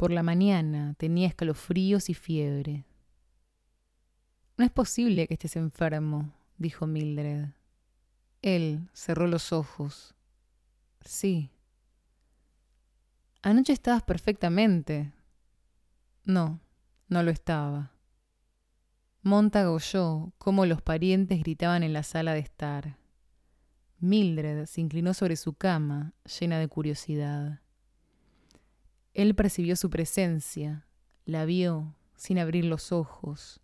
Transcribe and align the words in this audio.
Por 0.00 0.12
la 0.12 0.22
mañana 0.22 0.94
tenía 0.96 1.28
escalofríos 1.28 2.08
y 2.08 2.14
fiebre. 2.14 2.86
No 4.56 4.64
es 4.64 4.70
posible 4.70 5.28
que 5.28 5.34
estés 5.34 5.56
enfermo, 5.56 6.32
dijo 6.56 6.86
Mildred. 6.86 7.48
Él 8.40 8.88
cerró 8.94 9.26
los 9.26 9.52
ojos. 9.52 10.14
Sí. 11.02 11.50
Anoche 13.42 13.74
estabas 13.74 14.02
perfectamente. 14.02 15.12
No, 16.24 16.60
no 17.08 17.22
lo 17.22 17.30
estaba. 17.30 17.92
Montag 19.20 19.68
oyó 19.68 20.32
cómo 20.38 20.64
los 20.64 20.80
parientes 20.80 21.40
gritaban 21.40 21.82
en 21.82 21.92
la 21.92 22.04
sala 22.04 22.32
de 22.32 22.40
estar. 22.40 22.96
Mildred 23.98 24.64
se 24.64 24.80
inclinó 24.80 25.12
sobre 25.12 25.36
su 25.36 25.52
cama, 25.52 26.14
llena 26.24 26.58
de 26.58 26.68
curiosidad. 26.68 27.60
Él 29.20 29.34
percibió 29.34 29.76
su 29.76 29.90
presencia, 29.90 30.86
la 31.26 31.44
vio 31.44 31.94
sin 32.16 32.38
abrir 32.38 32.64
los 32.64 32.90
ojos. 32.90 33.60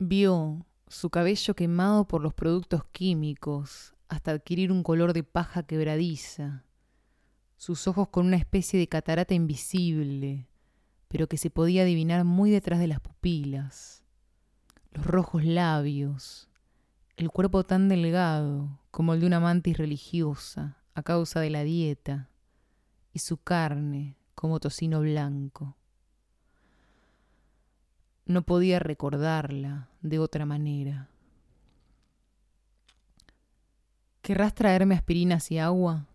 Vio 0.00 0.66
su 0.88 1.10
cabello 1.10 1.54
quemado 1.54 2.08
por 2.08 2.20
los 2.20 2.34
productos 2.34 2.84
químicos 2.86 3.94
hasta 4.08 4.32
adquirir 4.32 4.72
un 4.72 4.82
color 4.82 5.12
de 5.12 5.22
paja 5.22 5.62
quebradiza, 5.62 6.64
sus 7.56 7.86
ojos 7.86 8.08
con 8.08 8.26
una 8.26 8.36
especie 8.36 8.80
de 8.80 8.88
catarata 8.88 9.32
invisible, 9.32 10.48
pero 11.06 11.28
que 11.28 11.36
se 11.36 11.50
podía 11.50 11.82
adivinar 11.82 12.24
muy 12.24 12.50
detrás 12.50 12.80
de 12.80 12.88
las 12.88 12.98
pupilas, 12.98 14.02
los 14.90 15.06
rojos 15.06 15.44
labios, 15.44 16.48
el 17.16 17.30
cuerpo 17.30 17.62
tan 17.62 17.88
delgado 17.88 18.80
como 18.90 19.14
el 19.14 19.20
de 19.20 19.26
una 19.28 19.38
mantis 19.38 19.78
religiosa 19.78 20.78
a 20.94 21.04
causa 21.04 21.38
de 21.38 21.50
la 21.50 21.62
dieta, 21.62 22.28
y 23.12 23.20
su 23.20 23.36
carne 23.36 24.16
como 24.40 24.58
tocino 24.58 25.00
blanco. 25.00 25.76
No 28.24 28.40
podía 28.40 28.78
recordarla 28.78 29.90
de 30.00 30.18
otra 30.18 30.46
manera. 30.46 31.10
¿Querrás 34.22 34.54
traerme 34.54 34.94
aspirinas 34.94 35.50
y 35.50 35.58
agua? 35.58 36.06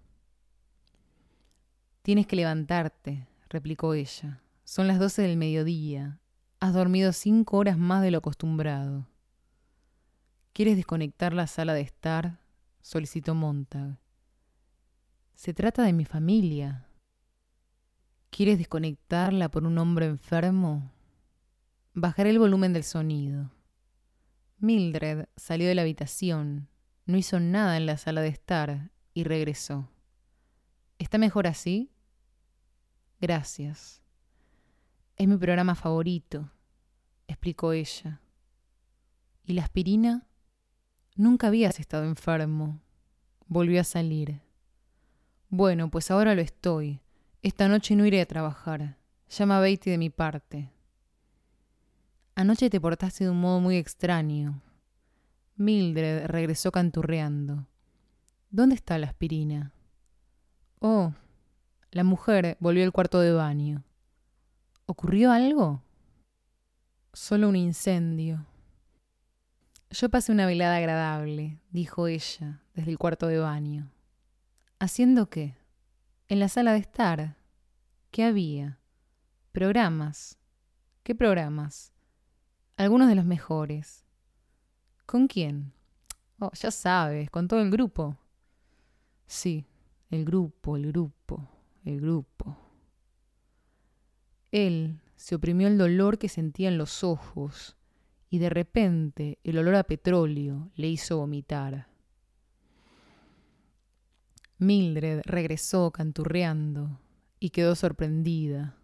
Tienes 2.01 2.25
que 2.25 2.35
levantarte, 2.35 3.27
replicó 3.47 3.93
ella. 3.93 4.41
Son 4.63 4.87
las 4.87 4.97
doce 4.97 5.21
del 5.21 5.37
mediodía. 5.37 6.17
Has 6.59 6.73
dormido 6.73 7.13
cinco 7.13 7.57
horas 7.57 7.77
más 7.77 8.01
de 8.01 8.09
lo 8.09 8.17
acostumbrado. 8.17 9.05
¿Quieres 10.51 10.77
desconectar 10.77 11.31
la 11.31 11.45
sala 11.45 11.75
de 11.75 11.81
estar? 11.81 12.39
solicitó 12.81 13.35
Montag. 13.35 13.99
Se 15.35 15.53
trata 15.53 15.83
de 15.83 15.93
mi 15.93 16.05
familia, 16.05 16.87
¿Quieres 18.35 18.57
desconectarla 18.57 19.47
por 19.47 19.63
un 19.63 19.77
hombre 19.77 20.07
enfermo? 20.07 20.91
Bajaré 21.93 22.31
el 22.31 22.39
volumen 22.39 22.73
del 22.73 22.83
sonido. 22.83 23.49
Mildred 24.57 25.27
salió 25.37 25.69
de 25.69 25.73
la 25.73 25.83
habitación, 25.83 26.67
no 27.05 27.15
hizo 27.15 27.39
nada 27.39 27.77
en 27.77 27.85
la 27.85 27.95
sala 27.95 28.19
de 28.19 28.27
estar 28.27 28.91
y 29.13 29.23
regresó. 29.23 29.87
¿Está 30.99 31.17
mejor 31.17 31.47
así? 31.47 31.93
Gracias. 33.21 34.01
Es 35.15 35.29
mi 35.29 35.37
programa 35.37 35.73
favorito, 35.73 36.51
explicó 37.27 37.71
ella. 37.71 38.19
¿Y 39.45 39.53
la 39.53 39.63
aspirina? 39.63 40.27
Nunca 41.15 41.47
habías 41.47 41.79
estado 41.79 42.03
enfermo. 42.03 42.81
Volvió 43.47 43.79
a 43.79 43.85
salir. 43.85 44.41
Bueno, 45.47 45.89
pues 45.89 46.11
ahora 46.11 46.35
lo 46.35 46.41
estoy. 46.41 46.99
Esta 47.45 47.67
noche 47.67 47.95
no 47.95 48.07
iré 48.07 48.21
a 48.21 48.25
trabajar. 48.25 48.97
Llama 49.29 49.59
a 49.59 49.61
Beatty 49.61 49.91
de 49.91 49.99
mi 49.99 50.09
parte. 50.09 50.71
Anoche 52.33 52.71
te 52.71 52.81
portaste 52.81 53.25
de 53.25 53.29
un 53.29 53.39
modo 53.39 53.59
muy 53.59 53.77
extraño. 53.77 54.63
Mildred 55.55 56.25
regresó 56.25 56.71
canturreando. 56.71 57.67
¿Dónde 58.49 58.73
está 58.73 58.97
la 58.97 59.05
aspirina? 59.05 59.73
Oh, 60.79 61.13
la 61.91 62.03
mujer 62.03 62.57
volvió 62.59 62.83
al 62.83 62.91
cuarto 62.91 63.19
de 63.19 63.31
baño. 63.31 63.83
¿Ocurrió 64.87 65.31
algo? 65.31 65.83
Solo 67.13 67.47
un 67.47 67.57
incendio. 67.57 68.47
Yo 69.91 70.09
pasé 70.09 70.31
una 70.31 70.47
velada 70.47 70.77
agradable, 70.77 71.59
dijo 71.69 72.07
ella 72.07 72.63
desde 72.73 72.89
el 72.89 72.97
cuarto 72.97 73.27
de 73.27 73.37
baño. 73.37 73.91
¿Haciendo 74.79 75.29
qué? 75.29 75.55
En 76.27 76.39
la 76.39 76.49
sala 76.49 76.73
de 76.73 76.79
estar. 76.79 77.37
¿Qué 78.09 78.23
había? 78.23 78.79
Programas. 79.51 80.39
¿Qué 81.03 81.13
programas? 81.13 81.93
Algunos 82.77 83.09
de 83.09 83.15
los 83.15 83.25
mejores. 83.25 84.03
¿Con 85.05 85.27
quién? 85.27 85.71
Oh, 86.39 86.49
ya 86.53 86.71
sabes, 86.71 87.29
con 87.29 87.47
todo 87.47 87.61
el 87.61 87.69
grupo. 87.69 88.17
Sí, 89.27 89.67
el 90.09 90.25
grupo, 90.25 90.75
el 90.77 90.87
grupo, 90.87 91.47
el 91.83 92.01
grupo. 92.01 92.57
Él 94.51 94.99
se 95.15 95.35
oprimió 95.35 95.67
el 95.67 95.77
dolor 95.77 96.17
que 96.17 96.27
sentía 96.27 96.69
en 96.69 96.79
los 96.79 97.03
ojos 97.03 97.77
y 98.31 98.39
de 98.39 98.49
repente 98.49 99.37
el 99.43 99.59
olor 99.59 99.75
a 99.75 99.83
petróleo 99.83 100.71
le 100.73 100.87
hizo 100.87 101.17
vomitar. 101.17 101.87
Mildred 104.57 105.21
regresó 105.25 105.91
canturreando 105.91 106.99
y 107.39 107.49
quedó 107.49 107.75
sorprendida. 107.75 108.77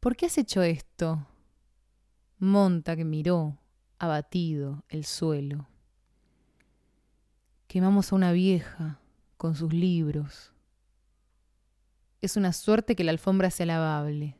¿Por 0.00 0.16
qué 0.16 0.26
has 0.26 0.36
hecho 0.36 0.62
esto? 0.62 1.26
Montag 2.38 3.04
miró, 3.06 3.58
abatido, 3.98 4.84
el 4.90 5.06
suelo. 5.06 5.66
Quemamos 7.68 8.12
a 8.12 8.16
una 8.16 8.32
vieja 8.32 9.00
con 9.38 9.56
sus 9.56 9.72
libros. 9.72 10.52
Es 12.20 12.36
una 12.36 12.52
suerte 12.52 12.94
que 12.94 13.04
la 13.04 13.12
alfombra 13.12 13.50
sea 13.50 13.66
lavable. 13.66 14.36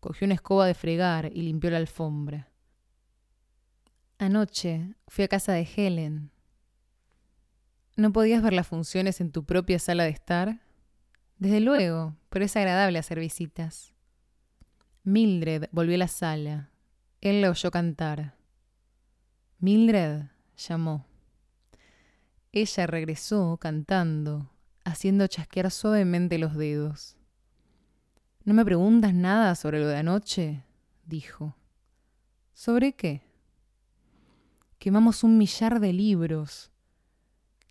Cogió 0.00 0.24
una 0.24 0.34
escoba 0.34 0.66
de 0.66 0.74
fregar 0.74 1.30
y 1.32 1.42
limpió 1.42 1.70
la 1.70 1.76
alfombra. 1.76 2.50
Anoche 4.18 4.96
fui 5.06 5.22
a 5.24 5.28
casa 5.28 5.52
de 5.52 5.68
Helen 5.76 6.32
¿No 8.00 8.14
podías 8.14 8.42
ver 8.42 8.54
las 8.54 8.66
funciones 8.66 9.20
en 9.20 9.30
tu 9.30 9.44
propia 9.44 9.78
sala 9.78 10.04
de 10.04 10.08
estar? 10.08 10.58
Desde 11.36 11.60
luego, 11.60 12.16
pero 12.30 12.46
es 12.46 12.56
agradable 12.56 12.98
hacer 12.98 13.20
visitas. 13.20 13.92
Mildred 15.04 15.66
volvió 15.70 15.96
a 15.96 15.98
la 15.98 16.08
sala. 16.08 16.70
Él 17.20 17.42
la 17.42 17.50
oyó 17.50 17.70
cantar. 17.70 18.36
Mildred 19.58 20.22
llamó. 20.56 21.04
Ella 22.52 22.86
regresó 22.86 23.58
cantando, 23.58 24.50
haciendo 24.82 25.26
chasquear 25.26 25.70
suavemente 25.70 26.38
los 26.38 26.56
dedos. 26.56 27.18
¿No 28.44 28.54
me 28.54 28.64
preguntas 28.64 29.12
nada 29.12 29.54
sobre 29.56 29.78
lo 29.78 29.86
de 29.86 29.98
anoche? 29.98 30.64
dijo. 31.04 31.54
¿Sobre 32.54 32.94
qué? 32.94 33.20
Quemamos 34.78 35.22
un 35.22 35.36
millar 35.36 35.80
de 35.80 35.92
libros. 35.92 36.69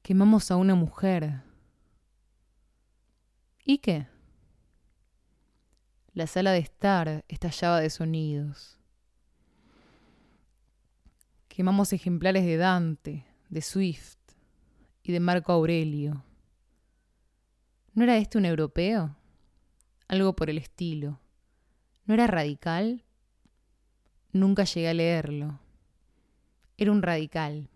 Quemamos 0.02 0.50
a 0.52 0.56
una 0.56 0.76
mujer. 0.76 1.42
¿Y 3.64 3.78
qué? 3.80 4.08
La 6.14 6.26
sala 6.28 6.52
de 6.52 6.60
estar 6.60 7.24
estallaba 7.28 7.80
de 7.80 7.90
sonidos. 7.90 8.80
Quemamos 11.48 11.94
ejemplares 11.94 12.46
de 12.46 12.57
Dante, 12.57 13.25
de 13.50 13.62
Swift 13.62 14.18
y 15.04 15.12
de 15.12 15.19
Marco 15.19 15.51
Aurelio. 15.51 16.24
¿No 17.94 18.04
era 18.04 18.18
este 18.18 18.38
un 18.38 18.45
europeo? 18.45 19.16
Algo 20.07 20.36
por 20.36 20.50
el 20.50 20.57
estilo. 20.57 21.19
¿No 22.06 22.13
era 22.13 22.28
radical? 22.28 23.04
Nunca 24.31 24.63
llegué 24.63 24.90
a 24.90 24.94
leerlo. 24.94 25.60
Era 26.78 26.92
un 26.92 27.02
radical. 27.02 27.69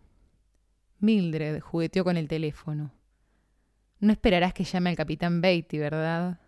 Mildred 1.03 1.59
jugueteó 1.59 2.05
con 2.05 2.15
el 2.15 2.29
teléfono. 2.29 2.93
No 3.99 4.13
esperarás 4.13 4.53
que 4.53 4.63
llame 4.63 4.89
al 4.89 4.95
capitán 4.95 5.41
Beatty, 5.41 5.77
¿verdad? 5.77 6.39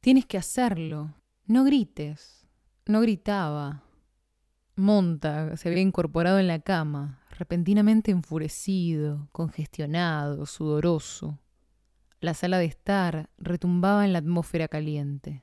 Tienes 0.00 0.26
que 0.26 0.36
hacerlo. 0.36 1.14
No 1.46 1.64
grites. 1.64 2.46
No 2.84 3.00
gritaba. 3.00 3.84
Montag 4.74 5.56
se 5.56 5.70
había 5.70 5.80
incorporado 5.80 6.38
en 6.38 6.46
la 6.46 6.58
cama, 6.58 7.22
repentinamente 7.30 8.10
enfurecido, 8.10 9.30
congestionado, 9.32 10.44
sudoroso. 10.44 11.40
La 12.20 12.34
sala 12.34 12.58
de 12.58 12.66
estar 12.66 13.30
retumbaba 13.38 14.04
en 14.04 14.12
la 14.12 14.18
atmósfera 14.18 14.68
caliente. 14.68 15.42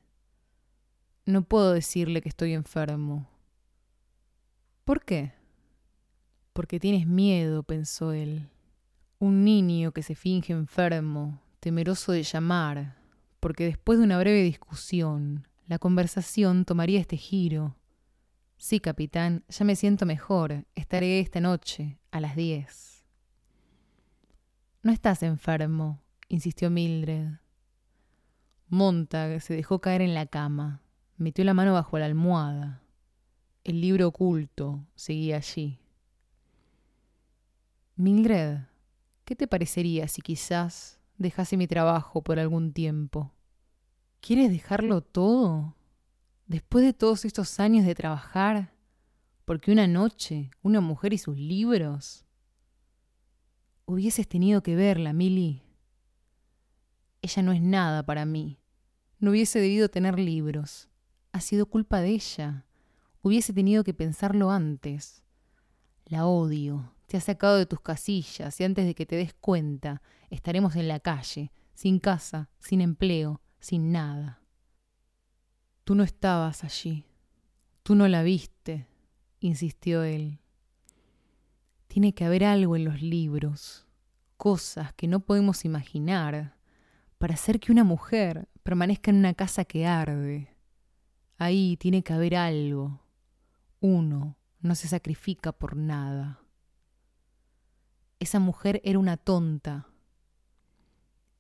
No 1.25 1.41
puedo 1.41 1.73
decirle 1.73 2.21
que 2.21 2.29
estoy 2.29 2.53
enfermo. 2.53 3.27
¿Por 4.83 5.03
qué? 5.03 5.33
Porque 6.53 6.79
tienes 6.79 7.07
miedo, 7.07 7.63
pensó 7.63 8.13
él. 8.13 8.49
Un 9.19 9.43
niño 9.43 9.91
que 9.91 10.03
se 10.03 10.15
finge 10.15 10.53
enfermo, 10.53 11.41
temeroso 11.59 12.11
de 12.11 12.23
llamar, 12.23 12.97
porque 13.39 13.65
después 13.65 13.97
de 13.99 14.05
una 14.05 14.19
breve 14.19 14.43
discusión 14.43 15.47
la 15.67 15.79
conversación 15.79 16.65
tomaría 16.65 16.99
este 16.99 17.17
giro. 17.17 17.77
Sí, 18.57 18.79
capitán, 18.79 19.43
ya 19.47 19.65
me 19.65 19.75
siento 19.75 20.05
mejor. 20.05 20.65
Estaré 20.75 21.19
esta 21.19 21.39
noche, 21.39 21.99
a 22.11 22.19
las 22.19 22.35
diez. 22.35 23.05
No 24.81 24.91
estás 24.91 25.23
enfermo, 25.23 26.01
insistió 26.27 26.69
Mildred. 26.69 27.29
Montag 28.67 29.41
se 29.41 29.55
dejó 29.55 29.79
caer 29.79 30.01
en 30.01 30.13
la 30.13 30.25
cama, 30.25 30.81
metió 31.17 31.45
la 31.45 31.53
mano 31.53 31.73
bajo 31.73 31.97
la 31.97 32.05
almohada. 32.05 32.81
El 33.63 33.81
libro 33.81 34.09
oculto 34.09 34.85
seguía 34.95 35.37
allí. 35.37 35.82
Mildred, 37.95 38.57
¿qué 39.23 39.35
te 39.35 39.47
parecería 39.47 40.07
si 40.07 40.23
quizás 40.23 40.99
dejase 41.19 41.57
mi 41.57 41.67
trabajo 41.67 42.23
por 42.23 42.39
algún 42.39 42.73
tiempo? 42.73 43.31
¿Quieres 44.19 44.49
dejarlo 44.49 45.01
todo? 45.01 45.75
Después 46.47 46.83
de 46.83 46.93
todos 46.93 47.23
estos 47.23 47.59
años 47.59 47.85
de 47.85 47.93
trabajar, 47.93 48.73
porque 49.45 49.71
una 49.71 49.85
noche, 49.85 50.49
una 50.63 50.81
mujer 50.81 51.13
y 51.13 51.19
sus 51.19 51.37
libros. 51.37 52.25
Hubieses 53.85 54.27
tenido 54.27 54.63
que 54.63 54.75
verla, 54.75 55.13
Milly. 55.13 55.61
Ella 57.21 57.43
no 57.43 57.51
es 57.51 57.61
nada 57.61 58.03
para 58.03 58.25
mí. 58.25 58.57
No 59.19 59.29
hubiese 59.29 59.59
debido 59.59 59.89
tener 59.89 60.17
libros. 60.17 60.89
Ha 61.31 61.41
sido 61.41 61.67
culpa 61.67 62.01
de 62.01 62.09
ella. 62.09 62.65
Hubiese 63.21 63.53
tenido 63.53 63.83
que 63.83 63.93
pensarlo 63.93 64.49
antes. 64.49 65.21
La 66.05 66.25
odio. 66.25 66.93
Te 67.13 67.17
ha 67.17 67.21
sacado 67.21 67.57
de 67.57 67.67
tus 67.67 67.79
casillas 67.79 68.59
y 68.59 68.63
antes 68.63 68.87
de 68.87 68.95
que 68.95 69.05
te 69.05 69.15
des 69.15 69.35
cuenta, 69.35 70.01
estaremos 70.31 70.75
en 70.75 70.87
la 70.87 70.99
calle, 70.99 71.51
sin 71.75 71.99
casa, 71.99 72.49
sin 72.57 72.81
empleo, 72.81 73.39
sin 73.59 73.91
nada. 73.91 74.41
Tú 75.83 75.93
no 75.93 76.01
estabas 76.01 76.63
allí. 76.63 77.05
Tú 77.83 77.93
no 77.93 78.07
la 78.07 78.23
viste, 78.23 78.87
insistió 79.39 80.01
él. 80.01 80.39
Tiene 81.87 82.15
que 82.15 82.25
haber 82.25 82.45
algo 82.45 82.75
en 82.75 82.85
los 82.85 82.99
libros, 83.03 83.85
cosas 84.35 84.91
que 84.93 85.07
no 85.07 85.19
podemos 85.19 85.65
imaginar, 85.65 86.57
para 87.19 87.35
hacer 87.35 87.59
que 87.59 87.71
una 87.71 87.83
mujer 87.83 88.49
permanezca 88.63 89.11
en 89.11 89.17
una 89.17 89.35
casa 89.35 89.65
que 89.65 89.85
arde. 89.85 90.57
Ahí 91.37 91.77
tiene 91.77 92.01
que 92.01 92.13
haber 92.13 92.35
algo. 92.35 93.01
Uno 93.81 94.35
no 94.61 94.73
se 94.73 94.87
sacrifica 94.87 95.51
por 95.51 95.77
nada. 95.77 96.42
Esa 98.23 98.39
mujer 98.39 98.79
era 98.85 98.99
una 98.99 99.17
tonta. 99.17 99.85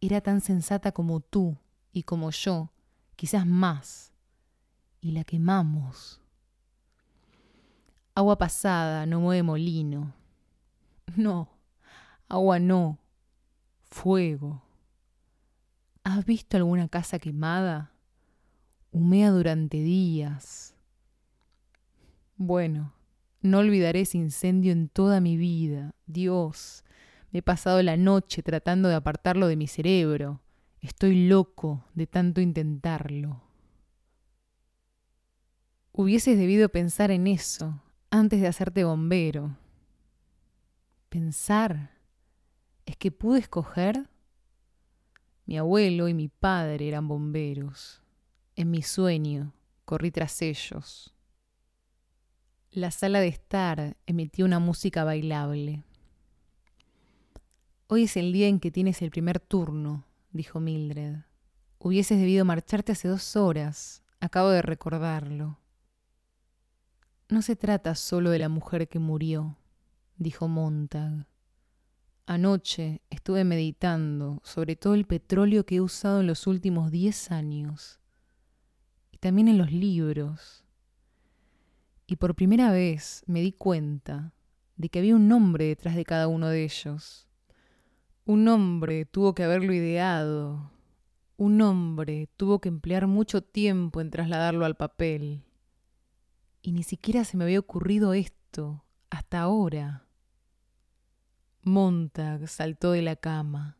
Era 0.01 0.19
tan 0.19 0.41
sensata 0.41 0.91
como 0.91 1.21
tú 1.21 1.55
y 1.93 2.03
como 2.03 2.29
yo, 2.29 2.73
quizás 3.15 3.47
más 3.47 4.11
y 4.99 5.11
la 5.11 5.23
quemamos. 5.23 6.19
Agua 8.13 8.37
pasada 8.37 9.05
no 9.05 9.21
mueve 9.21 9.43
molino. 9.43 10.13
No, 11.15 11.47
agua 12.27 12.59
no, 12.59 12.99
fuego. 13.83 14.61
¿Has 16.03 16.25
visto 16.25 16.57
alguna 16.57 16.89
casa 16.89 17.17
quemada? 17.17 17.93
Humea 18.91 19.31
durante 19.31 19.77
días. 19.77 20.75
Bueno, 22.35 22.91
no 23.43 23.59
olvidaré 23.59 24.01
ese 24.01 24.17
incendio 24.17 24.71
en 24.71 24.89
toda 24.89 25.19
mi 25.19 25.37
vida. 25.37 25.93
Dios, 26.07 26.83
me 27.31 27.39
he 27.39 27.41
pasado 27.41 27.81
la 27.83 27.97
noche 27.97 28.41
tratando 28.41 28.89
de 28.89 28.95
apartarlo 28.95 29.47
de 29.47 29.55
mi 29.55 29.67
cerebro. 29.67 30.41
Estoy 30.81 31.27
loco 31.27 31.85
de 31.93 32.07
tanto 32.07 32.41
intentarlo. 32.41 33.41
Hubieses 35.91 36.37
debido 36.37 36.69
pensar 36.69 37.11
en 37.11 37.27
eso 37.27 37.81
antes 38.09 38.41
de 38.41 38.47
hacerte 38.47 38.83
bombero. 38.83 39.57
Pensar 41.09 41.91
es 42.85 42.97
que 42.97 43.11
pude 43.11 43.39
escoger. 43.39 44.09
Mi 45.45 45.57
abuelo 45.57 46.07
y 46.07 46.13
mi 46.13 46.29
padre 46.29 46.87
eran 46.87 47.07
bomberos. 47.07 48.01
En 48.55 48.71
mi 48.71 48.81
sueño 48.81 49.53
corrí 49.85 50.11
tras 50.11 50.41
ellos. 50.41 51.13
La 52.75 52.89
sala 52.89 53.19
de 53.19 53.27
estar 53.27 53.97
emitía 54.07 54.45
una 54.45 54.57
música 54.57 55.03
bailable. 55.03 55.83
Hoy 57.85 58.05
es 58.05 58.17
el 58.17 58.33
día 58.33 58.47
en 58.47 58.59
que 58.59 58.71
tienes 58.71 59.03
el 59.03 59.11
primer 59.11 59.39
turno, 59.39 60.07
dijo 60.31 60.59
Mildred. 60.59 61.17
Hubieses 61.77 62.17
debido 62.17 62.45
marcharte 62.45 62.93
hace 62.93 63.07
dos 63.07 63.35
horas. 63.35 64.01
Acabo 64.19 64.49
de 64.49 64.63
recordarlo. 64.63 65.59
No 67.29 67.43
se 67.43 67.55
trata 67.55 67.93
solo 67.93 68.31
de 68.31 68.39
la 68.39 68.49
mujer 68.49 68.89
que 68.89 68.97
murió, 68.97 69.55
dijo 70.17 70.47
Montag. 70.47 71.27
Anoche 72.25 73.03
estuve 73.11 73.43
meditando 73.43 74.41
sobre 74.43 74.75
todo 74.75 74.95
el 74.95 75.05
petróleo 75.05 75.63
que 75.67 75.75
he 75.75 75.81
usado 75.81 76.21
en 76.21 76.27
los 76.27 76.47
últimos 76.47 76.89
diez 76.89 77.29
años, 77.29 77.99
y 79.11 79.19
también 79.19 79.47
en 79.47 79.59
los 79.59 79.71
libros. 79.71 80.62
Y 82.05 82.17
por 82.17 82.35
primera 82.35 82.71
vez 82.71 83.23
me 83.27 83.41
di 83.41 83.51
cuenta 83.51 84.33
de 84.75 84.89
que 84.89 84.99
había 84.99 85.15
un 85.15 85.27
nombre 85.27 85.65
detrás 85.65 85.95
de 85.95 86.05
cada 86.05 86.27
uno 86.27 86.49
de 86.49 86.63
ellos. 86.63 87.27
Un 88.25 88.47
hombre 88.47 89.05
tuvo 89.05 89.33
que 89.33 89.43
haberlo 89.43 89.73
ideado. 89.73 90.71
Un 91.37 91.61
hombre 91.61 92.29
tuvo 92.37 92.59
que 92.59 92.69
emplear 92.69 93.07
mucho 93.07 93.41
tiempo 93.41 94.01
en 94.01 94.09
trasladarlo 94.09 94.65
al 94.65 94.75
papel. 94.75 95.43
Y 96.61 96.71
ni 96.71 96.83
siquiera 96.83 97.25
se 97.25 97.37
me 97.37 97.43
había 97.43 97.59
ocurrido 97.59 98.13
esto 98.13 98.83
hasta 99.09 99.41
ahora. 99.41 100.05
Montag 101.61 102.47
saltó 102.47 102.91
de 102.91 103.01
la 103.01 103.15
cama. 103.15 103.77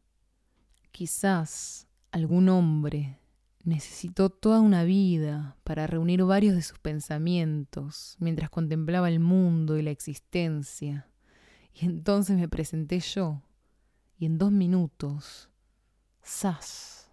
Quizás 0.92 1.88
algún 2.12 2.50
hombre 2.50 3.20
necesitó 3.64 4.30
toda 4.30 4.60
una 4.60 4.84
vida 4.84 5.58
para 5.64 5.88
reunir 5.88 6.24
varios 6.24 6.56
de 6.56 6.62
sus 6.62 6.80
pensamientos 6.80 8.18
mientras 8.20 8.50
contemplaba 8.50 9.10
el 9.10 9.20
mundo 9.20 9.78
y 9.78 9.82
la 9.82 9.92
existencia. 9.92 11.08
Y 11.74 11.86
entonces 11.86 12.38
me 12.38 12.48
presenté 12.48 13.00
yo, 13.00 13.42
y 14.18 14.26
en 14.26 14.38
dos 14.38 14.52
minutos, 14.52 15.50
¡zas! 16.24 17.10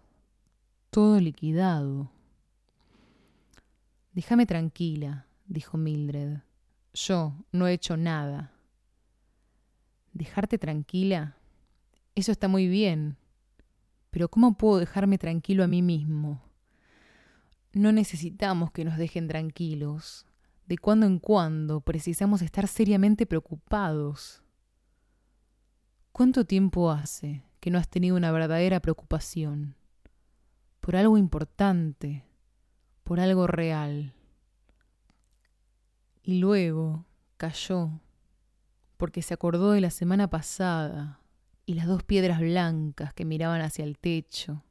Todo 0.89 1.19
liquidado. 1.19 2.11
Déjame 4.13 4.45
tranquila, 4.45 5.25
dijo 5.47 5.77
Mildred. 5.77 6.39
Yo 6.93 7.33
no 7.53 7.67
he 7.67 7.73
hecho 7.73 7.95
nada. 7.95 8.51
¿Dejarte 10.13 10.57
tranquila? 10.57 11.37
Eso 12.13 12.33
está 12.33 12.49
muy 12.49 12.67
bien. 12.67 13.17
Pero 14.11 14.29
¿cómo 14.29 14.57
puedo 14.57 14.77
dejarme 14.77 15.17
tranquilo 15.17 15.63
a 15.63 15.67
mí 15.67 15.81
mismo? 15.81 16.43
No 17.73 17.93
necesitamos 17.93 18.71
que 18.71 18.83
nos 18.83 18.97
dejen 18.97 19.29
tranquilos. 19.29 20.27
De 20.67 20.77
cuando 20.77 21.05
en 21.05 21.17
cuando 21.17 21.81
precisamos 21.81 22.41
estar 22.41 22.67
seriamente 22.67 23.25
preocupados. 23.25 24.43
¿Cuánto 26.11 26.45
tiempo 26.45 26.91
hace 26.91 27.43
que 27.61 27.71
no 27.71 27.77
has 27.77 27.89
tenido 27.89 28.17
una 28.17 28.31
verdadera 28.31 28.81
preocupación? 28.81 29.75
Por 30.81 30.97
algo 30.97 31.17
importante, 31.17 32.25
por 33.03 33.21
algo 33.21 33.47
real. 33.47 34.13
Y 36.23 36.39
luego 36.39 37.05
cayó, 37.37 37.91
porque 38.97 39.21
se 39.21 39.33
acordó 39.33 39.71
de 39.71 39.81
la 39.81 39.89
semana 39.89 40.29
pasada 40.29 41.20
y 41.65 41.73
las 41.75 41.87
dos 41.87 42.03
piedras 42.03 42.39
blancas 42.39 43.13
que 43.13 43.25
miraban 43.25 43.61
hacia 43.61 43.85
el 43.85 43.97
techo, 43.97 44.63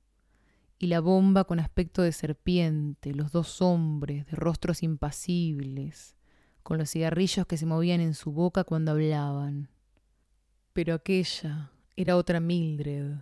y 0.78 0.86
la 0.86 1.00
bomba 1.00 1.44
con 1.44 1.60
aspecto 1.60 2.02
de 2.02 2.12
serpiente, 2.12 3.14
los 3.14 3.32
dos 3.32 3.60
hombres 3.60 4.26
de 4.26 4.36
rostros 4.36 4.82
impasibles, 4.82 6.16
con 6.62 6.78
los 6.78 6.90
cigarrillos 6.90 7.46
que 7.46 7.56
se 7.56 7.66
movían 7.66 8.00
en 8.00 8.14
su 8.14 8.32
boca 8.32 8.64
cuando 8.64 8.92
hablaban. 8.92 9.68
Pero 10.72 10.94
aquella 10.94 11.70
era 11.96 12.16
otra 12.16 12.40
Mildred, 12.40 13.12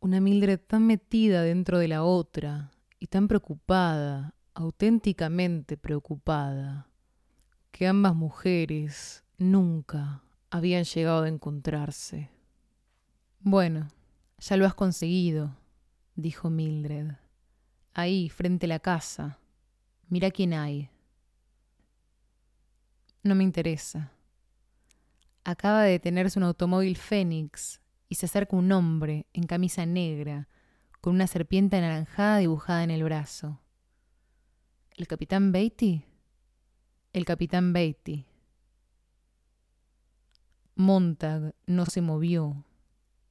una 0.00 0.20
Mildred 0.20 0.60
tan 0.60 0.86
metida 0.86 1.42
dentro 1.42 1.78
de 1.78 1.88
la 1.88 2.04
otra 2.04 2.70
y 3.00 3.08
tan 3.08 3.26
preocupada, 3.26 4.34
auténticamente 4.54 5.76
preocupada 5.76 6.88
que 7.72 7.86
ambas 7.86 8.14
mujeres 8.14 9.24
nunca 9.38 10.22
habían 10.50 10.84
llegado 10.84 11.24
a 11.24 11.28
encontrarse. 11.28 12.30
Bueno, 13.48 13.86
ya 14.38 14.56
lo 14.56 14.66
has 14.66 14.74
conseguido, 14.74 15.56
dijo 16.16 16.50
Mildred. 16.50 17.12
Ahí, 17.94 18.28
frente 18.28 18.66
a 18.66 18.68
la 18.68 18.80
casa. 18.80 19.38
Mira 20.08 20.32
quién 20.32 20.52
hay. 20.52 20.90
No 23.22 23.36
me 23.36 23.44
interesa. 23.44 24.10
Acaba 25.44 25.84
de 25.84 25.92
detenerse 25.92 26.40
un 26.40 26.42
automóvil 26.42 26.96
Fénix 26.96 27.80
y 28.08 28.16
se 28.16 28.26
acerca 28.26 28.56
un 28.56 28.72
hombre 28.72 29.26
en 29.32 29.44
camisa 29.44 29.86
negra, 29.86 30.48
con 31.00 31.14
una 31.14 31.28
serpiente 31.28 31.76
anaranjada 31.76 32.38
dibujada 32.38 32.82
en 32.82 32.90
el 32.90 33.04
brazo. 33.04 33.60
¿El 34.96 35.06
capitán 35.06 35.52
Beatty? 35.52 36.02
El 37.12 37.24
capitán 37.24 37.72
Beatty. 37.72 38.26
Montag 40.74 41.54
no 41.66 41.86
se 41.86 42.00
movió 42.00 42.64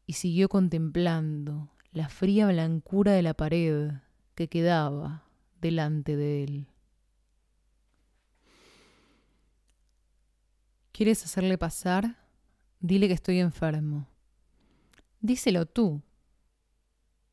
y 0.05 0.13
siguió 0.13 0.49
contemplando 0.49 1.71
la 1.91 2.09
fría 2.09 2.47
blancura 2.47 3.13
de 3.13 3.21
la 3.21 3.33
pared 3.33 3.91
que 4.35 4.47
quedaba 4.49 5.23
delante 5.61 6.15
de 6.15 6.43
él. 6.43 6.67
¿Quieres 10.91 11.23
hacerle 11.23 11.57
pasar? 11.57 12.17
Dile 12.79 13.07
que 13.07 13.13
estoy 13.13 13.39
enfermo. 13.39 14.07
Díselo 15.19 15.65
tú. 15.65 16.01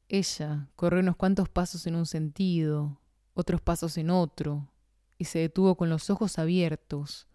Ella 0.09 0.69
corrió 0.77 1.01
unos 1.01 1.17
cuantos 1.17 1.49
pasos 1.49 1.87
en 1.87 1.95
un 1.95 2.07
sentido, 2.07 3.01
otros 3.35 3.61
pasos 3.61 3.97
en 3.99 4.11
otro, 4.11 4.69
y 5.19 5.25
se 5.25 5.39
detuvo 5.39 5.77
con 5.77 5.91
los 5.91 6.11
ojos 6.11 6.39
abiertos 6.39 7.29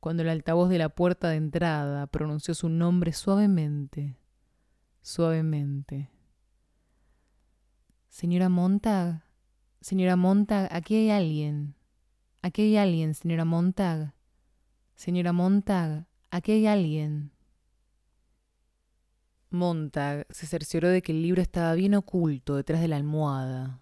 cuando 0.00 0.22
el 0.22 0.28
altavoz 0.28 0.68
de 0.68 0.76
la 0.76 0.90
puerta 0.90 1.30
de 1.30 1.36
entrada 1.36 2.06
pronunció 2.06 2.54
su 2.54 2.68
nombre 2.68 3.14
suavemente, 3.14 4.18
suavemente. 5.04 6.10
Señora 8.08 8.48
Montag, 8.48 9.22
señora 9.82 10.16
Montag, 10.16 10.68
aquí 10.72 10.96
hay 10.96 11.10
alguien. 11.10 11.74
Aquí 12.40 12.62
hay 12.62 12.76
alguien, 12.78 13.14
señora 13.14 13.44
Montag. 13.44 14.14
Señora 14.96 15.32
Montag, 15.32 16.06
aquí 16.30 16.52
hay 16.52 16.66
alguien. 16.66 17.32
Montag 19.50 20.26
se 20.30 20.46
cercioró 20.46 20.88
de 20.88 21.02
que 21.02 21.12
el 21.12 21.22
libro 21.22 21.42
estaba 21.42 21.74
bien 21.74 21.94
oculto 21.94 22.56
detrás 22.56 22.80
de 22.80 22.88
la 22.88 22.96
almohada. 22.96 23.80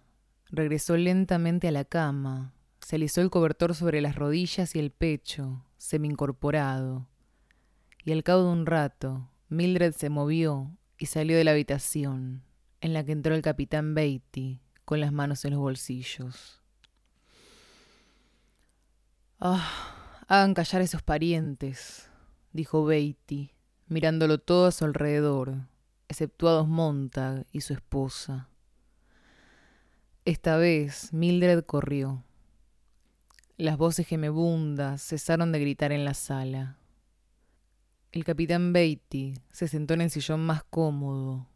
Regresó 0.51 0.97
lentamente 0.97 1.69
a 1.69 1.71
la 1.71 1.85
cama, 1.85 2.53
se 2.81 2.97
alisó 2.97 3.21
el 3.21 3.29
cobertor 3.29 3.75
sobre 3.75 4.01
las 4.01 4.15
rodillas 4.15 4.75
y 4.75 4.79
el 4.79 4.91
pecho, 4.91 5.65
semi-incorporado. 5.77 7.07
Y 8.03 8.11
al 8.11 8.23
cabo 8.23 8.43
de 8.43 8.49
un 8.49 8.65
rato, 8.65 9.29
Mildred 9.47 9.93
se 9.93 10.09
movió 10.09 10.77
y 10.97 11.07
salió 11.07 11.37
de 11.37 11.43
la 11.43 11.51
habitación, 11.51 12.43
en 12.81 12.93
la 12.93 13.03
que 13.03 13.11
entró 13.11 13.35
el 13.35 13.41
capitán 13.41 13.95
Beatty, 13.95 14.59
con 14.85 14.99
las 14.99 15.11
manos 15.11 15.45
en 15.45 15.51
los 15.51 15.59
bolsillos. 15.59 16.61
Ah, 19.39 20.23
hagan 20.27 20.53
callar 20.53 20.81
a 20.81 20.85
esos 20.85 21.01
parientes, 21.01 22.09
dijo 22.51 22.85
Beatty, 22.85 23.51
mirándolo 23.87 24.37
todo 24.37 24.67
a 24.67 24.71
su 24.71 24.85
alrededor, 24.85 25.67
exceptuados 26.07 26.67
Montag 26.67 27.45
y 27.51 27.61
su 27.61 27.73
esposa. 27.73 28.49
Esta 30.25 30.55
vez 30.55 31.11
Mildred 31.11 31.65
corrió. 31.65 32.23
Las 33.57 33.77
voces 33.77 34.07
gemebundas 34.07 35.01
cesaron 35.03 35.51
de 35.51 35.59
gritar 35.59 35.91
en 35.91 36.05
la 36.05 36.13
sala. 36.13 36.77
El 38.13 38.23
capitán 38.23 38.73
Beatty 38.73 39.33
se 39.51 39.67
sentó 39.67 39.95
en 39.95 40.01
el 40.01 40.11
sillón 40.11 40.45
más 40.45 40.63
cómodo, 40.63 41.47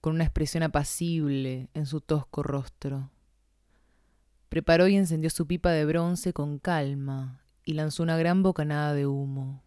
con 0.00 0.14
una 0.14 0.24
expresión 0.24 0.62
apacible 0.62 1.68
en 1.74 1.84
su 1.84 2.00
tosco 2.00 2.42
rostro. 2.42 3.10
Preparó 4.48 4.88
y 4.88 4.96
encendió 4.96 5.28
su 5.28 5.46
pipa 5.46 5.72
de 5.72 5.84
bronce 5.84 6.32
con 6.32 6.58
calma 6.58 7.44
y 7.66 7.74
lanzó 7.74 8.02
una 8.02 8.16
gran 8.16 8.42
bocanada 8.42 8.94
de 8.94 9.06
humo. 9.06 9.62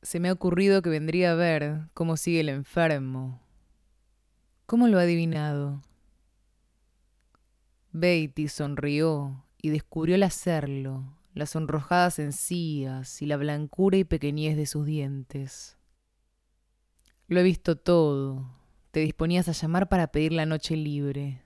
Se 0.00 0.18
me 0.18 0.30
ha 0.30 0.32
ocurrido 0.32 0.80
que 0.80 0.88
vendría 0.88 1.32
a 1.32 1.34
ver 1.34 1.90
cómo 1.92 2.16
sigue 2.16 2.40
el 2.40 2.48
enfermo. 2.48 3.42
¿Cómo 4.64 4.88
lo 4.88 4.98
ha 4.98 5.02
adivinado? 5.02 5.82
Beatty 7.90 8.48
sonrió 8.48 9.44
y 9.58 9.68
descubrió 9.68 10.14
el 10.14 10.22
hacerlo, 10.22 11.18
las 11.34 11.50
sonrojadas 11.50 12.18
encías 12.18 13.22
y 13.22 13.26
la 13.26 13.36
blancura 13.36 13.96
y 13.96 14.04
pequeñez 14.04 14.56
de 14.56 14.66
sus 14.66 14.86
dientes. 14.86 15.76
Lo 17.28 17.40
he 17.40 17.42
visto 17.42 17.76
todo. 17.76 18.54
Te 18.90 19.00
disponías 19.00 19.48
a 19.48 19.52
llamar 19.52 19.88
para 19.88 20.08
pedir 20.08 20.32
la 20.32 20.46
noche 20.46 20.76
libre. 20.76 21.42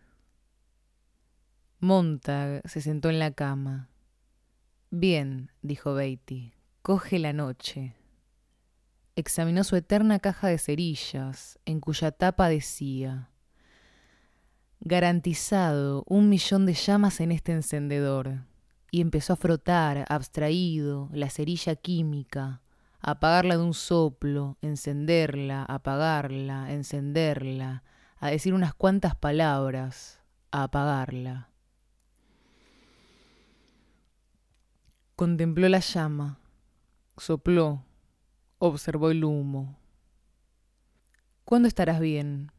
Montag 1.78 2.68
se 2.68 2.80
sentó 2.80 3.10
en 3.10 3.18
la 3.18 3.30
cama. 3.30 3.90
Bien, 4.90 5.52
dijo 5.62 5.94
Beatty, 5.94 6.54
coge 6.82 7.18
la 7.18 7.32
noche. 7.32 7.94
Examinó 9.14 9.62
su 9.64 9.76
eterna 9.76 10.18
caja 10.18 10.48
de 10.48 10.58
cerillas, 10.58 11.58
en 11.64 11.80
cuya 11.80 12.10
tapa 12.10 12.48
decía 12.48 13.30
garantizado 14.80 16.04
un 16.06 16.28
millón 16.28 16.66
de 16.66 16.74
llamas 16.74 17.20
en 17.20 17.32
este 17.32 17.52
encendedor, 17.52 18.44
y 18.90 19.00
empezó 19.00 19.32
a 19.32 19.36
frotar, 19.36 20.04
abstraído, 20.08 21.08
la 21.12 21.30
cerilla 21.30 21.76
química, 21.76 22.62
a 23.00 23.12
apagarla 23.12 23.56
de 23.56 23.62
un 23.62 23.74
soplo, 23.74 24.56
encenderla, 24.62 25.64
apagarla, 25.64 26.72
encenderla, 26.72 27.82
a 28.18 28.30
decir 28.30 28.54
unas 28.54 28.74
cuantas 28.74 29.14
palabras, 29.14 30.20
a 30.50 30.64
apagarla. 30.64 31.50
Contempló 35.14 35.68
la 35.68 35.80
llama, 35.80 36.38
sopló, 37.16 37.84
observó 38.58 39.10
el 39.10 39.24
humo. 39.24 39.78
¿Cuándo 41.44 41.68
estarás 41.68 42.00
bien? 42.00 42.50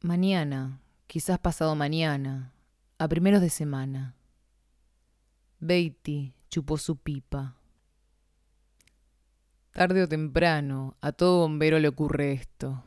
Mañana, 0.00 0.80
quizás 1.06 1.38
pasado 1.38 1.74
mañana, 1.74 2.52
a 2.98 3.08
primeros 3.08 3.40
de 3.40 3.50
semana. 3.50 4.15
Beatty 5.66 6.34
chupó 6.48 6.78
su 6.78 6.96
pipa. 6.96 7.56
Tarde 9.72 10.04
o 10.04 10.08
temprano, 10.08 10.96
a 11.00 11.12
todo 11.12 11.40
bombero 11.40 11.78
le 11.78 11.88
ocurre 11.88 12.32
esto. 12.32 12.82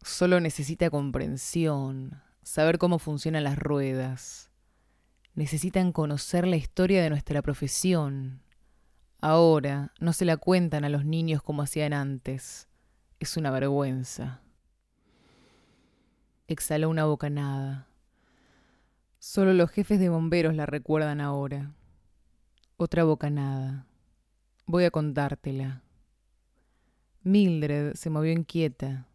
Solo 0.00 0.40
necesita 0.40 0.90
comprensión, 0.90 2.20
saber 2.42 2.78
cómo 2.78 2.98
funcionan 2.98 3.44
las 3.44 3.58
ruedas. 3.58 4.50
Necesitan 5.34 5.92
conocer 5.92 6.46
la 6.46 6.56
historia 6.56 7.02
de 7.02 7.10
nuestra 7.10 7.42
profesión. 7.42 8.42
Ahora 9.20 9.92
no 10.00 10.12
se 10.12 10.24
la 10.24 10.36
cuentan 10.36 10.84
a 10.84 10.88
los 10.88 11.04
niños 11.04 11.42
como 11.42 11.62
hacían 11.62 11.92
antes. 11.92 12.68
Es 13.20 13.36
una 13.36 13.50
vergüenza. 13.52 14.42
Exhaló 16.48 16.90
una 16.90 17.04
bocanada. 17.04 17.86
Solo 19.20 19.54
los 19.54 19.70
jefes 19.70 20.00
de 20.00 20.08
bomberos 20.08 20.56
la 20.56 20.66
recuerdan 20.66 21.20
ahora. 21.20 21.72
Otra 22.76 23.04
bocanada. 23.04 23.86
Voy 24.66 24.84
a 24.84 24.90
contártela. 24.90 25.82
Mildred 27.22 27.94
se 27.94 28.10
movió 28.10 28.32
inquieta. 28.32 29.06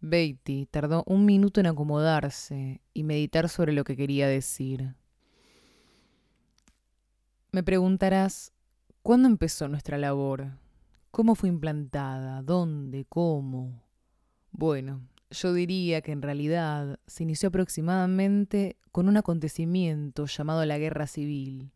Beatty 0.00 0.66
tardó 0.66 1.02
un 1.06 1.24
minuto 1.24 1.60
en 1.60 1.66
acomodarse 1.66 2.80
y 2.92 3.02
meditar 3.02 3.48
sobre 3.48 3.72
lo 3.72 3.84
que 3.84 3.96
quería 3.96 4.28
decir. 4.28 4.94
Me 7.50 7.62
preguntarás, 7.62 8.52
¿cuándo 9.02 9.28
empezó 9.28 9.66
nuestra 9.68 9.96
labor? 9.96 10.58
¿Cómo 11.10 11.34
fue 11.34 11.48
implantada? 11.48 12.42
¿Dónde? 12.42 13.06
¿Cómo? 13.08 13.82
Bueno, 14.50 15.08
yo 15.30 15.52
diría 15.52 16.00
que 16.02 16.12
en 16.12 16.22
realidad 16.22 16.98
se 17.06 17.22
inició 17.22 17.48
aproximadamente 17.48 18.76
con 18.92 19.08
un 19.08 19.16
acontecimiento 19.16 20.26
llamado 20.26 20.64
la 20.64 20.78
Guerra 20.78 21.06
Civil. 21.06 21.73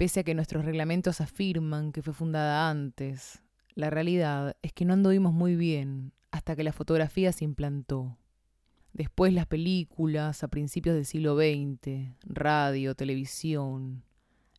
Pese 0.00 0.20
a 0.20 0.22
que 0.24 0.34
nuestros 0.34 0.64
reglamentos 0.64 1.20
afirman 1.20 1.92
que 1.92 2.00
fue 2.00 2.14
fundada 2.14 2.70
antes, 2.70 3.42
la 3.74 3.90
realidad 3.90 4.56
es 4.62 4.72
que 4.72 4.86
no 4.86 4.94
anduvimos 4.94 5.34
muy 5.34 5.56
bien 5.56 6.14
hasta 6.30 6.56
que 6.56 6.64
la 6.64 6.72
fotografía 6.72 7.32
se 7.32 7.44
implantó. 7.44 8.16
Después 8.94 9.34
las 9.34 9.44
películas 9.44 10.42
a 10.42 10.48
principios 10.48 10.94
del 10.94 11.04
siglo 11.04 11.36
XX, 11.36 12.16
radio, 12.22 12.94
televisión, 12.94 14.02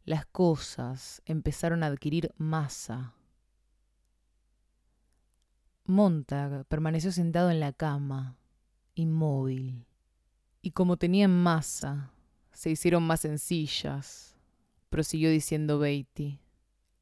las 0.05 0.27
cosas 0.27 1.23
empezaron 1.25 1.81
a 1.81 1.87
adquirir 1.87 2.31
masa 2.37 3.15
Montag 5.85 6.65
permaneció 6.65 7.11
sentado 7.11 7.49
en 7.49 7.59
la 7.59 7.73
cama, 7.73 8.37
inmóvil. 8.93 9.87
Y 10.61 10.69
como 10.69 10.97
tenían 10.97 11.31
masa, 11.31 12.11
se 12.53 12.69
hicieron 12.69 13.01
más 13.01 13.21
sencillas, 13.21 14.30
prosiguió 14.91 15.31
diciendo 15.31 15.79
Beatty. 15.79 16.41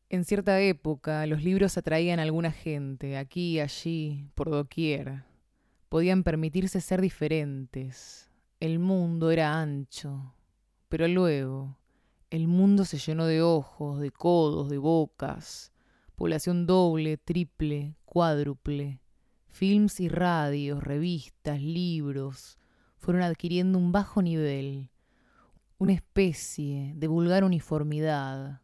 En 0.10 0.24
cierta 0.24 0.62
época 0.62 1.26
los 1.26 1.44
libros 1.44 1.78
atraían 1.78 2.20
a 2.20 2.24
alguna 2.24 2.52
gente, 2.52 3.18
aquí 3.18 3.60
allí, 3.60 4.30
por 4.36 4.52
doquier. 4.52 5.24
Podían 5.90 6.24
permitirse 6.24 6.82
ser 6.82 7.02
diferentes. 7.02 8.30
El 8.60 8.78
mundo 8.78 9.32
era 9.32 9.60
ancho. 9.60 10.36
Pero 10.88 11.08
luego, 11.08 11.78
el 12.30 12.48
mundo 12.48 12.86
se 12.86 13.00
llenó 13.00 13.26
de 13.26 13.42
ojos, 13.42 14.00
de 14.00 14.12
codos, 14.12 14.70
de 14.70 14.78
bocas, 14.78 15.72
población 16.16 16.68
doble, 16.68 17.18
triple, 17.18 17.96
cuádruple, 18.06 19.02
films 19.48 20.00
y 20.00 20.10
radios, 20.10 20.84
revistas, 20.84 21.60
libros, 21.60 22.60
fueron 22.98 23.24
adquiriendo 23.24 23.80
un 23.80 23.92
bajo 23.92 24.22
nivel, 24.22 24.92
una 25.80 25.94
especie 25.94 26.94
de 26.96 27.08
vulgar 27.08 27.44
uniformidad. 27.44 28.62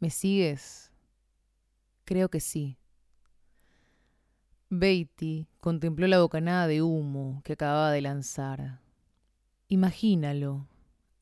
¿Me 0.00 0.10
sigues? 0.10 0.90
Creo 2.04 2.28
que 2.28 2.40
sí. 2.40 2.76
Beatty 4.68 5.46
contempló 5.60 6.08
la 6.08 6.20
bocanada 6.20 6.66
de 6.66 6.82
humo 6.82 7.40
que 7.44 7.52
acababa 7.52 7.92
de 7.92 8.02
lanzar. 8.02 8.80
Imagínalo, 9.68 10.66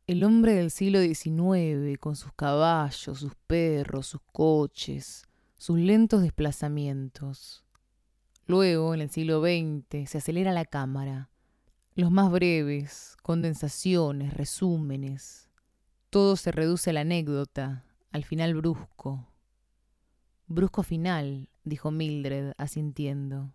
el 0.07 0.25
hombre 0.25 0.55
del 0.55 0.71
siglo 0.71 1.01
XIX, 1.01 1.99
con 2.01 2.17
sus 2.17 2.33
caballos, 2.33 3.19
sus 3.19 3.35
perros, 3.47 4.07
sus 4.07 4.23
coches, 4.33 5.29
sus 5.59 5.79
lentos 5.79 6.23
desplazamientos. 6.23 7.65
Luego, 8.47 8.95
en 8.95 9.03
el 9.03 9.11
siglo 9.11 9.43
XX, 9.43 10.09
se 10.09 10.19
acelera 10.19 10.53
la 10.53 10.65
cámara. 10.65 11.29
Los 11.95 12.11
más 12.11 12.33
breves, 12.33 13.19
condensaciones, 13.23 14.33
resúmenes. 14.33 15.51
Todo 16.09 16.37
se 16.37 16.51
reduce 16.51 16.89
a 16.89 16.95
la 16.95 17.03
anécdota, 17.03 17.85
al 18.13 18.25
final 18.25 18.55
brusco. 18.55 19.29
Brusco 20.47 20.85
final, 20.85 21.51
dijo 21.65 21.91
Mildred, 21.91 22.55
asintiendo. 22.57 23.53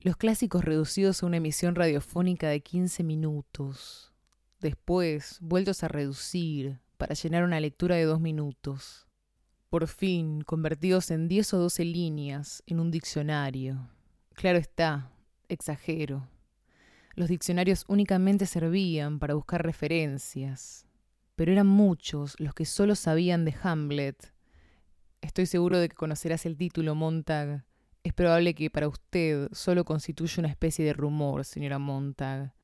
Los 0.00 0.16
clásicos 0.16 0.64
reducidos 0.64 1.22
a 1.22 1.26
una 1.26 1.36
emisión 1.36 1.76
radiofónica 1.76 2.48
de 2.48 2.60
15 2.60 3.04
minutos, 3.04 4.12
después 4.58 5.38
vueltos 5.40 5.84
a 5.84 5.88
reducir 5.88 6.80
para 6.96 7.14
llenar 7.14 7.44
una 7.44 7.60
lectura 7.60 7.94
de 7.94 8.04
dos 8.04 8.20
minutos, 8.20 9.06
por 9.70 9.86
fin 9.86 10.40
convertidos 10.40 11.12
en 11.12 11.28
10 11.28 11.54
o 11.54 11.58
12 11.58 11.84
líneas 11.84 12.64
en 12.66 12.80
un 12.80 12.90
diccionario. 12.90 13.90
Claro 14.34 14.58
está, 14.58 15.12
exagero. 15.48 16.26
Los 17.18 17.28
diccionarios 17.28 17.84
únicamente 17.88 18.46
servían 18.46 19.18
para 19.18 19.34
buscar 19.34 19.64
referencias, 19.64 20.86
pero 21.34 21.50
eran 21.50 21.66
muchos 21.66 22.38
los 22.38 22.54
que 22.54 22.64
solo 22.64 22.94
sabían 22.94 23.44
de 23.44 23.56
Hamlet 23.60 24.32
Estoy 25.20 25.46
seguro 25.46 25.80
de 25.80 25.88
que 25.88 25.96
conocerás 25.96 26.46
el 26.46 26.56
título, 26.56 26.94
Montag. 26.94 27.64
Es 28.04 28.12
probable 28.12 28.54
que 28.54 28.70
para 28.70 28.86
usted 28.86 29.48
solo 29.50 29.84
constituya 29.84 30.34
una 30.38 30.48
especie 30.48 30.84
de 30.84 30.92
rumor, 30.92 31.44
señora 31.44 31.80
Montag. 31.80 32.54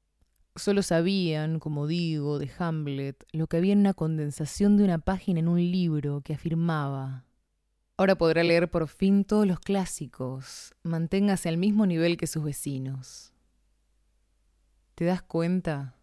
Solo 0.55 0.85
sabían, 0.85 1.59
como 1.59 1.89
digo, 1.89 2.39
de 2.39 2.49
Hamlet, 2.57 3.27
lo 3.33 3.49
que 3.49 3.57
había 3.57 3.73
en 3.73 3.81
una 3.81 3.93
condensación 3.93 4.77
de 4.77 4.85
una 4.85 4.99
página 4.99 5.41
en 5.41 5.49
un 5.49 5.59
libro 5.59 6.21
que 6.21 6.35
afirmaba 6.35 7.25
Ahora 7.97 8.15
podrá 8.15 8.45
leer 8.45 8.71
por 8.71 8.87
fin 8.87 9.25
todos 9.25 9.49
los 9.49 9.59
clásicos. 9.59 10.77
Manténgase 10.85 11.49
al 11.49 11.59
mismo 11.59 11.87
nivel 11.87 12.17
que 12.17 12.29
sus 12.29 12.45
vecinos. 12.45 13.34
¿Te 14.95 15.05
das 15.05 15.23
cuenta? 15.23 15.97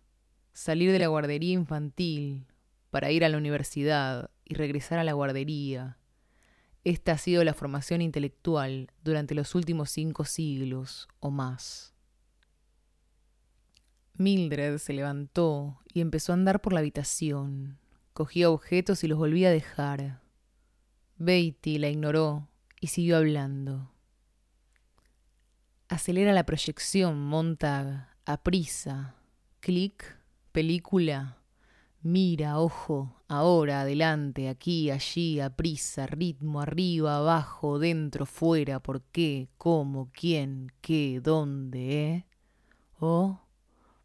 Salir 0.53 0.91
de 0.91 0.99
la 0.99 1.07
guardería 1.07 1.53
infantil 1.53 2.45
para 2.89 3.11
ir 3.11 3.23
a 3.23 3.29
la 3.29 3.37
universidad 3.37 4.29
y 4.43 4.55
regresar 4.55 4.99
a 4.99 5.03
la 5.03 5.13
guardería 5.13 5.97
esta 6.83 7.11
ha 7.11 7.17
sido 7.17 7.43
la 7.43 7.53
formación 7.53 8.01
intelectual 8.01 8.91
durante 9.03 9.35
los 9.35 9.53
últimos 9.53 9.91
cinco 9.91 10.25
siglos 10.25 11.07
o 11.19 11.29
más. 11.29 11.93
Mildred 14.15 14.77
se 14.79 14.93
levantó 14.93 15.79
y 15.93 16.01
empezó 16.01 16.31
a 16.31 16.35
andar 16.35 16.61
por 16.61 16.73
la 16.73 16.79
habitación. 16.79 17.77
Cogía 18.13 18.49
objetos 18.49 19.03
y 19.03 19.07
los 19.07 19.19
volvía 19.19 19.49
a 19.49 19.51
dejar. 19.51 20.21
Beatty 21.17 21.77
la 21.77 21.89
ignoró 21.89 22.49
y 22.79 22.87
siguió 22.87 23.17
hablando. 23.17 23.91
Acelera 25.87 26.33
la 26.33 26.45
proyección, 26.45 27.19
Montag, 27.19 28.10
a 28.31 28.37
prisa. 28.37 29.15
Clic, 29.59 30.17
película. 30.51 31.37
Mira, 32.01 32.59
ojo, 32.59 33.21
ahora, 33.27 33.81
adelante, 33.81 34.49
aquí, 34.49 34.89
allí, 34.89 35.39
a 35.39 35.55
prisa, 35.55 36.07
ritmo, 36.07 36.61
arriba, 36.61 37.17
abajo, 37.17 37.77
dentro, 37.77 38.25
fuera, 38.25 38.79
por 38.79 39.01
qué, 39.01 39.49
cómo, 39.57 40.09
quién, 40.13 40.71
qué, 40.81 41.19
dónde, 41.21 42.07
¿eh? 42.07 42.25
Oh, 42.99 43.39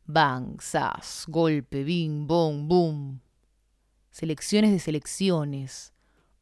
bang, 0.05 0.61
sas, 0.61 1.25
golpe, 1.29 1.85
bing, 1.85 2.27
bong, 2.27 2.69
boom. 2.69 3.21
Selecciones 4.11 4.73
de 4.73 4.79
selecciones. 4.79 5.93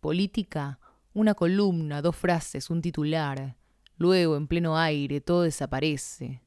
Política, 0.00 0.80
una 1.12 1.34
columna, 1.34 2.02
dos 2.02 2.16
frases, 2.16 2.70
un 2.70 2.82
titular. 2.82 3.56
Luego, 3.96 4.36
en 4.36 4.48
pleno 4.48 4.76
aire, 4.76 5.20
todo 5.20 5.42
desaparece. 5.42 6.43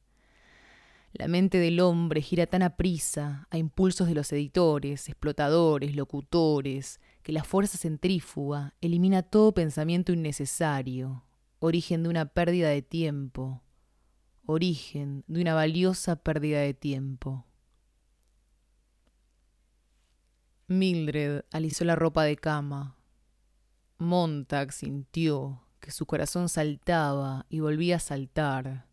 La 1.13 1.27
mente 1.27 1.57
del 1.57 1.79
hombre 1.79 2.21
gira 2.21 2.45
tan 2.47 2.61
aprisa 2.61 3.47
a 3.49 3.57
impulsos 3.57 4.07
de 4.07 4.13
los 4.13 4.31
editores, 4.31 5.07
explotadores, 5.07 5.95
locutores, 5.95 6.99
que 7.23 7.31
la 7.31 7.43
fuerza 7.43 7.77
centrífuga 7.77 8.75
elimina 8.81 9.23
todo 9.23 9.53
pensamiento 9.53 10.13
innecesario, 10.13 11.23
origen 11.59 12.03
de 12.03 12.09
una 12.09 12.25
pérdida 12.25 12.69
de 12.69 12.81
tiempo, 12.81 13.63
origen 14.45 15.23
de 15.27 15.41
una 15.41 15.53
valiosa 15.53 16.17
pérdida 16.17 16.59
de 16.59 16.73
tiempo. 16.73 17.45
Mildred 20.67 21.43
alisó 21.51 21.85
la 21.85 21.95
ropa 21.95 22.23
de 22.23 22.35
cama. 22.35 22.97
Montag 23.97 24.73
sintió 24.73 25.63
que 25.79 25.91
su 25.91 26.05
corazón 26.05 26.49
saltaba 26.49 27.45
y 27.49 27.61
volvía 27.61 27.95
a 27.95 27.99
saltar 27.99 28.86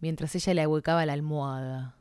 mientras 0.00 0.34
ella 0.34 0.54
le 0.54 0.62
ahuecaba 0.62 1.06
la 1.06 1.12
almohada. 1.12 1.96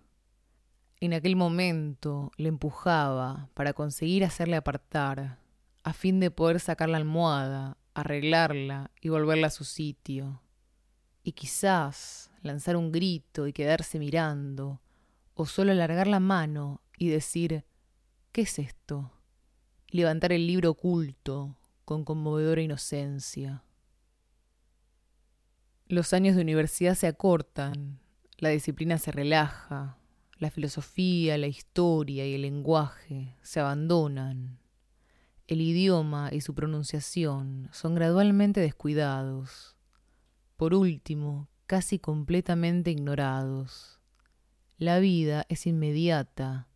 En 1.00 1.14
aquel 1.14 1.36
momento 1.36 2.32
le 2.38 2.50
empujaba 2.50 3.50
para 3.54 3.74
conseguir 3.74 4.24
hacerle 4.24 4.56
apartar, 4.56 5.40
a 5.84 5.94
fin 5.94 6.20
de 6.20 6.32
poder 6.32 6.60
sacar 6.60 6.90
la 6.90 6.98
almohada, 6.98 7.78
arreglarla 7.94 8.92
y 9.02 9.10
volverla 9.10 9.48
a 9.48 9.52
su 9.52 9.64
sitio. 9.64 10.42
Y 11.24 11.34
quizás 11.34 12.32
lanzar 12.42 12.76
un 12.76 12.92
grito 12.92 13.48
y 13.48 13.54
quedarse 13.54 14.00
mirando, 14.00 14.82
o 15.34 15.46
solo 15.46 15.72
alargar 15.72 16.08
la 16.08 16.20
mano 16.20 16.82
y 16.98 17.10
decir 17.10 17.66
¿Qué 18.32 18.42
es 18.42 18.60
esto? 18.60 19.12
levantar 19.90 20.34
el 20.34 20.46
libro 20.46 20.72
oculto 20.72 21.56
con 21.86 22.04
conmovedora 22.04 22.62
inocencia. 22.62 23.64
Los 25.88 26.14
años 26.14 26.36
de 26.36 26.42
universidad 26.42 26.96
se 26.96 27.06
acortan, 27.06 28.00
la 28.40 28.50
disciplina 28.50 28.98
se 28.98 29.12
relaja, 29.12 30.00
la 30.40 30.50
filosofía, 30.50 31.38
la 31.38 31.46
historia 31.46 32.26
y 32.26 32.34
el 32.34 32.42
lenguaje 32.42 33.38
se 33.44 33.60
abandonan. 33.60 34.58
El 35.46 35.62
idioma 35.62 36.30
y 36.32 36.42
su 36.42 36.56
pronunciación 36.56 37.70
son 37.72 37.94
gradualmente 37.94 38.62
descuidados. 38.62 39.76
Por 40.58 40.74
último, 40.74 41.50
casi 41.68 42.00
completamente 42.00 42.90
ignorados. 42.90 44.00
La 44.80 44.98
vida 44.98 45.46
es 45.50 45.68
inmediata, 45.68 46.68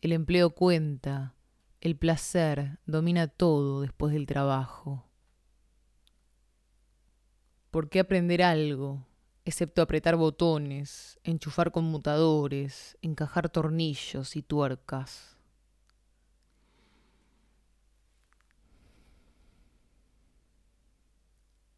el 0.00 0.12
empleo 0.12 0.54
cuenta, 0.54 1.34
el 1.82 1.96
placer 1.96 2.78
domina 2.86 3.28
todo 3.28 3.82
después 3.82 4.14
del 4.14 4.24
trabajo. 4.24 5.06
¿Por 7.74 7.88
qué 7.88 7.98
aprender 7.98 8.40
algo, 8.40 9.04
excepto 9.44 9.82
apretar 9.82 10.14
botones, 10.14 11.18
enchufar 11.24 11.72
conmutadores, 11.72 12.96
encajar 13.02 13.48
tornillos 13.48 14.36
y 14.36 14.42
tuercas? 14.42 15.36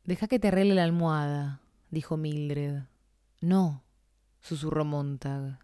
Deja 0.04 0.28
que 0.28 0.38
te 0.38 0.48
arregle 0.48 0.74
la 0.74 0.84
almohada, 0.84 1.62
dijo 1.90 2.18
Mildred. 2.18 2.82
No, 3.40 3.82
susurró 4.42 4.84
Montag. 4.84 5.60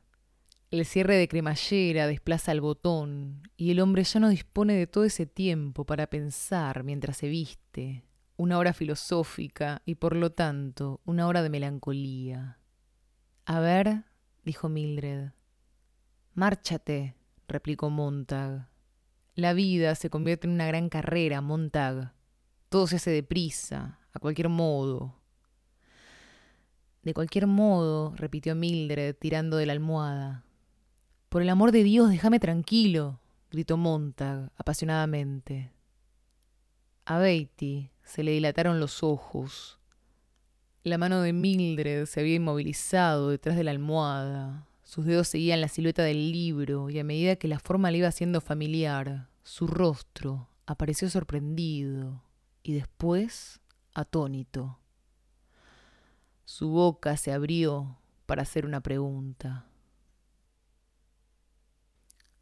El 0.70 0.86
cierre 0.86 1.16
de 1.16 1.28
cremallera 1.28 2.06
desplaza 2.06 2.52
el 2.52 2.62
botón 2.62 3.50
y 3.58 3.70
el 3.72 3.80
hombre 3.80 4.02
ya 4.04 4.18
no 4.18 4.30
dispone 4.30 4.72
de 4.72 4.86
todo 4.86 5.04
ese 5.04 5.26
tiempo 5.26 5.84
para 5.84 6.06
pensar 6.06 6.84
mientras 6.84 7.18
se 7.18 7.28
viste, 7.28 8.06
una 8.42 8.58
hora 8.58 8.72
filosófica 8.72 9.82
y 9.86 9.94
por 9.94 10.16
lo 10.16 10.32
tanto 10.32 11.00
una 11.04 11.28
hora 11.28 11.44
de 11.44 11.48
melancolía. 11.48 12.58
A 13.44 13.60
ver, 13.60 14.02
dijo 14.44 14.68
Mildred. 14.68 15.30
Márchate, 16.34 17.14
replicó 17.46 17.88
Montag. 17.88 18.68
La 19.36 19.52
vida 19.52 19.94
se 19.94 20.10
convierte 20.10 20.48
en 20.48 20.54
una 20.54 20.66
gran 20.66 20.88
carrera, 20.88 21.40
Montag. 21.40 22.14
Todo 22.68 22.88
se 22.88 22.96
hace 22.96 23.12
deprisa, 23.12 24.00
a 24.12 24.18
cualquier 24.18 24.48
modo. 24.48 25.20
De 27.04 27.14
cualquier 27.14 27.46
modo, 27.46 28.12
repitió 28.16 28.56
Mildred, 28.56 29.14
tirando 29.14 29.56
de 29.56 29.66
la 29.66 29.72
almohada. 29.72 30.44
Por 31.28 31.42
el 31.42 31.48
amor 31.48 31.70
de 31.70 31.84
Dios, 31.84 32.10
déjame 32.10 32.40
tranquilo, 32.40 33.20
gritó 33.52 33.76
Montag 33.76 34.50
apasionadamente. 34.56 35.70
A 37.04 37.18
Beatty 37.18 37.91
se 38.12 38.22
le 38.22 38.32
dilataron 38.32 38.78
los 38.78 39.02
ojos. 39.02 39.78
La 40.84 40.98
mano 40.98 41.22
de 41.22 41.32
Mildred 41.32 42.04
se 42.04 42.20
había 42.20 42.34
inmovilizado 42.34 43.30
detrás 43.30 43.56
de 43.56 43.64
la 43.64 43.70
almohada. 43.70 44.66
Sus 44.84 45.06
dedos 45.06 45.28
seguían 45.28 45.62
la 45.62 45.68
silueta 45.68 46.02
del 46.02 46.30
libro 46.30 46.90
y 46.90 46.98
a 46.98 47.04
medida 47.04 47.36
que 47.36 47.48
la 47.48 47.58
forma 47.58 47.90
le 47.90 47.98
iba 47.98 48.10
siendo 48.10 48.42
familiar, 48.42 49.30
su 49.44 49.66
rostro 49.66 50.50
apareció 50.66 51.08
sorprendido 51.08 52.22
y 52.62 52.74
después 52.74 53.60
atónito. 53.94 54.78
Su 56.44 56.68
boca 56.68 57.16
se 57.16 57.32
abrió 57.32 57.96
para 58.26 58.42
hacer 58.42 58.66
una 58.66 58.82
pregunta. 58.82 59.64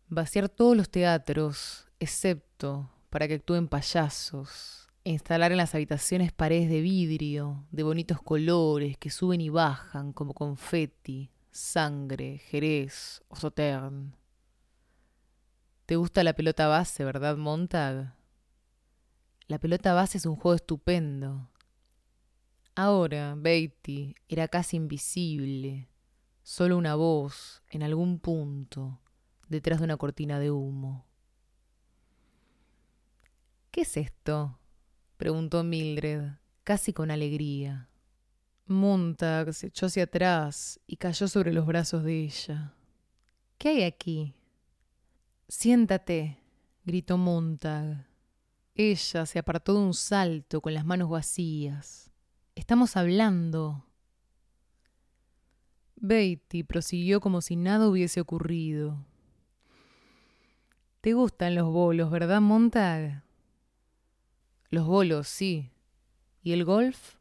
Vaciar 0.08 0.48
todos 0.48 0.76
los 0.76 0.90
teatros, 0.90 1.86
excepto 2.00 2.90
para 3.08 3.28
que 3.28 3.34
actúen 3.34 3.68
payasos, 3.68 4.79
instalar 5.04 5.50
en 5.52 5.58
las 5.58 5.74
habitaciones 5.74 6.32
paredes 6.32 6.68
de 6.68 6.80
vidrio, 6.80 7.66
de 7.70 7.82
bonitos 7.82 8.20
colores 8.22 8.96
que 8.98 9.10
suben 9.10 9.40
y 9.40 9.48
bajan 9.48 10.12
como 10.12 10.34
confeti, 10.34 11.30
sangre, 11.50 12.38
jerez 12.38 13.22
o 13.28 13.36
sauterne. 13.36 14.12
¿Te 15.86 15.96
gusta 15.96 16.22
la 16.22 16.34
pelota 16.34 16.68
base, 16.68 17.04
verdad, 17.04 17.36
Montag? 17.36 18.14
La 19.48 19.58
pelota 19.58 19.92
base 19.94 20.18
es 20.18 20.26
un 20.26 20.36
juego 20.36 20.54
estupendo. 20.54 21.50
Ahora, 22.76 23.34
Beatty 23.36 24.14
era 24.28 24.46
casi 24.46 24.76
invisible, 24.76 25.88
solo 26.44 26.76
una 26.76 26.94
voz 26.94 27.62
en 27.70 27.82
algún 27.82 28.20
punto, 28.20 29.00
detrás 29.48 29.80
de 29.80 29.86
una 29.86 29.96
cortina 29.96 30.38
de 30.38 30.52
humo. 30.52 31.04
¿Qué 33.72 33.80
es 33.80 33.96
esto? 33.96 34.59
Preguntó 35.20 35.62
Mildred, 35.62 36.30
casi 36.64 36.94
con 36.94 37.10
alegría. 37.10 37.90
Montag 38.64 39.52
se 39.52 39.66
echó 39.66 39.84
hacia 39.84 40.04
atrás 40.04 40.80
y 40.86 40.96
cayó 40.96 41.28
sobre 41.28 41.52
los 41.52 41.66
brazos 41.66 42.04
de 42.04 42.20
ella. 42.20 42.72
¿Qué 43.58 43.68
hay 43.68 43.82
aquí? 43.82 44.34
Siéntate, 45.46 46.38
gritó 46.86 47.18
Montag. 47.18 48.06
Ella 48.74 49.26
se 49.26 49.38
apartó 49.38 49.74
de 49.74 49.80
un 49.80 49.92
salto 49.92 50.62
con 50.62 50.72
las 50.72 50.86
manos 50.86 51.10
vacías. 51.10 52.10
Estamos 52.54 52.96
hablando. 52.96 53.84
Beatty 55.96 56.62
prosiguió 56.62 57.20
como 57.20 57.42
si 57.42 57.56
nada 57.56 57.90
hubiese 57.90 58.22
ocurrido. 58.22 59.04
¿Te 61.02 61.12
gustan 61.12 61.56
los 61.56 61.68
bolos, 61.70 62.10
verdad, 62.10 62.40
Montag? 62.40 63.22
Los 64.70 64.86
bolos, 64.86 65.26
sí. 65.26 65.72
¿Y 66.42 66.52
el 66.52 66.64
golf? 66.64 67.16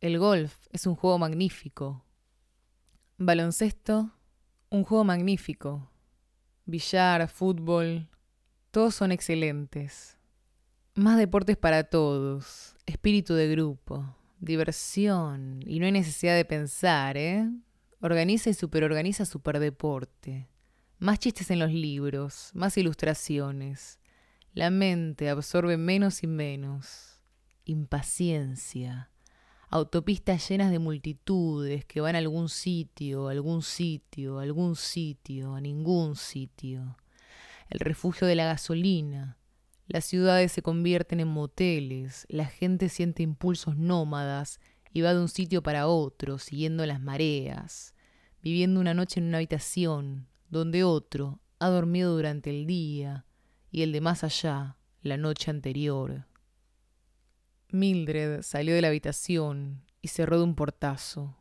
El 0.00 0.18
golf 0.18 0.68
es 0.70 0.86
un 0.86 0.94
juego 0.94 1.18
magnífico. 1.18 2.04
Baloncesto, 3.18 4.12
un 4.70 4.84
juego 4.84 5.02
magnífico. 5.02 5.90
Billar, 6.64 7.28
fútbol, 7.28 8.08
todos 8.70 8.94
son 8.94 9.10
excelentes. 9.10 10.18
Más 10.94 11.18
deportes 11.18 11.56
para 11.56 11.84
todos, 11.84 12.76
espíritu 12.86 13.34
de 13.34 13.48
grupo, 13.48 14.16
diversión, 14.38 15.62
y 15.66 15.80
no 15.80 15.86
hay 15.86 15.92
necesidad 15.92 16.36
de 16.36 16.44
pensar, 16.44 17.16
¿eh? 17.16 17.50
Organiza 18.00 18.50
y 18.50 18.54
superorganiza 18.54 19.26
superdeporte. 19.26 20.48
Más 20.98 21.18
chistes 21.18 21.50
en 21.50 21.58
los 21.58 21.72
libros, 21.72 22.50
más 22.54 22.78
ilustraciones. 22.78 23.98
La 24.52 24.70
mente 24.70 25.28
absorbe 25.28 25.76
menos 25.76 26.22
y 26.22 26.26
menos. 26.26 27.20
Impaciencia 27.64 29.12
autopistas 29.72 30.46
llenas 30.50 30.70
de 30.70 30.78
multitudes 30.78 31.86
que 31.86 32.02
van 32.02 32.14
a 32.14 32.18
algún 32.18 32.50
sitio, 32.50 33.28
algún 33.28 33.62
sitio, 33.62 34.38
algún 34.38 34.76
sitio, 34.76 35.54
a 35.54 35.62
ningún 35.62 36.14
sitio. 36.14 36.98
El 37.70 37.80
refugio 37.80 38.26
de 38.26 38.34
la 38.34 38.44
gasolina. 38.44 39.38
Las 39.86 40.04
ciudades 40.04 40.52
se 40.52 40.60
convierten 40.60 41.20
en 41.20 41.28
moteles, 41.28 42.26
la 42.28 42.44
gente 42.44 42.90
siente 42.90 43.22
impulsos 43.22 43.78
nómadas 43.78 44.60
y 44.92 45.00
va 45.00 45.14
de 45.14 45.20
un 45.20 45.30
sitio 45.30 45.62
para 45.62 45.86
otro, 45.86 46.36
siguiendo 46.36 46.84
las 46.84 47.00
mareas, 47.00 47.94
viviendo 48.42 48.78
una 48.78 48.92
noche 48.92 49.20
en 49.20 49.26
una 49.28 49.38
habitación, 49.38 50.28
donde 50.50 50.84
otro 50.84 51.40
ha 51.58 51.70
dormido 51.70 52.14
durante 52.14 52.50
el 52.50 52.66
día 52.66 53.24
y 53.72 53.82
el 53.82 53.90
de 53.90 54.02
más 54.02 54.22
allá 54.22 54.76
la 55.00 55.16
noche 55.16 55.50
anterior. 55.50 56.26
Mildred 57.70 58.42
salió 58.42 58.74
de 58.74 58.82
la 58.82 58.88
habitación 58.88 59.82
y 60.02 60.08
cerró 60.08 60.36
de 60.36 60.44
un 60.44 60.54
portazo. 60.54 61.34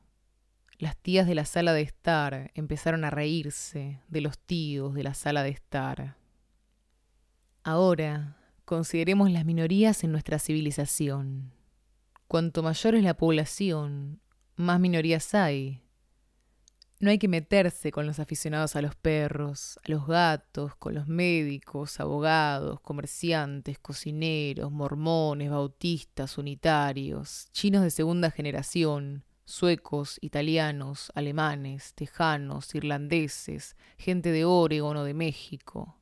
Las 0.80 0.98
tías 0.98 1.28
de 1.28 1.36
la 1.36 1.46
sala 1.46 1.74
de 1.74 1.82
estar 1.82 2.52
empezaron 2.56 3.04
a 3.04 3.12
reírse 3.12 4.00
de 4.08 4.22
los 4.22 4.40
tíos 4.40 4.96
de 4.96 5.04
la 5.04 5.14
sala 5.14 5.44
de 5.44 5.50
estar. 5.50 6.16
Ahora, 7.64 8.38
consideremos 8.66 9.30
las 9.30 9.46
minorías 9.46 10.04
en 10.04 10.14
nuestra 10.14 10.40
civilización. 10.40 11.54
Cuanto 12.28 12.64
mayor 12.64 12.96
es 12.96 13.04
la 13.04 13.14
población, 13.14 14.22
más 14.56 14.80
minorías 14.80 15.36
hay, 15.36 15.84
no 17.02 17.10
hay 17.10 17.18
que 17.18 17.28
meterse 17.28 17.92
con 17.92 18.06
los 18.06 18.20
aficionados 18.20 18.76
a 18.76 18.82
los 18.82 18.96
perros, 18.96 19.80
a 19.84 19.90
los 19.90 20.06
gatos, 20.06 20.76
con 20.76 20.94
los 20.94 21.08
médicos, 21.08 22.00
abogados, 22.00 22.80
comerciantes, 22.82 23.80
cocineros, 23.80 24.72
mormones, 24.72 25.50
bautistas, 25.50 26.38
unitarios, 26.38 27.48
chinos 27.52 27.82
de 27.82 27.90
segunda 27.90 28.30
generación, 28.30 29.24
suecos, 29.46 30.20
italianos, 30.22 31.12
alemanes, 31.16 31.96
tejanos, 31.96 32.76
irlandeses, 32.76 33.76
gente 33.98 34.32
de 34.32 34.46
Oregon 34.46 34.96
o 34.98 35.04
de 35.04 35.16
México. 35.16 35.98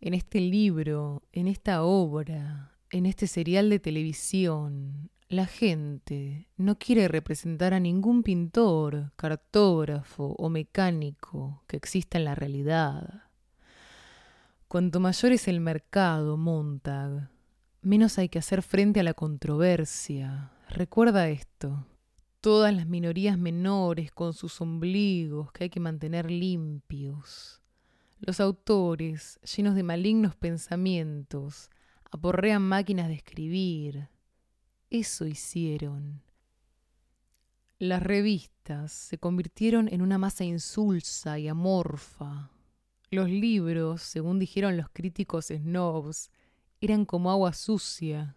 En 0.00 0.14
este 0.14 0.40
libro, 0.40 1.22
en 1.32 1.48
esta 1.48 1.82
obra, 1.82 2.72
en 2.90 3.04
este 3.04 3.26
serial 3.26 3.68
de 3.68 3.78
televisión, 3.78 5.10
la 5.34 5.46
gente 5.46 6.48
no 6.56 6.78
quiere 6.78 7.08
representar 7.08 7.74
a 7.74 7.80
ningún 7.80 8.22
pintor, 8.22 9.12
cartógrafo 9.16 10.34
o 10.38 10.48
mecánico 10.48 11.62
que 11.66 11.76
exista 11.76 12.18
en 12.18 12.24
la 12.24 12.34
realidad. 12.34 13.24
Cuanto 14.68 15.00
mayor 15.00 15.32
es 15.32 15.46
el 15.48 15.60
mercado, 15.60 16.36
Montag, 16.36 17.30
menos 17.82 18.18
hay 18.18 18.28
que 18.28 18.38
hacer 18.38 18.62
frente 18.62 19.00
a 19.00 19.02
la 19.02 19.14
controversia. 19.14 20.52
Recuerda 20.68 21.28
esto. 21.28 21.86
Todas 22.40 22.74
las 22.74 22.86
minorías 22.86 23.38
menores 23.38 24.10
con 24.12 24.32
sus 24.34 24.60
ombligos 24.60 25.52
que 25.52 25.64
hay 25.64 25.70
que 25.70 25.80
mantener 25.80 26.30
limpios. 26.30 27.60
Los 28.20 28.40
autores, 28.40 29.38
llenos 29.40 29.74
de 29.74 29.82
malignos 29.82 30.36
pensamientos, 30.36 31.70
aporrean 32.10 32.62
máquinas 32.62 33.08
de 33.08 33.14
escribir, 33.14 34.08
eso 34.98 35.26
hicieron. 35.26 36.22
Las 37.78 38.02
revistas 38.02 38.92
se 38.92 39.18
convirtieron 39.18 39.88
en 39.92 40.02
una 40.02 40.18
masa 40.18 40.44
insulsa 40.44 41.38
y 41.38 41.48
amorfa. 41.48 42.50
Los 43.10 43.28
libros, 43.28 44.02
según 44.02 44.38
dijeron 44.38 44.76
los 44.76 44.88
críticos 44.88 45.46
snobs, 45.46 46.30
eran 46.80 47.04
como 47.04 47.30
agua 47.30 47.52
sucia. 47.52 48.36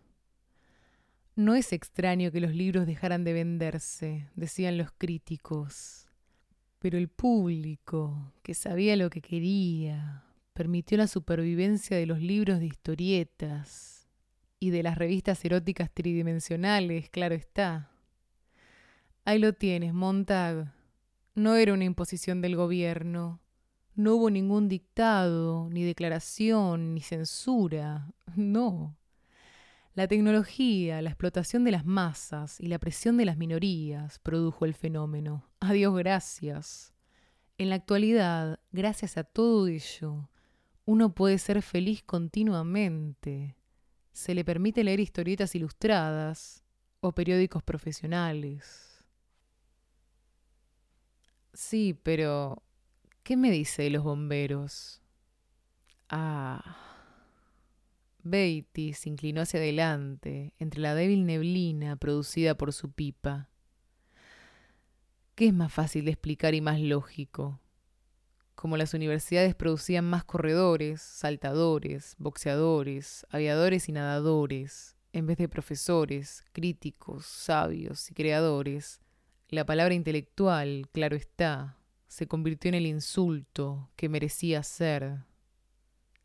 No 1.36 1.54
es 1.54 1.72
extraño 1.72 2.32
que 2.32 2.41
los 2.41 2.56
libros 2.56 2.88
dejaran 2.88 3.24
de 3.24 3.34
venderse, 3.34 4.28
decían 4.36 4.78
los 4.78 4.91
críticos. 4.98 6.08
Pero 6.80 6.98
el 6.98 7.08
público, 7.08 8.34
que 8.41 8.56
sabía 8.56 8.96
lo 8.96 9.12
que 9.12 9.22
quería, 9.22 10.24
permitió 10.54 10.98
la 10.98 11.08
supervivencia 11.08 11.98
de 11.98 12.08
los 12.08 12.20
libros 12.20 12.60
de 12.60 12.65
historietas, 12.65 13.97
y 14.60 14.72
de 14.72 14.84
las 14.84 14.98
revistas 14.98 15.43
eróticas 15.46 15.91
tridimensionales, 15.91 17.10
claro 17.10 17.36
está. 17.36 17.91
Ahí 19.26 19.39
lo 19.39 19.54
tienes, 19.54 19.93
Montag. 19.93 20.74
No 21.36 21.56
era 21.56 21.74
una 21.74 21.84
imposición 21.84 22.41
del 22.41 22.56
gobierno. 22.56 23.41
No 23.93 24.15
hubo 24.15 24.30
ningún 24.30 24.70
dictado, 24.70 25.70
ni 25.70 25.84
declaración, 25.84 26.93
ni 26.93 27.02
censura. 27.02 28.12
No. 28.36 28.96
La 29.96 30.08
tecnología, 30.08 31.02
la 31.02 31.10
explotación 31.10 31.63
de 31.63 31.72
las 31.72 31.84
masas 31.84 32.60
y 32.60 32.67
la 32.67 32.78
presión 32.78 33.17
de 33.17 33.26
las 33.26 33.36
minorías 33.36 34.20
produjo 34.20 34.65
el 34.65 34.76
fenómeno. 34.76 35.43
Adiós, 35.60 35.96
gracias. 35.98 36.93
En 37.58 37.70
la 37.70 37.76
actualidad, 37.76 38.60
gracias 38.72 39.17
a 39.17 39.24
todo 39.24 39.67
ello, 39.67 40.30
uno 40.86 41.15
puede 41.15 41.39
ser 41.39 41.63
feliz 41.63 42.04
continuamente 42.04 43.57
se 44.17 44.34
le 44.34 44.43
permite 44.43 44.84
leer 44.84 44.99
historietas 44.99 45.53
ilustradas 45.53 46.63
o 47.01 47.12
periódicos 47.12 47.62
profesionales. 47.62 49.06
Sí, 51.53 51.93
pero 52.01 52.63
¿qué 53.21 53.38
me 53.38 53.51
dice 53.51 53.84
de 53.84 53.91
los 53.91 54.03
bomberos? 54.03 55.03
Ah. 56.10 56.77
Beatty 58.23 58.93
se 58.93 59.10
inclinó 59.10 59.41
hacia 59.41 59.60
adelante, 59.60 60.51
entre 60.58 60.82
la 60.82 60.95
débil 60.95 61.27
neblina 61.27 61.95
producida 61.95 62.58
por 62.58 62.73
su 62.73 62.91
pipa. 62.91 63.49
¿Qué 65.36 65.49
es 65.49 65.53
más 65.53 65.71
fácil 65.71 66.06
de 66.06 66.12
explicar 66.12 66.56
y 66.56 66.62
más 66.62 66.80
lógico? 66.80 67.60
Como 68.58 68.76
las 68.76 68.96
universidades 68.96 69.54
producían 69.54 70.10
más 70.10 70.24
corredores, 70.24 71.00
saltadores, 71.00 72.15
boxeadores, 72.17 73.24
aviadores 73.30 73.88
y 73.88 73.91
nadadores, 73.91 74.96
en 75.13 75.28
vez 75.28 75.38
de 75.38 75.48
profesores, 75.48 76.43
críticos, 76.54 77.28
sabios 77.28 78.10
y 78.10 78.15
creadores, 78.15 79.00
la 79.48 79.63
palabra 79.63 79.93
intelectual, 79.93 80.89
claro 80.91 81.15
está, 81.15 81.78
se 82.08 82.28
convirtió 82.28 82.70
en 82.70 82.74
el 82.74 82.88
insulto 82.88 83.91
que 83.96 84.10
merecía 84.10 84.63
ser. 84.63 85.20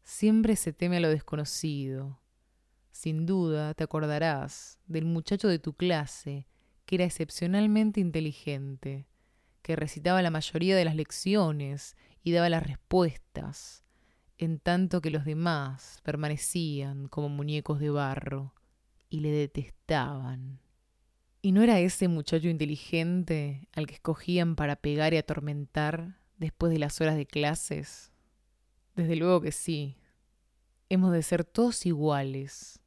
Siempre 0.02 0.56
se 0.56 0.72
teme 0.72 0.96
a 0.96 1.00
lo 1.00 1.10
desconocido. 1.10 2.18
Sin 2.92 3.26
duda 3.26 3.74
te 3.74 3.84
acordarás 3.84 4.78
del 4.86 5.04
muchacho 5.04 5.48
de 5.48 5.58
tu 5.58 5.74
clase 5.74 6.46
que 6.86 6.94
era 6.94 7.04
excepcionalmente 7.04 8.00
inteligente, 8.00 9.06
que 9.60 9.76
recitaba 9.76 10.22
la 10.22 10.30
mayoría 10.30 10.74
de 10.74 10.86
las 10.86 10.96
lecciones 10.96 11.94
y 12.22 12.32
daba 12.32 12.48
las 12.48 12.66
respuestas, 12.66 13.84
en 14.38 14.58
tanto 14.58 15.00
que 15.00 15.10
los 15.10 15.24
demás 15.24 16.00
permanecían 16.02 17.08
como 17.08 17.28
muñecos 17.28 17.80
de 17.80 17.90
barro 17.90 18.54
y 19.08 19.20
le 19.20 19.30
detestaban. 19.30 20.60
¿Y 21.42 21.52
no 21.52 21.62
era 21.62 21.80
ese 21.80 22.06
muchacho 22.06 22.48
inteligente 22.48 23.68
al 23.72 23.86
que 23.86 23.94
escogían 23.94 24.54
para 24.54 24.76
pegar 24.76 25.12
y 25.12 25.16
atormentar 25.16 26.18
después 26.38 26.72
de 26.72 26.78
las 26.78 27.00
horas 27.00 27.16
de 27.16 27.26
clases? 27.26 28.12
Desde 28.94 29.16
luego 29.16 29.40
que 29.40 29.52
sí. 29.52 29.96
Hemos 30.88 31.12
de 31.12 31.22
ser 31.22 31.44
todos 31.44 31.84
iguales. 31.84 32.80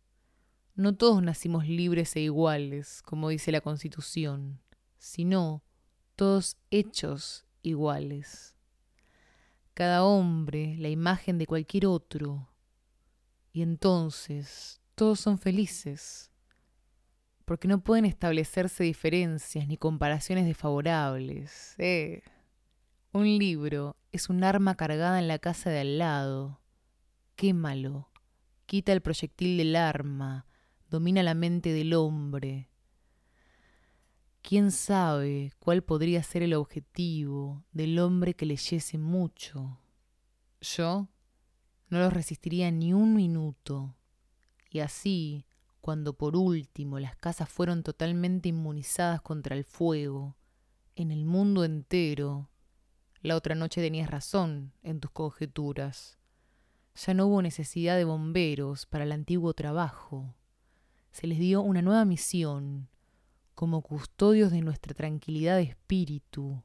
No 0.75 0.95
todos 0.95 1.21
nacimos 1.21 1.67
libres 1.67 2.15
e 2.15 2.21
iguales, 2.21 3.01
como 3.01 3.29
dice 3.29 3.51
la 3.51 3.61
Constitución, 3.61 4.61
sino 4.97 5.63
todos 6.15 6.57
hechos 6.69 7.45
iguales. 7.61 8.54
Cada 9.75 10.03
hombre 10.03 10.75
la 10.79 10.89
imagen 10.89 11.37
de 11.37 11.45
cualquier 11.45 11.85
otro. 11.85 12.49
Y 13.53 13.61
entonces 13.61 14.81
todos 14.95 15.19
son 15.19 15.37
felices 15.37 16.31
porque 17.45 17.67
no 17.67 17.83
pueden 17.83 18.05
establecerse 18.05 18.83
diferencias 18.83 19.67
ni 19.67 19.77
comparaciones 19.77 20.45
desfavorables. 20.45 21.75
Eh. 21.77 22.23
Un 23.11 23.37
libro 23.37 23.95
es 24.11 24.29
un 24.29 24.43
arma 24.43 24.75
cargada 24.75 25.19
en 25.19 25.27
la 25.27 25.39
casa 25.39 25.69
de 25.69 25.79
al 25.79 25.97
lado. 25.99 26.59
Quémalo, 27.35 28.09
quita 28.65 28.91
el 28.93 29.01
proyectil 29.01 29.57
del 29.57 29.75
arma, 29.75 30.47
domina 30.89 31.21
la 31.21 31.33
mente 31.33 31.71
del 31.71 31.93
hombre. 31.93 32.69
¿Quién 34.47 34.69
sabe 34.69 35.53
cuál 35.57 35.81
podría 35.81 36.21
ser 36.21 36.43
el 36.43 36.53
objetivo 36.53 37.63
del 37.71 37.97
hombre 37.97 38.35
que 38.35 38.45
leyese 38.45 38.99
mucho? 38.99 39.79
Yo 40.61 41.07
no 41.89 41.97
lo 41.97 42.11
resistiría 42.11 42.69
ni 42.69 42.93
un 42.93 43.15
minuto. 43.15 43.95
Y 44.69 44.81
así, 44.81 45.47
cuando 45.81 46.13
por 46.13 46.35
último 46.35 46.99
las 46.99 47.15
casas 47.15 47.49
fueron 47.49 47.81
totalmente 47.81 48.49
inmunizadas 48.49 49.19
contra 49.19 49.55
el 49.55 49.63
fuego, 49.63 50.35
en 50.95 51.09
el 51.09 51.25
mundo 51.25 51.63
entero. 51.63 52.47
La 53.23 53.37
otra 53.37 53.55
noche 53.55 53.81
tenías 53.81 54.11
razón 54.11 54.73
en 54.83 54.99
tus 54.99 55.09
conjeturas. 55.09 56.19
Ya 57.03 57.15
no 57.15 57.25
hubo 57.25 57.41
necesidad 57.41 57.97
de 57.97 58.05
bomberos 58.05 58.85
para 58.85 59.05
el 59.05 59.11
antiguo 59.11 59.55
trabajo. 59.55 60.35
Se 61.09 61.25
les 61.25 61.39
dio 61.39 61.63
una 61.63 61.81
nueva 61.81 62.05
misión, 62.05 62.89
como 63.55 63.81
custodios 63.81 64.51
de 64.51 64.61
nuestra 64.61 64.93
tranquilidad 64.93 65.57
de 65.57 65.63
espíritu, 65.63 66.61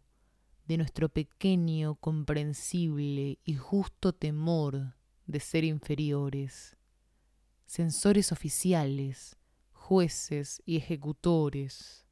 de 0.67 0.77
nuestro 0.77 1.09
pequeño, 1.09 1.95
comprensible 1.95 3.39
y 3.45 3.55
justo 3.55 4.13
temor 4.13 4.95
de 5.27 5.41
ser 5.41 5.65
inferiores 5.65 6.77
censores 7.71 8.33
oficiales, 8.33 9.37
jueces 9.71 10.61
y 10.67 10.77
ejecutores. 10.77 12.05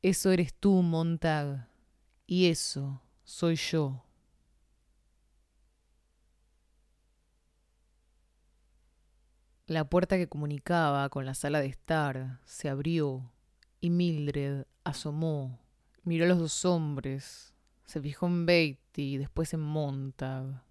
Eso 0.00 0.30
eres 0.30 0.54
tú, 0.54 0.80
Montag, 0.80 1.68
y 2.26 2.46
eso 2.46 3.02
soy 3.22 3.56
yo. 3.56 4.02
La 9.66 9.90
puerta 9.90 10.16
que 10.16 10.26
comunicaba 10.26 11.06
con 11.10 11.26
la 11.26 11.34
sala 11.34 11.60
de 11.60 11.66
estar 11.66 12.40
se 12.46 12.70
abrió 12.70 13.30
y 13.84 13.90
Mildred 13.90 14.64
asomó, 14.82 15.60
miró 16.04 16.24
a 16.24 16.28
los 16.28 16.38
dos 16.38 16.64
hombres, 16.64 17.52
se 17.84 18.00
fijó 18.00 18.26
en 18.26 18.46
Beatty 18.46 19.12
y 19.12 19.18
después 19.18 19.52
en 19.52 19.60
Montag. 19.60 20.64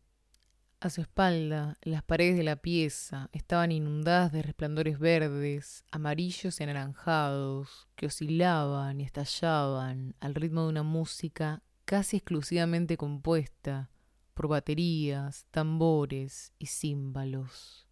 A 0.80 0.89
su 0.89 1.02
espalda, 1.02 1.78
las 1.84 2.02
paredes 2.02 2.38
de 2.38 2.43
la 2.43 2.56
pieza 2.56 3.30
estaban 3.32 3.71
inundadas 3.71 4.32
de 4.32 4.41
resplandores 4.41 4.97
verdes, 4.97 5.86
amarillos 5.91 6.60
y 6.60 6.63
anaranjados, 6.63 7.88
que 7.95 8.08
oscilaban 8.08 8.99
y 8.99 9.04
estallaban 9.04 10.15
al 10.19 10.34
ritmo 10.34 10.63
de 10.63 10.69
una 10.69 10.84
música 10.84 11.62
casi 11.86 12.17
exclusivamente 12.17 12.97
compuesta 12.97 13.91
por 14.34 14.47
baterías, 14.47 15.45
tambores 15.52 16.52
y 16.58 16.65
címbalos. 16.65 17.88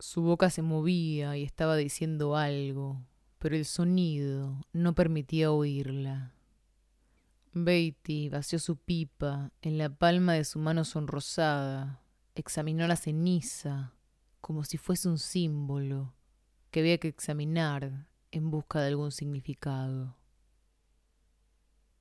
Su 0.00 0.22
boca 0.22 0.50
se 0.50 0.62
movía 0.62 1.36
y 1.36 1.44
estaba 1.44 1.76
diciendo 1.76 2.34
algo, 2.34 3.06
pero 3.38 3.56
el 3.56 3.64
sonido 3.64 4.60
no 4.72 4.94
permitía 4.94 5.52
oírla. 5.52 6.32
Beatty 7.52 8.28
vació 8.28 8.58
su 8.58 8.76
pipa 8.76 9.50
en 9.62 9.78
la 9.78 9.88
palma 9.88 10.34
de 10.34 10.44
su 10.44 10.58
mano 10.58 10.84
sonrosada, 10.84 12.02
examinó 12.34 12.86
la 12.86 12.96
ceniza 12.96 13.94
como 14.40 14.62
si 14.62 14.76
fuese 14.76 15.08
un 15.08 15.18
símbolo 15.18 16.14
que 16.70 16.80
había 16.80 16.98
que 16.98 17.08
examinar 17.08 18.06
en 18.30 18.50
busca 18.50 18.80
de 18.80 18.88
algún 18.88 19.10
significado. 19.10 20.16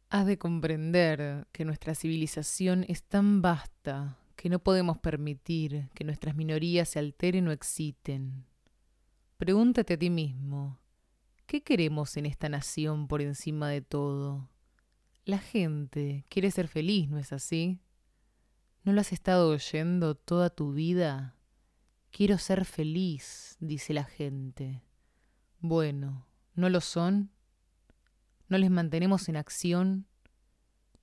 Has 0.09 0.25
de 0.25 0.37
comprender 0.37 1.47
que 1.51 1.65
nuestra 1.65 1.95
civilización 1.95 2.85
es 2.87 3.03
tan 3.03 3.41
vasta 3.41 4.17
que 4.35 4.49
no 4.49 4.59
podemos 4.59 4.97
permitir 4.97 5.89
que 5.93 6.03
nuestras 6.03 6.35
minorías 6.35 6.89
se 6.89 6.99
alteren 6.99 7.47
o 7.47 7.51
exciten. 7.51 8.45
Pregúntate 9.37 9.93
a 9.93 9.97
ti 9.97 10.09
mismo, 10.09 10.79
¿qué 11.45 11.63
queremos 11.63 12.17
en 12.17 12.25
esta 12.25 12.49
nación 12.49 13.07
por 13.07 13.21
encima 13.21 13.69
de 13.69 13.81
todo? 13.81 14.49
La 15.25 15.39
gente 15.39 16.25
quiere 16.29 16.51
ser 16.51 16.67
feliz, 16.67 17.09
¿no 17.09 17.17
es 17.17 17.33
así? 17.33 17.79
¿No 18.83 18.93
lo 18.93 19.01
has 19.01 19.11
estado 19.11 19.49
oyendo 19.49 20.15
toda 20.15 20.49
tu 20.49 20.73
vida? 20.73 21.35
Quiero 22.11 22.37
ser 22.37 22.65
feliz, 22.65 23.57
dice 23.59 23.93
la 23.93 24.03
gente. 24.03 24.83
Bueno, 25.59 26.27
¿no 26.53 26.69
lo 26.69 26.81
son? 26.81 27.31
¿No 28.47 28.57
les 28.57 28.69
mantenemos 28.69 29.27
en 29.27 29.37
acción? 29.37 30.05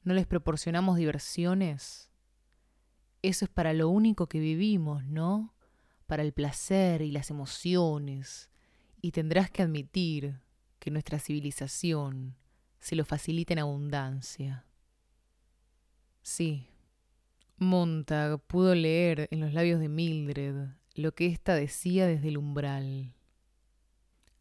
¿No 0.04 0.14
les 0.14 0.26
proporcionamos 0.26 0.96
diversiones? 0.96 2.10
Eso 3.22 3.44
es 3.44 3.50
para 3.50 3.72
lo 3.72 3.88
único 3.88 4.28
que 4.28 4.38
vivimos, 4.38 5.04
¿no? 5.04 5.54
Para 6.06 6.22
el 6.22 6.32
placer 6.32 7.02
y 7.02 7.10
las 7.10 7.30
emociones. 7.30 8.51
Y 9.02 9.12
tendrás 9.12 9.50
que 9.50 9.62
admitir 9.62 10.40
que 10.78 10.90
nuestra 10.90 11.18
civilización 11.18 12.36
se 12.80 12.96
lo 12.96 13.04
facilita 13.04 13.52
en 13.52 13.58
abundancia. 13.58 14.64
Sí, 16.22 16.68
Montag 17.58 18.40
pudo 18.46 18.74
leer 18.74 19.28
en 19.30 19.40
los 19.40 19.52
labios 19.52 19.80
de 19.80 19.88
Mildred 19.88 20.70
lo 20.94 21.14
que 21.14 21.26
ésta 21.26 21.54
decía 21.54 22.06
desde 22.06 22.28
el 22.28 22.38
umbral. 22.38 23.14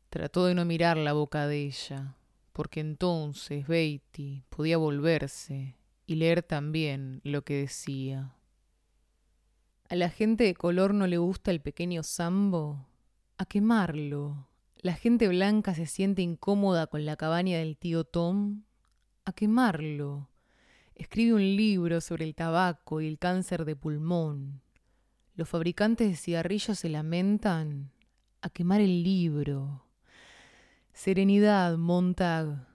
Trató 0.10 0.46
de 0.46 0.56
no 0.56 0.66
mirar 0.66 0.98
la 0.98 1.14
boca 1.14 1.48
de 1.48 1.66
ella, 1.66 2.16
porque 2.52 2.82
entonces 2.82 3.68
Beatty 3.68 4.44
podía 4.50 4.78
volverse 4.78 5.78
y 6.06 6.16
leer 6.16 6.44
también 6.44 7.22
lo 7.24 7.44
que 7.44 7.56
decía. 7.56 8.36
A 9.88 9.96
la 9.96 10.10
gente 10.10 10.44
de 10.44 10.56
color 10.56 10.94
no 10.94 11.08
le 11.08 11.18
gusta 11.18 11.52
el 11.52 11.62
pequeño 11.62 12.04
Sambo. 12.04 12.88
A 13.38 13.46
quemarlo, 13.46 14.48
la 14.82 14.94
gente 14.94 15.28
blanca 15.28 15.76
se 15.76 15.86
siente 15.86 16.24
incómoda 16.24 16.88
con 16.88 17.06
la 17.06 17.16
cabaña 17.16 17.60
del 17.60 17.78
tío 17.78 18.04
Tom. 18.04 18.64
A 19.26 19.34
quemarlo. 19.34 20.30
Escribe 20.96 21.36
un 21.36 21.56
libro 21.56 22.02
sobre 22.02 22.26
el 22.26 22.34
tabaco 22.34 23.00
y 23.00 23.08
el 23.08 23.20
cáncer 23.20 23.66
de 23.66 23.76
pulmón. 23.76 24.62
Los 25.36 25.50
fabricantes 25.50 26.10
de 26.10 26.16
cigarrillos 26.16 26.80
se 26.80 26.90
lamentan. 26.90 27.92
A 28.42 28.50
quemar 28.50 28.82
el 28.82 29.04
libro. 29.04 29.86
Serenidad, 30.94 31.78
Montag. 31.78 32.68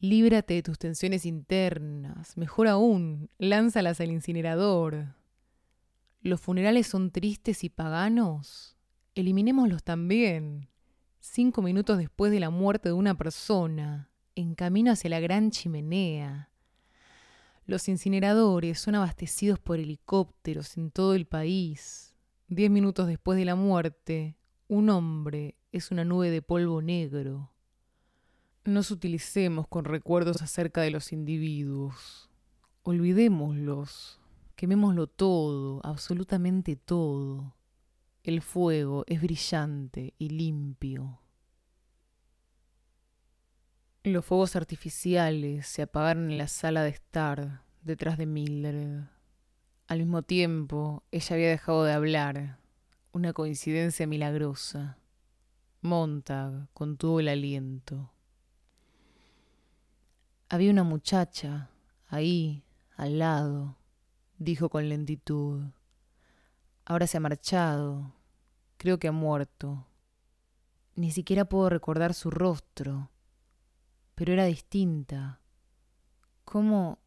Líbrate 0.00 0.54
de 0.54 0.62
tus 0.62 0.78
tensiones 0.78 1.24
internas. 1.24 2.36
Mejor 2.36 2.68
aún, 2.68 3.30
lánzalas 3.38 4.02
al 4.02 4.10
incinerador. 4.10 5.14
¿Los 6.20 6.42
funerales 6.42 6.86
son 6.86 7.10
tristes 7.10 7.64
y 7.64 7.70
paganos? 7.70 8.76
Eliminémoslos 9.14 9.82
también 9.82 10.68
cinco 11.28 11.62
minutos 11.62 11.98
después 11.98 12.32
de 12.32 12.40
la 12.40 12.50
muerte 12.50 12.88
de 12.88 12.94
una 12.94 13.16
persona, 13.16 14.10
en 14.34 14.54
camino 14.54 14.92
hacia 14.92 15.10
la 15.10 15.20
gran 15.20 15.50
chimenea. 15.50 16.50
Los 17.66 17.88
incineradores 17.88 18.80
son 18.80 18.94
abastecidos 18.94 19.58
por 19.58 19.78
helicópteros 19.78 20.76
en 20.76 20.90
todo 20.90 21.14
el 21.14 21.26
país. 21.26 22.16
Diez 22.48 22.70
minutos 22.70 23.06
después 23.06 23.38
de 23.38 23.44
la 23.44 23.56
muerte, 23.56 24.36
un 24.68 24.88
hombre 24.88 25.56
es 25.70 25.90
una 25.90 26.04
nube 26.04 26.30
de 26.30 26.40
polvo 26.40 26.80
negro. 26.80 27.52
Nos 28.64 28.90
utilicemos 28.90 29.68
con 29.68 29.84
recuerdos 29.84 30.40
acerca 30.40 30.80
de 30.80 30.90
los 30.90 31.12
individuos. 31.12 32.30
Olvidémoslos. 32.84 34.18
Quemémoslo 34.56 35.06
todo, 35.06 35.80
absolutamente 35.84 36.74
todo. 36.74 37.54
El 38.28 38.42
fuego 38.42 39.04
es 39.06 39.22
brillante 39.22 40.12
y 40.18 40.28
limpio. 40.28 41.18
Los 44.04 44.22
fuegos 44.22 44.54
artificiales 44.54 45.66
se 45.66 45.80
apagaron 45.80 46.30
en 46.30 46.36
la 46.36 46.46
sala 46.46 46.82
de 46.82 46.90
estar 46.90 47.62
detrás 47.80 48.18
de 48.18 48.26
Mildred. 48.26 49.04
Al 49.86 50.00
mismo 50.00 50.20
tiempo, 50.20 51.04
ella 51.10 51.36
había 51.36 51.48
dejado 51.48 51.84
de 51.84 51.94
hablar. 51.94 52.58
Una 53.12 53.32
coincidencia 53.32 54.06
milagrosa. 54.06 54.98
Montag 55.80 56.68
contuvo 56.74 57.20
el 57.20 57.28
aliento. 57.28 58.12
Había 60.50 60.70
una 60.70 60.84
muchacha 60.84 61.70
ahí, 62.08 62.62
al 62.94 63.20
lado, 63.20 63.78
dijo 64.36 64.68
con 64.68 64.86
lentitud. 64.86 65.62
Ahora 66.84 67.06
se 67.06 67.16
ha 67.16 67.20
marchado. 67.20 68.17
Creo 68.78 68.98
que 68.98 69.08
ha 69.08 69.12
muerto. 69.12 69.86
Ni 70.94 71.10
siquiera 71.10 71.44
puedo 71.44 71.68
recordar 71.68 72.14
su 72.14 72.30
rostro 72.30 73.10
pero 74.18 74.32
era 74.32 74.46
distinta. 74.46 75.40
¿Cómo... 76.44 76.98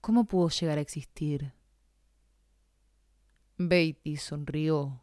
cómo 0.00 0.24
pudo 0.24 0.48
llegar 0.48 0.78
a 0.78 0.80
existir? 0.80 1.52
Beatty 3.56 4.16
sonrió. 4.16 5.00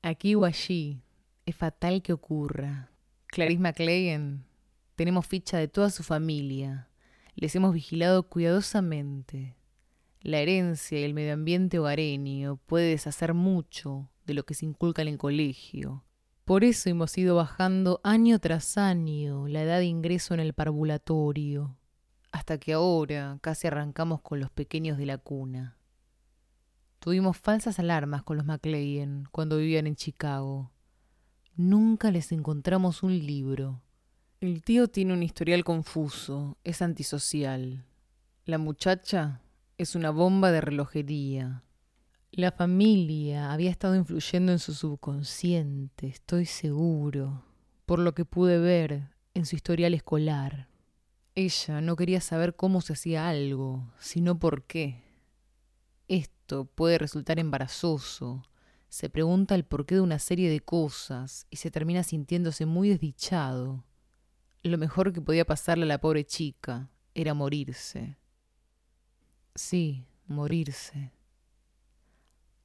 Aquí 0.00 0.36
o 0.36 0.44
allí, 0.44 1.02
es 1.44 1.56
fatal 1.56 2.02
que 2.02 2.12
ocurra. 2.12 2.92
Clarice 3.26 3.58
McLean, 3.58 4.44
tenemos 4.94 5.26
ficha 5.26 5.58
de 5.58 5.66
toda 5.66 5.90
su 5.90 6.04
familia. 6.04 6.88
Les 7.34 7.56
hemos 7.56 7.74
vigilado 7.74 8.28
cuidadosamente. 8.28 9.56
La 10.20 10.38
herencia 10.38 11.00
y 11.00 11.02
el 11.02 11.14
medio 11.14 11.32
ambiente 11.32 11.80
hogareño 11.80 12.58
puede 12.66 12.90
deshacer 12.90 13.34
mucho 13.34 14.08
de 14.28 14.34
lo 14.34 14.44
que 14.44 14.54
se 14.54 14.64
inculca 14.64 15.02
en 15.02 15.08
el 15.08 15.18
colegio 15.18 16.04
por 16.48 16.64
eso 16.64 16.88
hemos 16.88 17.18
ido 17.18 17.36
bajando 17.36 18.00
año 18.02 18.38
tras 18.38 18.78
año 18.78 19.46
la 19.48 19.64
edad 19.64 19.80
de 19.80 19.84
ingreso 19.84 20.32
en 20.32 20.40
el 20.40 20.54
parvulatorio, 20.54 21.76
hasta 22.32 22.56
que 22.56 22.72
ahora 22.72 23.38
casi 23.42 23.66
arrancamos 23.66 24.22
con 24.22 24.40
los 24.40 24.50
pequeños 24.50 24.96
de 24.96 25.04
la 25.04 25.18
cuna. 25.18 25.76
Tuvimos 27.00 27.36
falsas 27.36 27.78
alarmas 27.78 28.22
con 28.22 28.38
los 28.38 28.46
McLean 28.46 29.28
cuando 29.30 29.58
vivían 29.58 29.86
en 29.86 29.94
Chicago. 29.94 30.72
Nunca 31.54 32.10
les 32.10 32.32
encontramos 32.32 33.02
un 33.02 33.18
libro. 33.18 33.82
El 34.40 34.62
tío 34.62 34.88
tiene 34.88 35.12
un 35.12 35.22
historial 35.22 35.64
confuso, 35.64 36.56
es 36.64 36.80
antisocial. 36.80 37.84
La 38.46 38.56
muchacha 38.56 39.42
es 39.76 39.94
una 39.94 40.08
bomba 40.08 40.50
de 40.50 40.62
relojería. 40.62 41.62
La 42.30 42.52
familia 42.52 43.52
había 43.52 43.70
estado 43.70 43.96
influyendo 43.96 44.52
en 44.52 44.58
su 44.58 44.74
subconsciente, 44.74 46.08
estoy 46.08 46.44
seguro, 46.44 47.42
por 47.86 47.98
lo 47.98 48.14
que 48.14 48.26
pude 48.26 48.58
ver 48.58 49.08
en 49.32 49.46
su 49.46 49.56
historial 49.56 49.94
escolar. 49.94 50.68
Ella 51.34 51.80
no 51.80 51.96
quería 51.96 52.20
saber 52.20 52.54
cómo 52.54 52.82
se 52.82 52.92
hacía 52.92 53.28
algo, 53.28 53.90
sino 53.98 54.38
por 54.38 54.64
qué. 54.64 55.02
Esto 56.06 56.66
puede 56.66 56.98
resultar 56.98 57.38
embarazoso. 57.38 58.42
Se 58.90 59.08
pregunta 59.08 59.54
el 59.54 59.64
porqué 59.64 59.94
de 59.94 60.00
una 60.02 60.18
serie 60.18 60.50
de 60.50 60.60
cosas 60.60 61.46
y 61.50 61.56
se 61.56 61.70
termina 61.70 62.02
sintiéndose 62.02 62.66
muy 62.66 62.90
desdichado. 62.90 63.84
Lo 64.62 64.76
mejor 64.76 65.14
que 65.14 65.22
podía 65.22 65.46
pasarle 65.46 65.84
a 65.84 65.88
la 65.88 66.00
pobre 66.00 66.26
chica 66.26 66.90
era 67.14 67.32
morirse. 67.32 68.18
Sí, 69.54 70.04
morirse. 70.26 71.17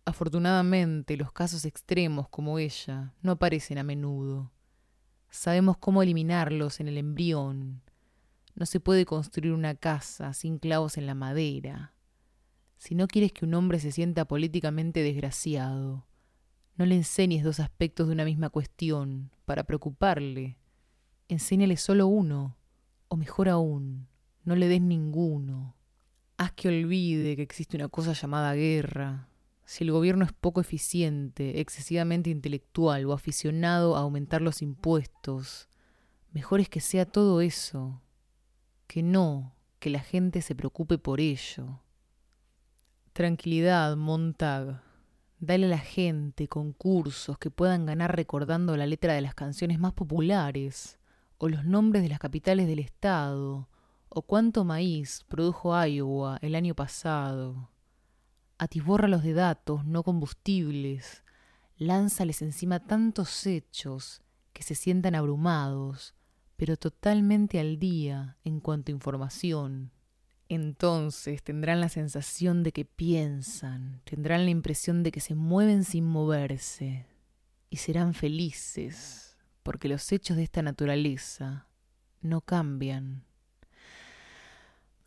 Afortunadamente, 0.05 1.15
los 1.15 1.31
casos 1.31 1.63
extremos 1.63 2.27
como 2.27 2.59
ella 2.59 3.13
no 3.21 3.33
aparecen 3.33 3.77
a 3.77 3.83
menudo. 3.83 4.51
Sabemos 5.29 5.77
cómo 5.77 6.03
eliminarlos 6.03 6.81
en 6.81 6.89
el 6.89 6.97
embrión. 6.97 7.81
No 8.53 8.65
se 8.65 8.81
puede 8.81 9.05
construir 9.05 9.53
una 9.53 9.75
casa 9.75 10.33
sin 10.33 10.59
clavos 10.59 10.97
en 10.97 11.07
la 11.07 11.15
madera. 11.15 11.93
Si 12.77 12.95
no 12.95 13.07
quieres 13.07 13.31
que 13.31 13.45
un 13.45 13.53
hombre 13.53 13.79
se 13.79 13.93
sienta 13.93 14.25
políticamente 14.25 15.01
desgraciado, 15.01 16.05
no 16.75 16.85
le 16.85 16.95
enseñes 16.95 17.43
dos 17.43 17.61
aspectos 17.61 18.07
de 18.07 18.13
una 18.13 18.25
misma 18.25 18.49
cuestión 18.49 19.31
para 19.45 19.63
preocuparle. 19.63 20.57
Enséñale 21.29 21.77
solo 21.77 22.07
uno, 22.07 22.57
o 23.07 23.15
mejor 23.15 23.47
aún, 23.47 24.07
no 24.43 24.55
le 24.55 24.67
des 24.67 24.81
ninguno. 24.81 25.77
Haz 26.37 26.51
que 26.51 26.67
olvide 26.67 27.37
que 27.37 27.41
existe 27.41 27.77
una 27.77 27.87
cosa 27.87 28.11
llamada 28.13 28.53
guerra, 28.53 29.29
si 29.65 29.83
el 29.83 29.91
gobierno 29.91 30.25
es 30.25 30.33
poco 30.33 30.61
eficiente, 30.61 31.59
excesivamente 31.59 32.29
intelectual 32.29 33.05
o 33.05 33.13
aficionado 33.13 33.95
a 33.95 33.99
aumentar 33.99 34.41
los 34.41 34.61
impuestos, 34.61 35.69
mejor 36.31 36.59
es 36.59 36.69
que 36.69 36.81
sea 36.81 37.05
todo 37.05 37.41
eso, 37.41 38.01
que 38.87 39.03
no 39.03 39.55
que 39.79 39.89
la 39.89 39.99
gente 39.99 40.41
se 40.41 40.55
preocupe 40.55 40.97
por 40.97 41.19
ello. 41.19 41.81
Tranquilidad, 43.11 43.95
Montag. 43.97 44.81
Dale 45.39 45.65
a 45.65 45.69
la 45.69 45.77
gente 45.77 46.47
concursos 46.47 47.37
que 47.37 47.51
puedan 47.51 47.85
ganar 47.85 48.15
recordando 48.15 48.77
la 48.77 48.85
letra 48.85 49.13
de 49.13 49.21
las 49.21 49.35
canciones 49.35 49.79
más 49.79 49.91
populares, 49.91 50.99
o 51.37 51.49
los 51.49 51.65
nombres 51.65 52.01
de 52.01 52.09
las 52.09 52.19
capitales 52.19 52.65
del 52.67 52.79
estado, 52.79 53.67
o 54.07 54.21
cuánto 54.21 54.63
maíz 54.63 55.25
produjo 55.27 55.75
Iowa 55.85 56.37
el 56.41 56.55
año 56.55 56.75
pasado 56.75 57.72
atibórralos 58.63 59.23
de 59.23 59.33
datos, 59.33 59.85
no 59.85 60.03
combustibles, 60.03 61.23
lánzales 61.77 62.41
encima 62.41 62.79
tantos 62.79 63.45
hechos 63.45 64.21
que 64.53 64.63
se 64.63 64.75
sientan 64.75 65.15
abrumados, 65.15 66.15
pero 66.55 66.77
totalmente 66.77 67.59
al 67.59 67.79
día 67.79 68.37
en 68.43 68.59
cuanto 68.59 68.91
a 68.91 68.95
información. 68.95 69.91
Entonces 70.49 71.41
tendrán 71.43 71.79
la 71.79 71.89
sensación 71.89 72.63
de 72.63 72.71
que 72.71 72.85
piensan, 72.85 74.01
tendrán 74.03 74.45
la 74.45 74.51
impresión 74.51 75.03
de 75.03 75.11
que 75.11 75.19
se 75.19 75.35
mueven 75.35 75.83
sin 75.83 76.05
moverse, 76.05 77.07
y 77.69 77.77
serán 77.77 78.13
felices, 78.13 79.35
porque 79.63 79.87
los 79.87 80.11
hechos 80.11 80.37
de 80.37 80.43
esta 80.43 80.61
naturaleza 80.61 81.67
no 82.21 82.41
cambian. 82.41 83.23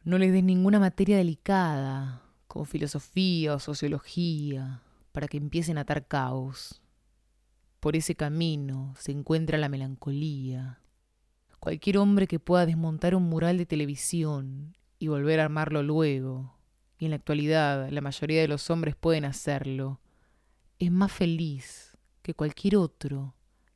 No 0.02 0.18
les 0.18 0.32
des 0.32 0.42
ninguna 0.42 0.80
materia 0.80 1.16
delicada, 1.16 2.25
como 2.56 2.64
filosofía 2.64 3.54
o 3.54 3.58
sociología, 3.60 4.80
para 5.12 5.28
que 5.28 5.36
empiecen 5.36 5.76
a 5.76 5.82
atar 5.82 6.06
caos. 6.06 6.80
Por 7.80 7.96
ese 7.96 8.14
camino 8.14 8.94
se 8.98 9.12
encuentra 9.12 9.58
la 9.58 9.68
melancolía. 9.68 10.80
Cualquier 11.60 11.98
hombre 11.98 12.26
que 12.26 12.40
pueda 12.40 12.64
desmontar 12.64 13.14
un 13.14 13.24
mural 13.24 13.58
de 13.58 13.66
televisión 13.66 14.74
y 14.98 15.08
volver 15.08 15.38
a 15.38 15.44
armarlo 15.44 15.82
luego, 15.82 16.56
y 16.98 17.04
en 17.04 17.10
la 17.10 17.16
actualidad 17.16 17.90
la 17.90 18.00
mayoría 18.00 18.40
de 18.40 18.48
los 18.48 18.70
hombres 18.70 18.96
pueden 18.96 19.26
hacerlo, 19.26 20.00
es 20.78 20.90
más 20.90 21.12
feliz 21.12 21.94
que 22.22 22.32
cualquier 22.32 22.76
otro 22.76 23.34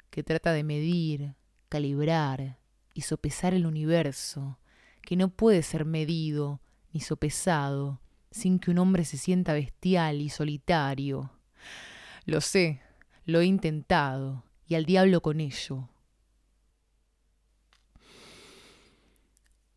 que 0.09 0.23
trata 0.23 0.55
de 0.55 0.65
medir, 0.65 1.35
calibrar 1.69 2.59
y 2.95 3.03
sopesar 3.03 3.53
el 3.53 3.67
universo, 3.67 4.59
que 5.03 5.17
no 5.17 5.29
puede 5.29 5.63
ser 5.63 5.85
medido 5.85 6.63
ni 6.95 7.01
sopesado 7.01 8.01
sin 8.31 8.59
que 8.59 8.71
un 8.71 8.79
hombre 8.79 9.05
se 9.05 9.17
sienta 9.17 9.53
bestial 9.53 10.21
y 10.21 10.29
solitario. 10.29 11.31
Lo 12.27 12.41
sé, 12.41 12.81
lo 13.25 13.41
he 13.41 13.47
intentado, 13.47 14.45
y 14.67 14.75
al 14.77 14.85
diablo 14.85 15.21
con 15.21 15.41
ello. 15.41 15.89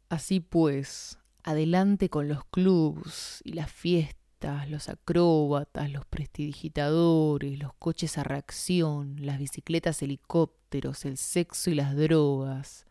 Así 0.09 0.39
pues, 0.39 1.17
adelante 1.43 2.09
con 2.09 2.27
los 2.27 2.45
clubs 2.45 3.41
y 3.43 3.53
las 3.53 3.71
fiestas, 3.71 4.69
los 4.69 4.89
acróbatas, 4.89 5.91
los 5.91 6.05
prestidigitadores, 6.05 7.57
los 7.57 7.73
coches 7.73 8.17
a 8.17 8.23
reacción, 8.23 9.15
las 9.19 9.39
bicicletas 9.39 10.01
helicópteros, 10.03 11.05
el 11.05 11.17
sexo 11.17 11.71
y 11.71 11.75
las 11.75 11.95
drogas, 11.95 12.85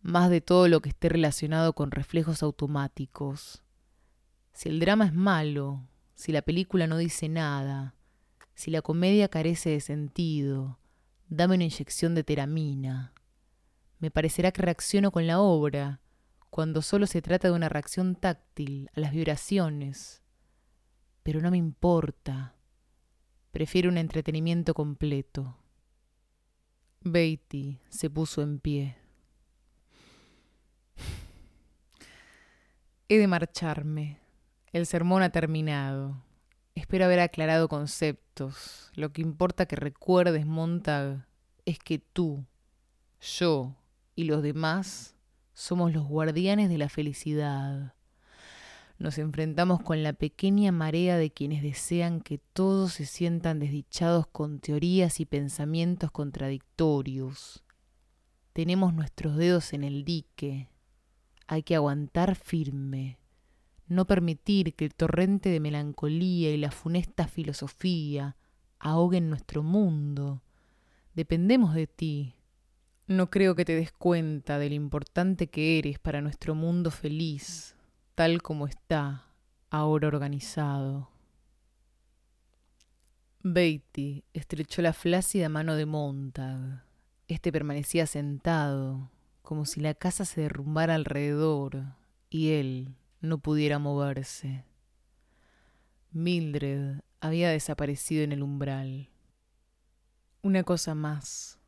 más 0.00 0.30
de 0.30 0.40
todo 0.40 0.68
lo 0.68 0.80
que 0.80 0.88
esté 0.88 1.08
relacionado 1.10 1.74
con 1.74 1.90
reflejos 1.90 2.42
automáticos. 2.42 3.62
Si 4.52 4.68
el 4.68 4.80
drama 4.80 5.06
es 5.06 5.14
malo, 5.14 5.88
si 6.14 6.32
la 6.32 6.42
película 6.42 6.86
no 6.86 6.96
dice 6.96 7.28
nada, 7.28 7.94
si 8.54 8.70
la 8.70 8.82
comedia 8.82 9.28
carece 9.28 9.70
de 9.70 9.80
sentido, 9.80 10.78
dame 11.28 11.56
una 11.56 11.64
inyección 11.64 12.14
de 12.14 12.22
teramina. 12.22 13.12
Me 13.98 14.10
parecerá 14.10 14.52
que 14.52 14.62
reacciono 14.62 15.10
con 15.10 15.26
la 15.26 15.40
obra, 15.40 16.00
cuando 16.50 16.82
solo 16.82 17.06
se 17.06 17.22
trata 17.22 17.48
de 17.48 17.54
una 17.54 17.68
reacción 17.68 18.14
táctil 18.14 18.90
a 18.94 19.00
las 19.00 19.12
vibraciones. 19.12 20.22
Pero 21.22 21.40
no 21.40 21.50
me 21.50 21.56
importa. 21.56 22.54
Prefiero 23.52 23.88
un 23.88 23.96
entretenimiento 23.96 24.74
completo. 24.74 25.56
Beatty 27.00 27.80
se 27.88 28.10
puso 28.10 28.42
en 28.42 28.58
pie. 28.58 28.96
He 33.08 33.18
de 33.18 33.26
marcharme. 33.26 34.21
El 34.72 34.86
sermón 34.86 35.22
ha 35.22 35.28
terminado. 35.28 36.24
Espero 36.74 37.04
haber 37.04 37.20
aclarado 37.20 37.68
conceptos. 37.68 38.90
Lo 38.94 39.12
que 39.12 39.20
importa 39.20 39.66
que 39.66 39.76
recuerdes, 39.76 40.46
Montag, 40.46 41.26
es 41.66 41.78
que 41.78 41.98
tú, 41.98 42.46
yo 43.20 43.76
y 44.14 44.24
los 44.24 44.42
demás 44.42 45.14
somos 45.52 45.92
los 45.92 46.06
guardianes 46.06 46.70
de 46.70 46.78
la 46.78 46.88
felicidad. 46.88 47.92
Nos 48.98 49.18
enfrentamos 49.18 49.82
con 49.82 50.02
la 50.02 50.14
pequeña 50.14 50.72
marea 50.72 51.18
de 51.18 51.30
quienes 51.30 51.62
desean 51.62 52.22
que 52.22 52.38
todos 52.38 52.94
se 52.94 53.04
sientan 53.04 53.58
desdichados 53.58 54.26
con 54.26 54.58
teorías 54.58 55.20
y 55.20 55.26
pensamientos 55.26 56.10
contradictorios. 56.10 57.62
Tenemos 58.54 58.94
nuestros 58.94 59.36
dedos 59.36 59.74
en 59.74 59.84
el 59.84 60.04
dique. 60.06 60.70
Hay 61.46 61.62
que 61.62 61.76
aguantar 61.76 62.36
firme 62.36 63.18
no 63.92 64.06
permitir 64.06 64.74
que 64.74 64.84
el 64.84 64.94
torrente 64.94 65.48
de 65.50 65.60
melancolía 65.60 66.50
y 66.50 66.56
la 66.56 66.70
funesta 66.70 67.28
filosofía 67.28 68.36
ahoguen 68.78 69.30
nuestro 69.30 69.62
mundo. 69.62 70.42
Dependemos 71.14 71.74
de 71.74 71.86
ti. 71.86 72.34
No 73.06 73.30
creo 73.30 73.54
que 73.54 73.64
te 73.64 73.74
des 73.74 73.92
cuenta 73.92 74.58
de 74.58 74.70
lo 74.70 74.74
importante 74.74 75.48
que 75.48 75.78
eres 75.78 75.98
para 75.98 76.20
nuestro 76.20 76.54
mundo 76.54 76.90
feliz, 76.90 77.76
tal 78.14 78.42
como 78.42 78.66
está 78.66 79.26
ahora 79.70 80.08
organizado. 80.08 81.10
Beatty 83.42 84.24
estrechó 84.32 84.82
la 84.82 84.92
flácida 84.92 85.48
mano 85.48 85.74
de 85.74 85.84
Montag. 85.84 86.84
Este 87.26 87.50
permanecía 87.50 88.06
sentado, 88.06 89.10
como 89.42 89.66
si 89.66 89.80
la 89.80 89.94
casa 89.94 90.24
se 90.24 90.42
derrumbara 90.42 90.94
alrededor, 90.94 91.84
y 92.30 92.50
él, 92.50 92.94
no 93.22 93.38
pudiera 93.38 93.78
moverse. 93.78 94.64
Mildred 96.10 97.00
había 97.20 97.50
desaparecido 97.50 98.24
en 98.24 98.32
el 98.32 98.42
umbral. 98.42 99.08
Una 100.42 100.64
cosa 100.64 100.94
más, 100.94 101.58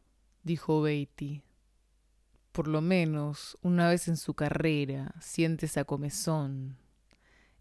dijo 0.42 0.82
Beatty. 0.82 1.44
Por 2.50 2.68
lo 2.68 2.80
menos 2.80 3.56
una 3.62 3.88
vez 3.88 4.08
en 4.08 4.16
su 4.16 4.34
carrera 4.34 5.14
siente 5.20 5.66
esa 5.66 5.84
comezón. 5.84 6.76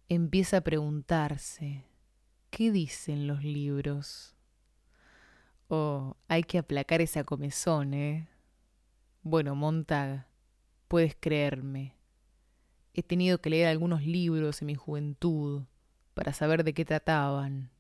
Empieza 0.10 0.58
a 0.58 0.62
preguntarse, 0.62 1.86
¿qué 2.50 2.72
dicen 2.72 3.28
los 3.28 3.44
libros? 3.44 4.36
Oh, 5.68 6.18
hay 6.28 6.44
que 6.44 6.58
aplacar 6.58 7.02
esa 7.02 7.24
comezón, 7.24 7.94
¿eh? 7.94 8.28
Bueno, 9.22 9.56
Montag, 9.56 10.28
puedes 10.88 11.16
creerme. 11.20 11.96
He 12.94 13.02
tenido 13.02 13.42
que 13.42 13.50
leer 13.50 13.68
algunos 13.68 14.04
libros 14.04 14.62
en 14.62 14.68
mi 14.68 14.76
juventud 14.76 15.64
para 16.14 16.32
saber 16.32 16.64
de 16.64 16.74
qué 16.74 16.86
trataban. 16.86 17.72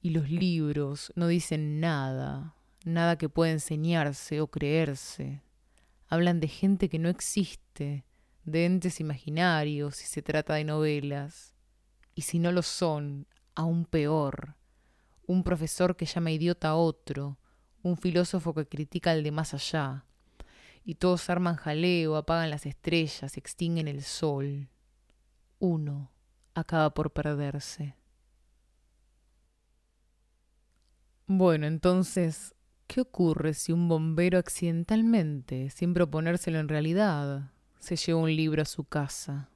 Y 0.00 0.10
los 0.10 0.30
libros 0.30 1.12
no 1.16 1.26
dicen 1.26 1.80
nada, 1.80 2.54
nada 2.84 3.18
que 3.18 3.28
pueda 3.28 3.50
enseñarse 3.50 4.40
o 4.40 4.46
creerse. 4.46 5.42
Hablan 6.06 6.38
de 6.38 6.46
gente 6.46 6.88
que 6.88 7.00
no 7.00 7.08
existe, 7.08 8.04
de 8.44 8.64
entes 8.64 9.00
imaginarios 9.00 9.96
si 9.96 10.06
se 10.06 10.22
trata 10.22 10.54
de 10.54 10.64
novelas. 10.64 11.54
Y 12.14 12.22
si 12.22 12.38
no 12.38 12.52
lo 12.52 12.62
son, 12.62 13.26
aún 13.56 13.84
peor. 13.84 14.54
Un 15.26 15.42
profesor 15.42 15.96
que 15.96 16.06
llama 16.06 16.30
idiota 16.30 16.68
a 16.68 16.76
otro, 16.76 17.38
un 17.82 17.96
filósofo 17.96 18.54
que 18.54 18.66
critica 18.66 19.10
al 19.10 19.24
de 19.24 19.32
más 19.32 19.52
allá, 19.52 20.04
y 20.88 20.94
todos 20.94 21.28
arman 21.28 21.56
jaleo, 21.56 22.16
apagan 22.16 22.48
las 22.48 22.64
estrellas, 22.64 23.36
extinguen 23.36 23.88
el 23.88 24.02
sol. 24.02 24.70
Uno 25.58 26.10
acaba 26.54 26.94
por 26.94 27.10
perderse. 27.12 27.94
Bueno, 31.26 31.66
entonces, 31.66 32.54
¿qué 32.86 33.02
ocurre 33.02 33.52
si 33.52 33.70
un 33.70 33.86
bombero 33.86 34.38
accidentalmente, 34.38 35.68
sin 35.68 35.92
proponérselo 35.92 36.58
en 36.58 36.70
realidad, 36.70 37.52
se 37.78 37.96
lleva 37.96 38.20
un 38.20 38.34
libro 38.34 38.62
a 38.62 38.64
su 38.64 38.84
casa? 38.84 39.50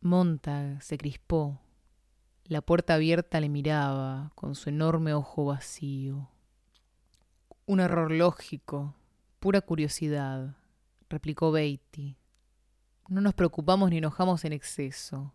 Montag 0.00 0.82
se 0.82 0.96
crispó. 0.96 1.60
La 2.44 2.62
puerta 2.62 2.94
abierta 2.94 3.38
le 3.38 3.50
miraba 3.50 4.32
con 4.34 4.54
su 4.54 4.70
enorme 4.70 5.12
ojo 5.12 5.44
vacío. 5.44 6.30
Un 7.66 7.80
error 7.80 8.10
lógico, 8.10 8.94
Pura 9.42 9.60
curiosidad, 9.60 10.54
replicó 11.08 11.50
Beatty. 11.50 12.16
No 13.08 13.20
nos 13.20 13.34
preocupamos 13.34 13.90
ni 13.90 13.98
enojamos 13.98 14.44
en 14.44 14.52
exceso. 14.52 15.34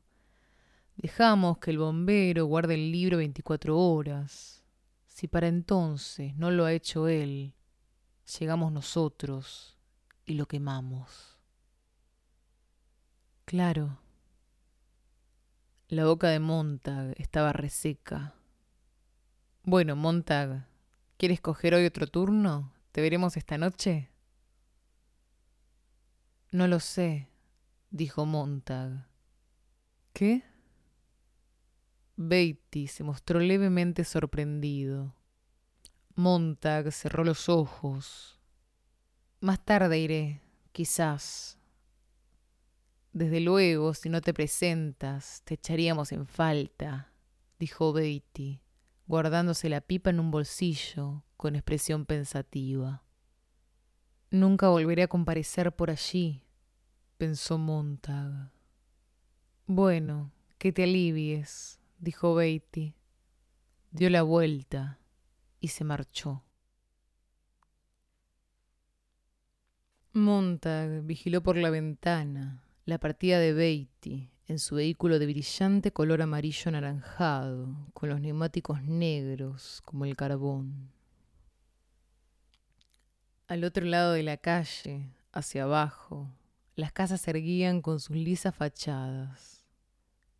Dejamos 0.96 1.58
que 1.58 1.72
el 1.72 1.80
bombero 1.80 2.46
guarde 2.46 2.76
el 2.76 2.90
libro 2.90 3.18
veinticuatro 3.18 3.78
horas. 3.78 4.64
Si 5.08 5.28
para 5.28 5.50
entonces 5.50 6.34
no 6.38 6.52
lo 6.52 6.64
ha 6.64 6.72
hecho 6.72 7.10
él, 7.10 7.54
llegamos 8.40 8.72
nosotros 8.72 9.78
y 10.26 10.36
lo 10.36 10.46
quemamos. 10.46 11.38
Claro. 13.44 14.00
La 15.90 16.06
boca 16.06 16.30
de 16.30 16.40
Montag 16.40 17.14
estaba 17.18 17.52
reseca. 17.52 18.36
Bueno, 19.64 19.98
Montag, 19.98 20.66
¿quieres 21.18 21.42
coger 21.42 21.74
hoy 21.74 21.86
otro 21.86 22.08
turno? 22.08 22.72
¿Te 22.98 23.02
veremos 23.02 23.38
esta 23.38 23.60
noche? 23.60 24.10
No 26.50 26.68
lo 26.68 26.80
sé, 26.80 27.30
dijo 27.92 28.26
Montag. 28.26 29.08
¿Qué? 30.14 30.44
Beatty 32.16 32.88
se 32.88 33.04
mostró 33.04 33.40
levemente 33.40 34.04
sorprendido. 34.04 35.14
Montag 36.16 36.92
cerró 36.92 37.24
los 37.24 37.50
ojos. 37.50 38.40
Más 39.42 39.64
tarde 39.64 40.00
iré, 40.00 40.42
quizás. 40.72 41.60
Desde 43.14 43.42
luego, 43.42 43.94
si 43.94 44.10
no 44.10 44.22
te 44.22 44.34
presentas, 44.34 45.44
te 45.46 45.54
echaríamos 45.54 46.12
en 46.12 46.26
falta, 46.26 47.14
dijo 47.60 47.94
Beatty, 47.94 48.60
guardándose 49.06 49.70
la 49.70 49.82
pipa 49.82 50.10
en 50.10 50.20
un 50.20 50.32
bolsillo 50.32 51.27
con 51.38 51.56
expresión 51.56 52.06
pensativa. 52.06 53.04
Nunca 54.32 54.68
volveré 54.68 55.04
a 55.04 55.08
comparecer 55.08 55.72
por 55.72 55.90
allí, 55.90 56.44
pensó 57.18 57.58
Montag. 57.58 58.52
Bueno, 59.68 60.32
que 60.58 60.74
te 60.74 60.84
alivies, 60.84 61.80
dijo 62.00 62.36
Beatty. 62.36 62.96
Dio 63.92 64.10
la 64.10 64.24
vuelta 64.24 65.00
y 65.62 65.70
se 65.70 65.84
marchó. 65.84 66.44
Montag 70.14 71.04
vigiló 71.04 71.44
por 71.44 71.58
la 71.58 71.70
ventana 71.70 72.64
la 72.86 72.98
partida 72.98 73.40
de 73.40 73.54
Beatty 73.54 74.32
en 74.48 74.60
su 74.60 74.76
vehículo 74.76 75.20
de 75.20 75.26
brillante 75.26 75.92
color 75.92 76.22
amarillo 76.22 76.70
anaranjado, 76.70 77.76
con 77.94 78.10
los 78.10 78.20
neumáticos 78.20 78.82
negros 78.82 79.82
como 79.86 80.06
el 80.06 80.16
carbón. 80.16 80.97
Al 83.48 83.64
otro 83.64 83.86
lado 83.86 84.12
de 84.12 84.24
la 84.24 84.36
calle, 84.36 85.08
hacia 85.32 85.64
abajo, 85.64 86.30
las 86.76 86.92
casas 86.92 87.26
erguían 87.30 87.82
con 87.82 88.02
sus 88.02 88.18
lisas 88.18 88.54
fachadas. 88.54 89.64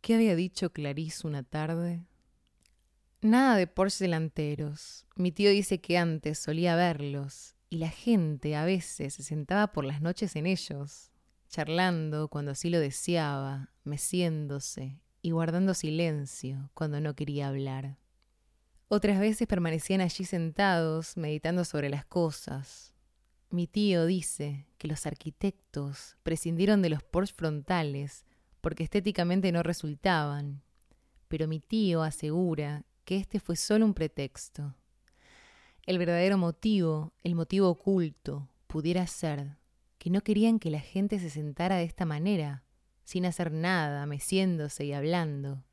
¿Qué 0.02 0.14
había 0.14 0.36
dicho 0.36 0.74
Clarice 0.74 1.26
una 1.26 1.42
tarde? 1.42 2.04
Nada 3.22 3.56
de 3.56 3.66
Porsche 3.66 4.04
delanteros. 4.04 5.06
Mi 5.16 5.32
tío 5.32 5.50
dice 5.50 5.80
que 5.80 5.96
antes 5.96 6.38
solía 6.38 6.76
verlos 6.76 7.54
y 7.70 7.78
la 7.78 7.88
gente 7.88 8.56
a 8.56 8.66
veces 8.66 9.14
se 9.14 9.22
sentaba 9.22 9.72
por 9.72 9.86
las 9.86 10.02
noches 10.02 10.36
en 10.36 10.44
ellos, 10.44 11.10
charlando 11.48 12.28
cuando 12.28 12.50
así 12.50 12.68
lo 12.68 12.78
deseaba, 12.78 13.72
meciéndose 13.84 15.00
y 15.22 15.30
guardando 15.30 15.72
silencio 15.72 16.70
cuando 16.74 17.00
no 17.00 17.16
quería 17.16 17.48
hablar. 17.48 17.96
Otras 18.88 19.18
veces 19.18 19.48
permanecían 19.48 20.02
allí 20.02 20.26
sentados, 20.26 21.16
meditando 21.16 21.64
sobre 21.64 21.88
las 21.88 22.04
cosas, 22.04 22.94
mi 23.50 23.66
tío 23.66 24.06
dice 24.06 24.66
que 24.76 24.88
los 24.88 25.06
arquitectos 25.06 26.16
prescindieron 26.22 26.82
de 26.82 26.90
los 26.90 27.02
Porsche 27.02 27.34
frontales 27.34 28.24
porque 28.60 28.84
estéticamente 28.84 29.52
no 29.52 29.62
resultaban, 29.62 30.62
pero 31.28 31.48
mi 31.48 31.60
tío 31.60 32.02
asegura 32.02 32.84
que 33.04 33.16
este 33.16 33.40
fue 33.40 33.56
solo 33.56 33.86
un 33.86 33.94
pretexto. 33.94 34.74
El 35.86 35.98
verdadero 35.98 36.36
motivo, 36.36 37.14
el 37.22 37.34
motivo 37.34 37.68
oculto, 37.68 38.50
pudiera 38.66 39.06
ser 39.06 39.56
que 39.98 40.10
no 40.10 40.20
querían 40.20 40.58
que 40.58 40.70
la 40.70 40.80
gente 40.80 41.18
se 41.18 41.30
sentara 41.30 41.76
de 41.76 41.84
esta 41.84 42.04
manera, 42.04 42.64
sin 43.04 43.24
hacer 43.24 43.50
nada, 43.50 44.04
meciéndose 44.04 44.84
y 44.84 44.92
hablando. 44.92 45.64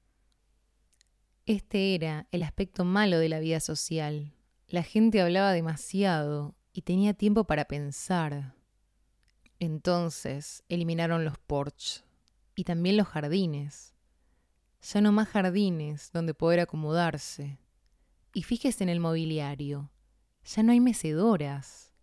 Este 1.46 1.94
era 1.94 2.28
el 2.32 2.44
aspecto 2.44 2.86
malo 2.86 3.20
de 3.20 3.30
la 3.30 3.40
vida 3.40 3.60
social. 3.60 4.34
La 4.68 4.84
gente 4.84 5.22
hablaba 5.22 5.52
demasiado 5.52 6.56
y 6.76 6.82
tenía 6.82 7.14
tiempo 7.14 7.46
para 7.46 7.66
pensar. 7.66 8.54
Entonces 9.60 10.62
eliminaron 10.68 11.24
los 11.24 11.38
porches 11.38 12.04
y 12.54 12.66
también 12.66 12.98
los 12.98 13.08
jardines. 13.08 13.96
Ya 14.82 15.00
no 15.00 15.14
más 15.14 15.30
jardines 15.30 16.12
donde 16.12 16.34
poder 16.34 16.60
acomodarse. 16.60 17.60
Y 18.34 18.44
fíjese 18.44 18.84
en 18.84 18.90
el 18.90 19.00
mobiliario. 19.00 19.90
Ya 20.44 20.64
no 20.64 20.74
hay 20.74 20.82
mecedoras. 20.82 21.94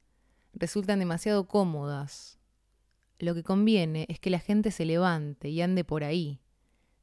Resultan 0.55 1.01
demasiado 1.01 1.47
cómodas. 1.47 2.39
Lo 3.19 3.35
que 3.35 3.43
conviene 3.43 4.07
es 4.09 4.19
que 4.21 4.31
la 4.31 4.39
gente 4.39 4.71
se 4.71 4.87
levante 4.87 5.51
y 5.51 5.61
ande 5.61 5.85
por 5.85 6.03
ahí. 6.03 6.41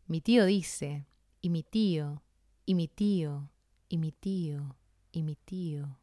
Mi 0.07 0.21
tío 0.21 0.45
dice, 0.45 1.05
y 1.39 1.51
mi 1.51 1.61
tío, 1.61 2.23
y 2.65 2.73
mi 2.73 2.87
tío, 2.87 3.51
y 3.87 3.99
mi 3.99 4.11
tío, 4.11 4.75
y 5.11 5.21
mi 5.21 5.35
tío. 5.35 5.99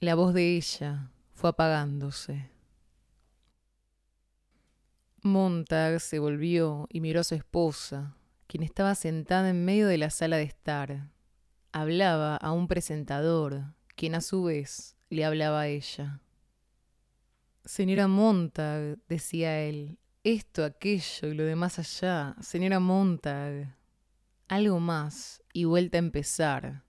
La 0.00 0.14
voz 0.14 0.32
de 0.32 0.56
ella 0.56 1.10
fue 1.34 1.50
apagándose. 1.50 2.48
Montag 5.22 5.98
se 5.98 6.20
volvió 6.20 6.86
y 6.88 7.00
miró 7.00 7.20
a 7.20 7.24
su 7.24 7.34
esposa, 7.34 8.14
quien 8.46 8.62
estaba 8.62 8.94
sentada 8.94 9.50
en 9.50 9.64
medio 9.64 9.88
de 9.88 9.98
la 9.98 10.10
sala 10.10 10.36
de 10.36 10.44
estar. 10.44 11.10
Hablaba 11.72 12.36
a 12.36 12.52
un 12.52 12.68
presentador, 12.68 13.74
quien 13.96 14.14
a 14.14 14.20
su 14.20 14.44
vez 14.44 14.96
le 15.10 15.24
hablaba 15.24 15.62
a 15.62 15.66
ella. 15.66 16.20
Señora 17.64 18.06
Montag, 18.06 18.98
decía 19.08 19.62
él, 19.62 19.98
esto, 20.22 20.64
aquello 20.64 21.28
y 21.28 21.34
lo 21.34 21.42
demás 21.42 21.80
allá. 21.80 22.36
Señora 22.40 22.78
Montag. 22.78 23.76
Algo 24.46 24.78
más 24.78 25.42
y 25.52 25.64
vuelta 25.64 25.98
a 25.98 26.06
empezar. 26.06 26.87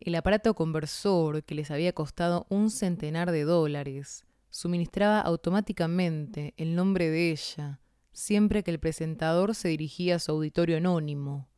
El 0.00 0.14
aparato 0.14 0.54
conversor, 0.54 1.44
que 1.44 1.54
les 1.54 1.70
había 1.70 1.92
costado 1.92 2.46
un 2.48 2.70
centenar 2.70 3.30
de 3.30 3.44
dólares, 3.44 4.24
suministraba 4.48 5.20
automáticamente 5.20 6.54
el 6.56 6.74
nombre 6.74 7.10
de 7.10 7.30
ella 7.30 7.80
siempre 8.12 8.62
que 8.62 8.70
el 8.70 8.80
presentador 8.80 9.54
se 9.54 9.68
dirigía 9.68 10.16
a 10.16 10.18
su 10.18 10.32
auditorio 10.32 10.76
anónimo, 10.76 11.48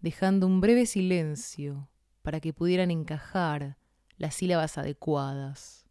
dejando 0.00 0.46
un 0.46 0.60
breve 0.60 0.86
silencio 0.86 1.88
para 2.22 2.40
que 2.40 2.52
pudieran 2.52 2.90
encajar 2.90 3.76
las 4.16 4.34
sílabas 4.34 4.78
adecuadas. 4.78 5.86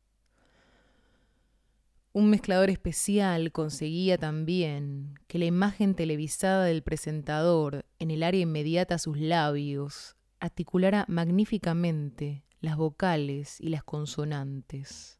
Un 2.14 2.30
mezclador 2.30 2.70
especial 2.70 3.52
conseguía 3.52 4.18
también 4.18 5.20
que 5.28 5.38
la 5.38 5.45
imagen 5.45 5.93
televisada 5.93 6.66
del 6.66 6.82
presentador 6.82 7.86
en 8.00 8.10
el 8.10 8.24
área 8.24 8.41
inmediata 8.41 8.95
a 8.95 9.00
sus 9.00 9.20
labios 9.20 10.16
articulara 10.39 11.05
magníficamente 11.07 12.43
las 12.59 12.77
vocales 12.77 13.59
y 13.59 13.69
las 13.69 13.83
consonantes. 13.83 15.19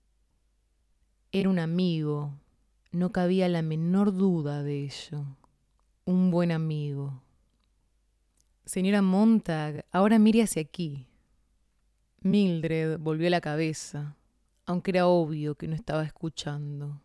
Era 1.32 1.50
un 1.50 1.60
amigo, 1.60 2.40
no 2.92 3.12
cabía 3.12 3.48
la 3.50 3.62
menor 3.62 4.14
duda 4.14 4.64
de 4.64 4.86
ello. 4.86 5.26
Un 6.06 6.32
buen 6.32 6.52
amigo. 6.52 7.22
Señora 8.66 9.02
Montag, 9.02 9.86
ahora 9.92 10.20
mire 10.20 10.44
hacia 10.44 10.62
aquí. 10.62 11.08
Mildred 12.22 12.98
volvió 12.98 13.30
la 13.30 13.42
cabeza, 13.42 14.18
aunque 14.66 14.92
era 14.92 15.08
obvio 15.08 15.56
que 15.56 15.68
no 15.68 15.76
estaba 15.76 16.04
escuchando. 16.04 17.02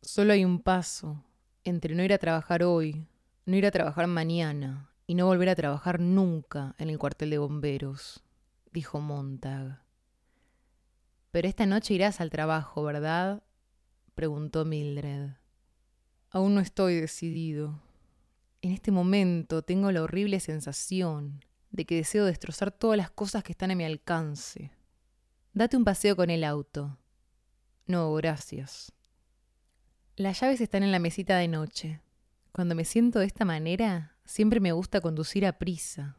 Solo 0.00 0.32
hay 0.32 0.44
un 0.44 0.60
paso 0.60 1.24
entre 1.64 1.94
no 1.94 2.02
ir 2.02 2.12
a 2.12 2.18
trabajar 2.18 2.64
hoy, 2.64 3.06
no 3.44 3.56
ir 3.56 3.66
a 3.66 3.70
trabajar 3.70 4.06
mañana 4.06 4.91
y 5.06 5.14
no 5.14 5.26
volver 5.26 5.48
a 5.48 5.54
trabajar 5.54 6.00
nunca 6.00 6.74
en 6.78 6.90
el 6.90 6.98
cuartel 6.98 7.30
de 7.30 7.38
bomberos, 7.38 8.22
dijo 8.72 9.00
Montag. 9.00 9.82
Pero 11.30 11.48
esta 11.48 11.66
noche 11.66 11.94
irás 11.94 12.20
al 12.20 12.30
trabajo, 12.30 12.82
¿verdad? 12.82 13.42
preguntó 14.14 14.64
Mildred. 14.64 15.30
Aún 16.30 16.54
no 16.54 16.60
estoy 16.60 16.96
decidido. 16.96 17.82
En 18.60 18.72
este 18.72 18.90
momento 18.90 19.62
tengo 19.62 19.90
la 19.90 20.02
horrible 20.02 20.40
sensación 20.40 21.44
de 21.70 21.86
que 21.86 21.96
deseo 21.96 22.26
destrozar 22.26 22.70
todas 22.70 22.96
las 22.96 23.10
cosas 23.10 23.42
que 23.42 23.52
están 23.52 23.70
a 23.70 23.74
mi 23.74 23.84
alcance. 23.84 24.72
Date 25.54 25.76
un 25.76 25.84
paseo 25.84 26.16
con 26.16 26.30
el 26.30 26.44
auto. 26.44 26.98
No, 27.86 28.12
gracias. 28.14 28.92
Las 30.16 30.40
llaves 30.40 30.60
están 30.60 30.82
en 30.82 30.92
la 30.92 30.98
mesita 30.98 31.36
de 31.38 31.48
noche. 31.48 32.00
Cuando 32.52 32.74
me 32.74 32.84
siento 32.84 33.18
de 33.18 33.26
esta 33.26 33.44
manera, 33.44 34.11
siempre 34.24 34.60
me 34.60 34.72
gusta 34.72 35.00
conducir 35.00 35.46
a 35.46 35.58
prisa. 35.58 36.16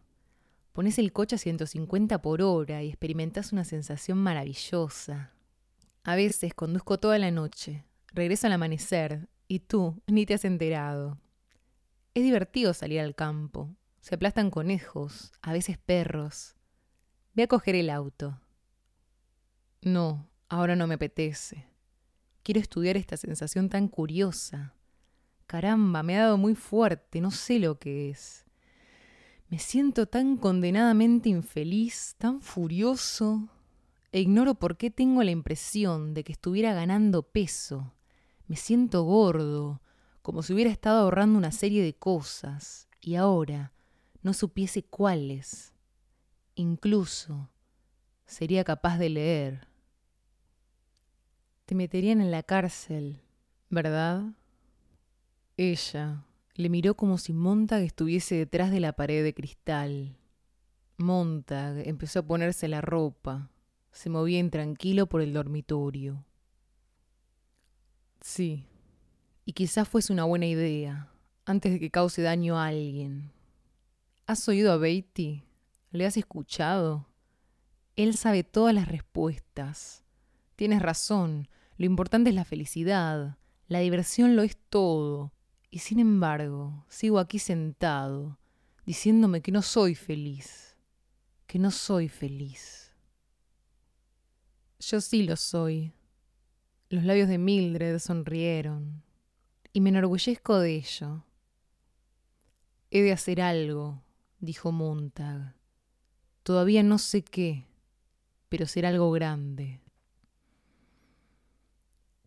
Pones 0.71 0.97
el 0.97 1.13
coche 1.13 1.35
a 1.35 1.39
150 1.39 2.21
por 2.21 2.41
hora 2.41 2.81
y 2.83 2.89
experimentas 2.89 3.51
una 3.51 3.63
sensación 3.63 4.17
maravillosa. 4.17 5.31
A 6.03 6.15
veces 6.15 6.53
conduzco 6.53 6.99
toda 6.99 7.19
la 7.19 7.31
noche, 7.31 7.85
regreso 8.07 8.47
al 8.47 8.53
amanecer 8.53 9.29
y 9.47 9.59
tú 9.59 10.01
ni 10.07 10.25
te 10.25 10.33
has 10.33 10.45
enterado. 10.45 11.19
Es 12.13 12.23
divertido 12.23 12.73
salir 12.73 12.99
al 12.99 13.15
campo. 13.15 13.75
Se 14.01 14.15
aplastan 14.15 14.51
conejos, 14.51 15.31
a 15.41 15.53
veces 15.53 15.77
perros. 15.77 16.55
Ve 17.33 17.43
a 17.43 17.47
coger 17.47 17.75
el 17.75 17.89
auto. 17.89 18.39
No, 19.81 20.29
ahora 20.49 20.75
no 20.75 20.87
me 20.87 20.95
apetece. 20.95 21.67
Quiero 22.43 22.59
estudiar 22.59 22.97
esta 22.97 23.15
sensación 23.15 23.69
tan 23.69 23.87
curiosa. 23.87 24.75
Caramba, 25.47 26.03
me 26.03 26.17
ha 26.17 26.23
dado 26.23 26.37
muy 26.37 26.55
fuerte, 26.55 27.21
no 27.21 27.31
sé 27.31 27.59
lo 27.59 27.79
que 27.79 28.09
es. 28.09 28.45
Me 29.49 29.59
siento 29.59 30.07
tan 30.07 30.37
condenadamente 30.37 31.29
infeliz, 31.29 32.15
tan 32.17 32.41
furioso, 32.41 33.49
e 34.11 34.21
ignoro 34.21 34.55
por 34.55 34.77
qué 34.77 34.89
tengo 34.89 35.23
la 35.23 35.31
impresión 35.31 36.13
de 36.13 36.23
que 36.23 36.31
estuviera 36.31 36.73
ganando 36.73 37.23
peso. 37.23 37.93
Me 38.47 38.55
siento 38.55 39.03
gordo, 39.03 39.81
como 40.21 40.41
si 40.41 40.53
hubiera 40.53 40.71
estado 40.71 41.01
ahorrando 41.01 41.37
una 41.37 41.51
serie 41.51 41.83
de 41.83 41.93
cosas, 41.93 42.87
y 43.01 43.15
ahora 43.15 43.73
no 44.21 44.33
supiese 44.33 44.83
cuáles. 44.83 45.73
Incluso 46.55 47.49
sería 48.25 48.63
capaz 48.63 48.97
de 48.97 49.09
leer. 49.09 49.67
Te 51.65 51.75
meterían 51.75 52.21
en 52.21 52.31
la 52.31 52.43
cárcel, 52.43 53.21
¿verdad? 53.69 54.23
Ella 55.57 56.25
le 56.55 56.69
miró 56.69 56.95
como 56.95 57.17
si 57.17 57.33
Montag 57.33 57.81
estuviese 57.81 58.35
detrás 58.35 58.71
de 58.71 58.79
la 58.79 58.93
pared 58.93 59.23
de 59.23 59.33
cristal. 59.33 60.17
Montag 60.97 61.87
empezó 61.87 62.19
a 62.19 62.27
ponerse 62.27 62.67
la 62.67 62.81
ropa 62.81 63.49
se 63.93 64.09
movía 64.09 64.39
intranquilo 64.39 65.07
por 65.07 65.21
el 65.21 65.33
dormitorio. 65.33 66.25
Sí, 68.21 68.65
y 69.45 69.53
quizás 69.53 69.87
fuese 69.87 70.11
una 70.11 70.23
buena 70.23 70.47
idea, 70.47 71.11
antes 71.45 71.71
de 71.71 71.79
que 71.79 71.91
cause 71.91 72.21
daño 72.21 72.57
a 72.57 72.67
alguien. 72.67 73.31
¿Has 74.25 74.47
oído 74.47 74.71
a 74.71 74.77
Beatty? 74.77 75.43
¿Le 75.91 76.05
has 76.05 76.17
escuchado? 76.17 77.07
Él 77.95 78.15
sabe 78.15 78.43
todas 78.43 78.73
las 78.73 78.87
respuestas. 78.87 80.03
Tienes 80.55 80.81
razón, 80.81 81.47
lo 81.77 81.85
importante 81.85 82.31
es 82.31 82.35
la 82.35 82.45
felicidad, 82.45 83.37
la 83.67 83.79
diversión 83.79 84.35
lo 84.35 84.41
es 84.41 84.57
todo. 84.69 85.33
Y 85.73 85.79
sin 85.79 85.97
embargo, 85.97 86.85
sigo 86.87 87.17
aquí 87.17 87.39
sentado, 87.39 88.37
diciéndome 88.85 89.41
que 89.41 89.51
no 89.51 89.63
soy 89.63 89.95
feliz, 89.95 90.77
que 91.47 91.57
no 91.57 91.71
soy 91.71 92.09
feliz. 92.09 92.93
Yo 94.77 95.01
sí 95.01 95.23
lo 95.23 95.35
soy. 95.35 95.91
Los 96.89 97.03
labios 97.05 97.27
de 97.27 97.39
Mildred 97.39 97.97
sonrieron, 97.97 99.01
y 99.71 99.81
me 99.81 99.89
enorgullezco 99.89 100.59
de 100.59 100.75
ello. 100.75 101.25
He 102.91 103.01
de 103.01 103.11
hacer 103.11 103.41
algo, 103.41 104.03
dijo 104.41 104.71
Montag. 104.71 105.55
Todavía 106.43 106.83
no 106.83 106.99
sé 106.99 107.23
qué, 107.23 107.65
pero 108.47 108.67
será 108.67 108.89
algo 108.89 109.09
grande. 109.09 109.81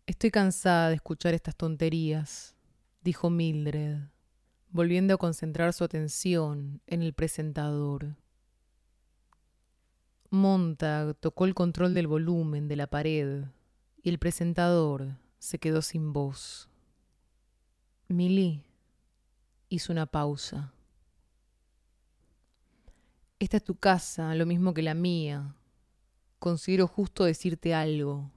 Estoy 0.05 0.31
cansada 0.31 0.89
de 0.89 0.95
escuchar 0.95 1.33
estas 1.33 1.55
tonterías, 1.55 2.56
dijo 3.07 3.29
Mildred, 3.29 3.99
volviendo 4.69 5.13
a 5.13 5.17
concentrar 5.17 5.71
su 5.71 5.85
atención 5.85 6.81
en 6.87 7.01
el 7.01 7.13
presentador. 7.13 8.17
Montag 10.29 11.15
tocó 11.15 11.45
el 11.45 11.55
control 11.55 11.93
del 11.93 12.07
volumen 12.07 12.67
de 12.67 12.75
la 12.75 12.87
pared 12.87 13.45
y 14.03 14.09
el 14.09 14.19
presentador 14.19 15.15
se 15.39 15.57
quedó 15.57 15.81
sin 15.81 16.11
voz. 16.11 16.67
Milly 18.09 18.65
hizo 19.69 19.93
una 19.93 20.05
pausa. 20.05 20.73
Esta 23.39 23.55
es 23.55 23.63
tu 23.63 23.75
casa, 23.75 24.35
lo 24.35 24.45
mismo 24.45 24.73
que 24.73 24.81
la 24.81 24.95
mía. 24.95 25.55
Considero 26.39 26.87
justo 26.87 27.23
decirte 27.23 27.73
algo. 27.73 28.29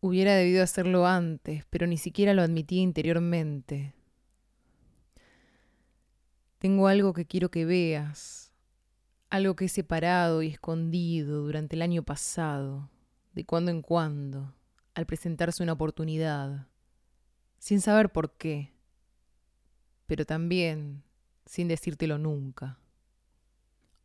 Hubiera 0.00 0.34
debido 0.34 0.62
hacerlo 0.62 1.06
antes, 1.06 1.64
pero 1.70 1.86
ni 1.86 1.96
siquiera 1.96 2.34
lo 2.34 2.42
admitía 2.42 2.82
interiormente. 2.82 3.94
Tengo 6.58 6.88
algo 6.88 7.12
que 7.12 7.26
quiero 7.26 7.50
que 7.50 7.64
veas, 7.64 8.52
algo 9.30 9.56
que 9.56 9.66
he 9.66 9.68
separado 9.68 10.42
y 10.42 10.48
escondido 10.48 11.42
durante 11.42 11.76
el 11.76 11.82
año 11.82 12.02
pasado, 12.02 12.90
de 13.32 13.44
cuando 13.44 13.70
en 13.70 13.82
cuando, 13.82 14.54
al 14.94 15.06
presentarse 15.06 15.62
una 15.62 15.74
oportunidad, 15.74 16.68
sin 17.58 17.80
saber 17.80 18.10
por 18.10 18.36
qué, 18.36 18.72
pero 20.06 20.24
también 20.24 21.02
sin 21.44 21.68
decírtelo 21.68 22.18
nunca. 22.18 22.78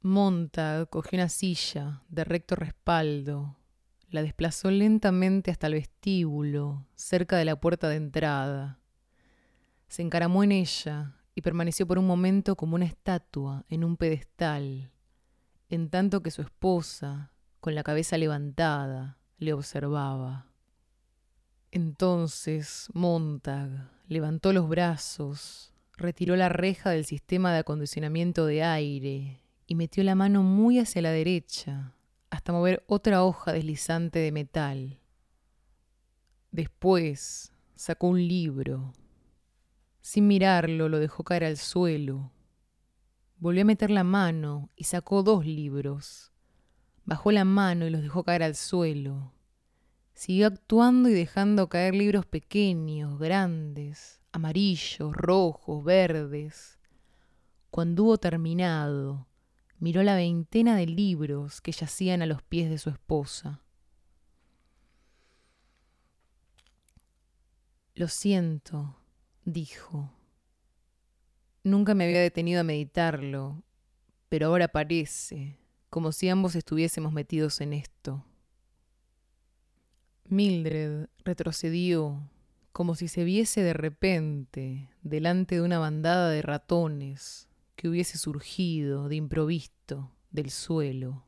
Montag 0.01 0.89
cogió 0.89 1.17
una 1.17 1.29
silla 1.29 2.03
de 2.09 2.23
recto 2.23 2.55
respaldo, 2.55 3.55
la 4.13 4.21
desplazó 4.21 4.69
lentamente 4.69 5.49
hasta 5.49 5.65
el 5.65 5.73
vestíbulo, 5.73 6.85
cerca 6.93 7.35
de 7.35 7.45
la 7.45 7.59
puerta 7.59 7.89
de 7.89 7.95
entrada. 7.95 8.79
Se 9.87 10.03
encaramó 10.03 10.43
en 10.43 10.51
ella 10.51 11.15
y 11.33 11.41
permaneció 11.41 11.87
por 11.87 11.97
un 11.97 12.05
momento 12.05 12.55
como 12.55 12.75
una 12.75 12.85
estatua 12.85 13.65
en 13.69 13.83
un 13.83 13.97
pedestal, 13.97 14.91
en 15.67 15.89
tanto 15.89 16.21
que 16.21 16.29
su 16.29 16.43
esposa, 16.43 17.31
con 17.59 17.73
la 17.73 17.81
cabeza 17.81 18.19
levantada, 18.19 19.17
le 19.39 19.51
observaba. 19.51 20.45
Entonces 21.71 22.89
Montag 22.93 23.89
levantó 24.07 24.53
los 24.53 24.69
brazos, 24.69 25.73
retiró 25.97 26.35
la 26.35 26.49
reja 26.49 26.91
del 26.91 27.05
sistema 27.05 27.51
de 27.51 27.59
acondicionamiento 27.59 28.45
de 28.45 28.61
aire 28.61 29.41
y 29.65 29.73
metió 29.73 30.03
la 30.03 30.13
mano 30.13 30.43
muy 30.43 30.77
hacia 30.77 31.01
la 31.01 31.09
derecha 31.09 31.95
hasta 32.33 32.51
mover 32.51 32.83
otra 32.87 33.23
hoja 33.23 33.53
deslizante 33.53 34.17
de 34.17 34.31
metal. 34.31 34.99
Después 36.49 37.53
sacó 37.75 38.07
un 38.07 38.27
libro 38.27 38.93
sin 40.01 40.27
mirarlo, 40.27 40.89
lo 40.89 40.99
dejó 40.99 41.23
caer 41.23 41.43
al 41.43 41.57
suelo. 41.57 42.31
Volvió 43.37 43.61
a 43.61 43.65
meter 43.65 43.91
la 43.91 44.03
mano 44.03 44.71
y 44.75 44.85
sacó 44.85 45.21
dos 45.21 45.45
libros. 45.45 46.33
Bajó 47.05 47.31
la 47.31 47.45
mano 47.45 47.85
y 47.85 47.91
los 47.91 48.01
dejó 48.01 48.23
caer 48.23 48.41
al 48.41 48.55
suelo. 48.55 49.31
Siguió 50.15 50.47
actuando 50.47 51.09
y 51.09 51.13
dejando 51.13 51.69
caer 51.69 51.93
libros 51.93 52.25
pequeños, 52.25 53.19
grandes, 53.19 54.21
amarillos, 54.31 55.15
rojos, 55.15 55.83
verdes. 55.85 56.79
Cuando 57.69 58.05
hubo 58.05 58.17
terminado, 58.17 59.27
miró 59.83 60.01
la 60.01 60.15
veintena 60.15 60.77
de 60.77 60.85
libros 60.85 61.59
que 61.59 61.73
yacían 61.73 62.21
a 62.21 62.25
los 62.25 62.41
pies 62.41 62.69
de 62.69 62.77
su 62.77 62.89
esposa. 62.89 63.59
Lo 67.93 68.07
siento, 68.07 68.95
dijo. 69.43 70.09
Nunca 71.65 71.95
me 71.95 72.05
había 72.05 72.21
detenido 72.21 72.61
a 72.61 72.63
meditarlo, 72.63 73.61
pero 74.29 74.47
ahora 74.47 74.69
parece 74.69 75.57
como 75.89 76.13
si 76.13 76.29
ambos 76.29 76.55
estuviésemos 76.55 77.11
metidos 77.11 77.59
en 77.59 77.73
esto. 77.73 78.23
Mildred 80.29 81.07
retrocedió, 81.25 82.31
como 82.71 82.95
si 82.95 83.09
se 83.09 83.25
viese 83.25 83.61
de 83.63 83.73
repente 83.73 84.89
delante 85.01 85.55
de 85.55 85.61
una 85.61 85.77
bandada 85.77 86.29
de 86.29 86.41
ratones 86.41 87.49
que 87.83 87.89
hubiese 87.89 88.17
surgido 88.17 89.09
de 89.09 89.17
improvisto 89.17 90.09
del 90.31 90.51
suelo. 90.51 91.25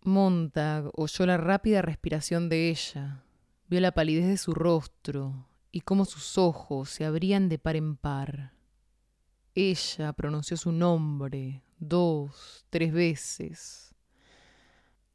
Montag 0.00 0.90
oyó 0.94 1.26
la 1.26 1.36
rápida 1.36 1.82
respiración 1.82 2.48
de 2.48 2.70
ella, 2.70 3.26
vio 3.68 3.78
la 3.80 3.92
palidez 3.92 4.28
de 4.28 4.38
su 4.38 4.54
rostro 4.54 5.46
y 5.70 5.82
cómo 5.82 6.06
sus 6.06 6.38
ojos 6.38 6.88
se 6.88 7.04
abrían 7.04 7.50
de 7.50 7.58
par 7.58 7.76
en 7.76 7.96
par. 7.98 8.54
Ella 9.54 10.14
pronunció 10.14 10.56
su 10.56 10.72
nombre 10.72 11.62
dos, 11.78 12.64
tres 12.70 12.90
veces. 12.90 13.94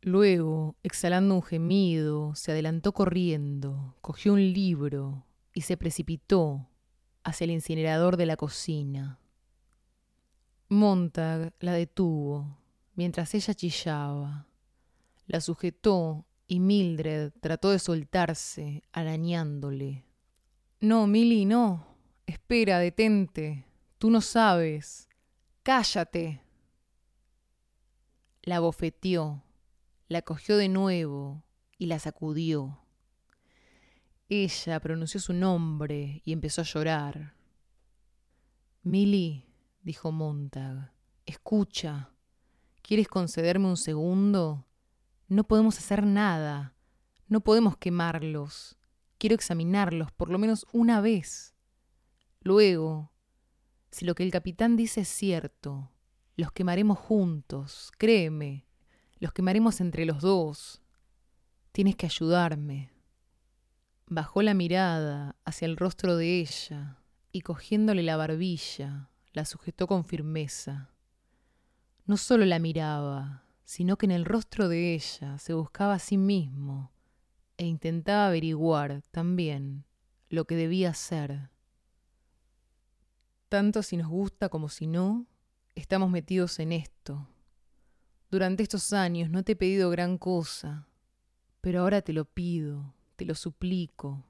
Luego, 0.04 0.76
exhalando 0.84 1.34
un 1.34 1.42
gemido, 1.42 2.36
se 2.36 2.52
adelantó 2.52 2.94
corriendo, 2.94 3.96
cogió 4.02 4.34
un 4.34 4.54
libro 4.54 5.26
y 5.56 5.62
se 5.62 5.78
precipitó 5.78 6.70
hacia 7.24 7.46
el 7.46 7.50
incinerador 7.50 8.18
de 8.18 8.28
la 8.28 8.38
cocina. 8.38 9.20
Montag 10.70 11.54
la 11.60 11.74
detuvo 11.74 12.58
mientras 12.96 13.34
ella 13.36 13.54
chillaba. 13.54 14.48
La 15.28 15.40
sujetó 15.40 16.26
y 16.48 16.60
Mildred 16.60 17.32
trató 17.40 17.72
de 17.72 17.80
soltarse, 17.80 18.84
arañándole. 18.92 20.06
No, 20.80 21.08
Milly, 21.08 21.46
no. 21.46 21.88
Espera, 22.26 22.80
detente. 22.80 23.66
Tú 23.98 24.10
no 24.10 24.22
sabes. 24.22 25.08
Cállate. 25.64 26.42
La 28.44 28.60
bofeteó, 28.60 29.44
la 30.08 30.22
cogió 30.22 30.58
de 30.58 30.70
nuevo 30.70 31.44
y 31.78 31.88
la 31.88 32.00
sacudió. 32.00 32.80
Ella 34.30 34.80
pronunció 34.80 35.20
su 35.20 35.34
nombre 35.34 36.22
y 36.26 36.32
empezó 36.32 36.62
a 36.62 36.66
llorar. 36.66 37.34
Milly, 38.84 39.47
dijo 39.88 40.12
Montag, 40.12 40.92
escucha. 41.26 42.12
¿Quieres 42.82 43.08
concederme 43.08 43.68
un 43.68 43.78
segundo? 43.78 44.68
No 45.30 45.46
podemos 45.46 45.78
hacer 45.78 46.06
nada. 46.06 46.76
No 47.30 47.40
podemos 47.40 47.78
quemarlos. 47.78 48.78
Quiero 49.18 49.34
examinarlos 49.34 50.12
por 50.12 50.30
lo 50.30 50.40
menos 50.40 50.66
una 50.74 51.00
vez. 51.00 51.56
Luego, 52.42 53.14
si 53.90 54.04
lo 54.04 54.14
que 54.14 54.24
el 54.24 54.32
capitán 54.32 54.76
dice 54.76 55.02
es 55.02 55.08
cierto, 55.08 55.90
los 56.36 56.52
quemaremos 56.52 57.00
juntos, 57.00 57.94
créeme, 57.98 58.68
los 59.20 59.32
quemaremos 59.32 59.80
entre 59.80 60.04
los 60.04 60.20
dos. 60.20 60.82
Tienes 61.72 61.96
que 61.96 62.08
ayudarme. 62.08 62.92
Bajó 64.06 64.42
la 64.42 64.54
mirada 64.54 65.38
hacia 65.46 65.66
el 65.66 65.78
rostro 65.78 66.18
de 66.18 66.42
ella 66.42 67.02
y 67.32 67.40
cogiéndole 67.40 68.04
la 68.04 68.18
barbilla, 68.18 69.12
la 69.38 69.46
sujetó 69.46 69.86
con 69.86 70.04
firmeza. 70.04 70.90
No 72.08 72.18
solo 72.18 72.44
la 72.44 72.58
miraba, 72.58 73.44
sino 73.64 73.96
que 73.96 74.08
en 74.08 74.12
el 74.12 74.26
rostro 74.26 74.68
de 74.68 74.96
ella 74.96 75.38
se 75.38 75.54
buscaba 75.54 75.94
a 75.94 76.00
sí 76.00 76.18
mismo 76.18 76.92
e 77.56 77.68
intentaba 77.68 78.26
averiguar 78.26 79.04
también 79.12 79.86
lo 80.30 80.46
que 80.46 80.56
debía 80.56 80.92
ser. 80.96 81.52
Tanto 83.48 83.84
si 83.84 83.96
nos 83.96 84.08
gusta 84.08 84.50
como 84.50 84.70
si 84.70 84.88
no, 84.88 85.28
estamos 85.76 86.10
metidos 86.10 86.58
en 86.58 86.72
esto. 86.72 87.28
Durante 88.32 88.64
estos 88.64 88.92
años 88.92 89.30
no 89.30 89.44
te 89.44 89.52
he 89.52 89.56
pedido 89.56 89.92
gran 89.92 90.18
cosa, 90.18 90.88
pero 91.62 91.82
ahora 91.82 92.02
te 92.02 92.12
lo 92.12 92.26
pido, 92.26 92.96
te 93.16 93.26
lo 93.26 93.36
suplico. 93.36 94.26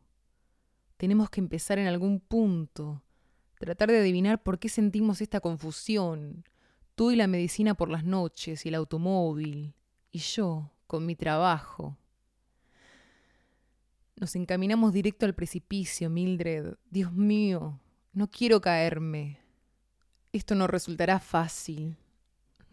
Tenemos 0.98 1.30
que 1.30 1.40
empezar 1.40 1.80
en 1.80 1.88
algún 1.88 2.20
punto, 2.20 3.04
tratar 3.60 3.90
de 3.90 4.00
adivinar 4.00 4.42
por 4.44 4.60
qué 4.60 4.70
sentimos 4.70 5.22
esta 5.22 5.40
confusión, 5.40 6.46
tú 6.96 7.12
y 7.12 7.16
la 7.16 7.28
medicina 7.28 7.74
por 7.74 7.90
las 7.90 8.04
noches 8.04 8.66
y 8.66 8.70
el 8.70 8.76
automóvil, 8.76 9.74
y 10.12 10.20
yo 10.20 10.72
con 10.88 11.06
mi 11.06 11.16
trabajo. 11.16 11.98
Nos 14.16 14.36
encaminamos 14.36 14.94
directo 14.94 15.26
al 15.26 15.36
precipicio, 15.36 16.10
Mildred. 16.10 16.76
Dios 16.90 17.14
mío, 17.14 17.80
no 18.14 18.28
quiero 18.28 18.60
caerme. 18.62 19.40
Esto 20.34 20.56
no 20.56 20.66
resultará 20.66 21.20
fácil. 21.20 21.98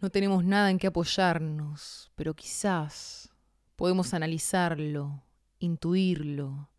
No 0.01 0.09
tenemos 0.09 0.43
nada 0.43 0.71
en 0.71 0.79
que 0.79 0.87
apoyarnos, 0.87 2.11
pero 2.15 2.33
quizás 2.33 3.29
podemos 3.75 4.13
analizarlo, 4.13 5.21
intuirlo 5.59 6.69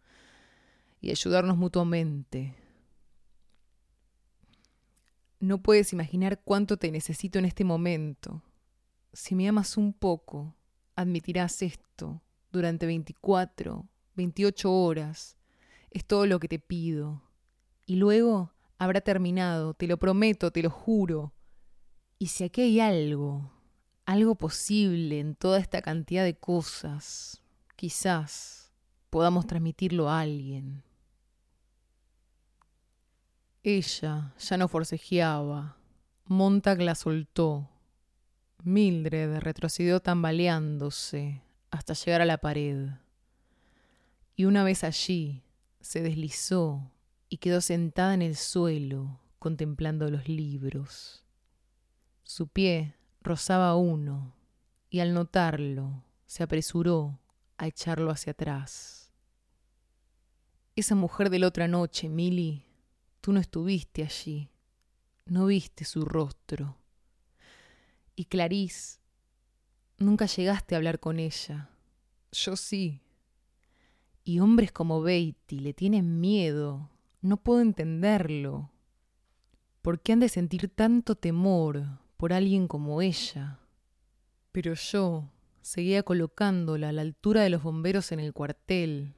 y 1.00 1.10
ayudarnos 1.10 1.56
mutuamente. 1.56 2.54
No 5.38 5.62
puedes 5.62 5.92
imaginar 5.92 6.40
cuánto 6.42 6.76
te 6.76 6.90
necesito 6.90 7.38
en 7.38 7.44
este 7.44 7.64
momento. 7.64 8.42
Si 9.12 9.34
me 9.34 9.48
amas 9.48 9.76
un 9.76 9.92
poco, 9.92 10.54
admitirás 10.94 11.62
esto 11.62 12.22
durante 12.50 12.86
24 12.86 13.88
28 14.16 14.72
horas. 14.72 15.36
Es 15.90 16.04
todo 16.04 16.26
lo 16.26 16.40
que 16.40 16.48
te 16.48 16.58
pido. 16.58 17.22
Y 17.84 17.96
luego 17.96 18.52
habrá 18.78 19.00
terminado, 19.00 19.74
te 19.74 19.86
lo 19.86 19.98
prometo, 19.98 20.50
te 20.50 20.62
lo 20.62 20.70
juro. 20.70 21.32
Y 22.18 22.28
si 22.28 22.44
aquí 22.44 22.62
hay 22.62 22.80
algo, 22.80 23.52
algo 24.06 24.34
posible 24.34 25.20
en 25.20 25.36
toda 25.36 25.58
esta 25.58 25.82
cantidad 25.82 26.24
de 26.24 26.36
cosas, 26.36 27.42
quizás 27.76 28.72
podamos 29.10 29.46
transmitirlo 29.46 30.08
a 30.08 30.20
alguien. 30.20 30.82
Ella 33.68 34.32
ya 34.38 34.56
no 34.58 34.68
forcejeaba. 34.68 35.76
Montag 36.26 36.80
la 36.82 36.94
soltó. 36.94 37.68
Mildred 38.62 39.40
retrocedió 39.40 39.98
tambaleándose 39.98 41.42
hasta 41.72 41.94
llegar 41.94 42.22
a 42.22 42.26
la 42.26 42.38
pared 42.38 42.90
Y 44.36 44.44
una 44.44 44.62
vez 44.62 44.84
allí, 44.84 45.42
se 45.80 46.00
deslizó 46.00 46.92
y 47.28 47.38
quedó 47.38 47.60
sentada 47.60 48.14
en 48.14 48.22
el 48.22 48.36
suelo 48.36 49.18
contemplando 49.40 50.08
los 50.12 50.28
libros. 50.28 51.24
Su 52.22 52.46
pie 52.46 52.94
rozaba 53.20 53.74
uno 53.74 54.32
y 54.90 55.00
al 55.00 55.12
notarlo 55.12 56.04
se 56.24 56.44
apresuró 56.44 57.18
a 57.58 57.66
echarlo 57.66 58.12
hacia 58.12 58.30
atrás. 58.30 59.12
Esa 60.76 60.94
mujer 60.94 61.30
de 61.30 61.40
la 61.40 61.48
otra 61.48 61.66
noche, 61.66 62.08
Milly, 62.08 62.65
tú 63.26 63.32
no 63.32 63.40
estuviste 63.40 64.04
allí, 64.04 64.52
no 65.24 65.46
viste 65.46 65.84
su 65.84 66.04
rostro. 66.04 66.76
Y 68.14 68.26
Clarice, 68.26 69.00
nunca 69.98 70.26
llegaste 70.26 70.76
a 70.76 70.78
hablar 70.78 71.00
con 71.00 71.18
ella. 71.18 71.68
Yo 72.30 72.54
sí. 72.54 73.02
Y 74.22 74.38
hombres 74.38 74.70
como 74.70 75.02
Beatty 75.02 75.58
le 75.58 75.74
tienen 75.74 76.20
miedo. 76.20 76.88
No 77.20 77.42
puedo 77.42 77.62
entenderlo. 77.62 78.70
¿Por 79.82 80.00
qué 80.00 80.12
han 80.12 80.20
de 80.20 80.28
sentir 80.28 80.68
tanto 80.68 81.16
temor 81.16 81.98
por 82.16 82.32
alguien 82.32 82.68
como 82.68 83.02
ella? 83.02 83.58
Pero 84.52 84.74
yo 84.74 85.32
seguía 85.62 86.04
colocándola 86.04 86.90
a 86.90 86.92
la 86.92 87.02
altura 87.02 87.42
de 87.42 87.50
los 87.50 87.64
bomberos 87.64 88.12
en 88.12 88.20
el 88.20 88.32
cuartel, 88.32 89.16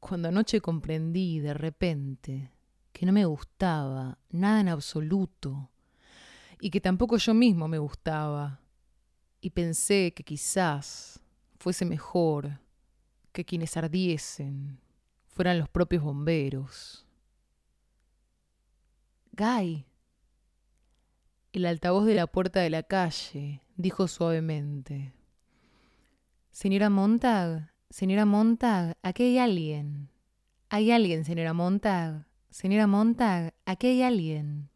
cuando 0.00 0.28
anoche 0.28 0.62
comprendí 0.62 1.38
de 1.38 1.52
repente 1.52 2.50
que 2.92 3.06
no 3.06 3.12
me 3.12 3.24
gustaba 3.24 4.18
nada 4.30 4.60
en 4.60 4.68
absoluto 4.68 5.70
y 6.60 6.70
que 6.70 6.80
tampoco 6.80 7.16
yo 7.16 7.34
mismo 7.34 7.66
me 7.68 7.78
gustaba. 7.78 8.60
Y 9.40 9.50
pensé 9.50 10.12
que 10.14 10.22
quizás 10.22 11.20
fuese 11.58 11.84
mejor 11.84 12.60
que 13.32 13.44
quienes 13.44 13.76
ardiesen 13.76 14.78
fueran 15.26 15.58
los 15.58 15.68
propios 15.68 16.04
bomberos. 16.04 17.06
Guy. 19.32 19.86
El 21.52 21.66
altavoz 21.66 22.06
de 22.06 22.14
la 22.14 22.26
puerta 22.26 22.60
de 22.60 22.70
la 22.70 22.82
calle 22.82 23.62
dijo 23.76 24.06
suavemente. 24.06 25.12
Señora 26.50 26.90
Montag, 26.90 27.72
señora 27.90 28.26
Montag, 28.26 28.96
aquí 29.02 29.24
hay 29.24 29.38
alguien. 29.38 30.10
Hay 30.68 30.92
alguien, 30.92 31.24
señora 31.24 31.52
Montag. 31.52 32.26
Señora 32.52 32.86
Montag, 32.86 33.54
aquí 33.64 33.86
hay 33.86 34.02
alguien. 34.02 34.68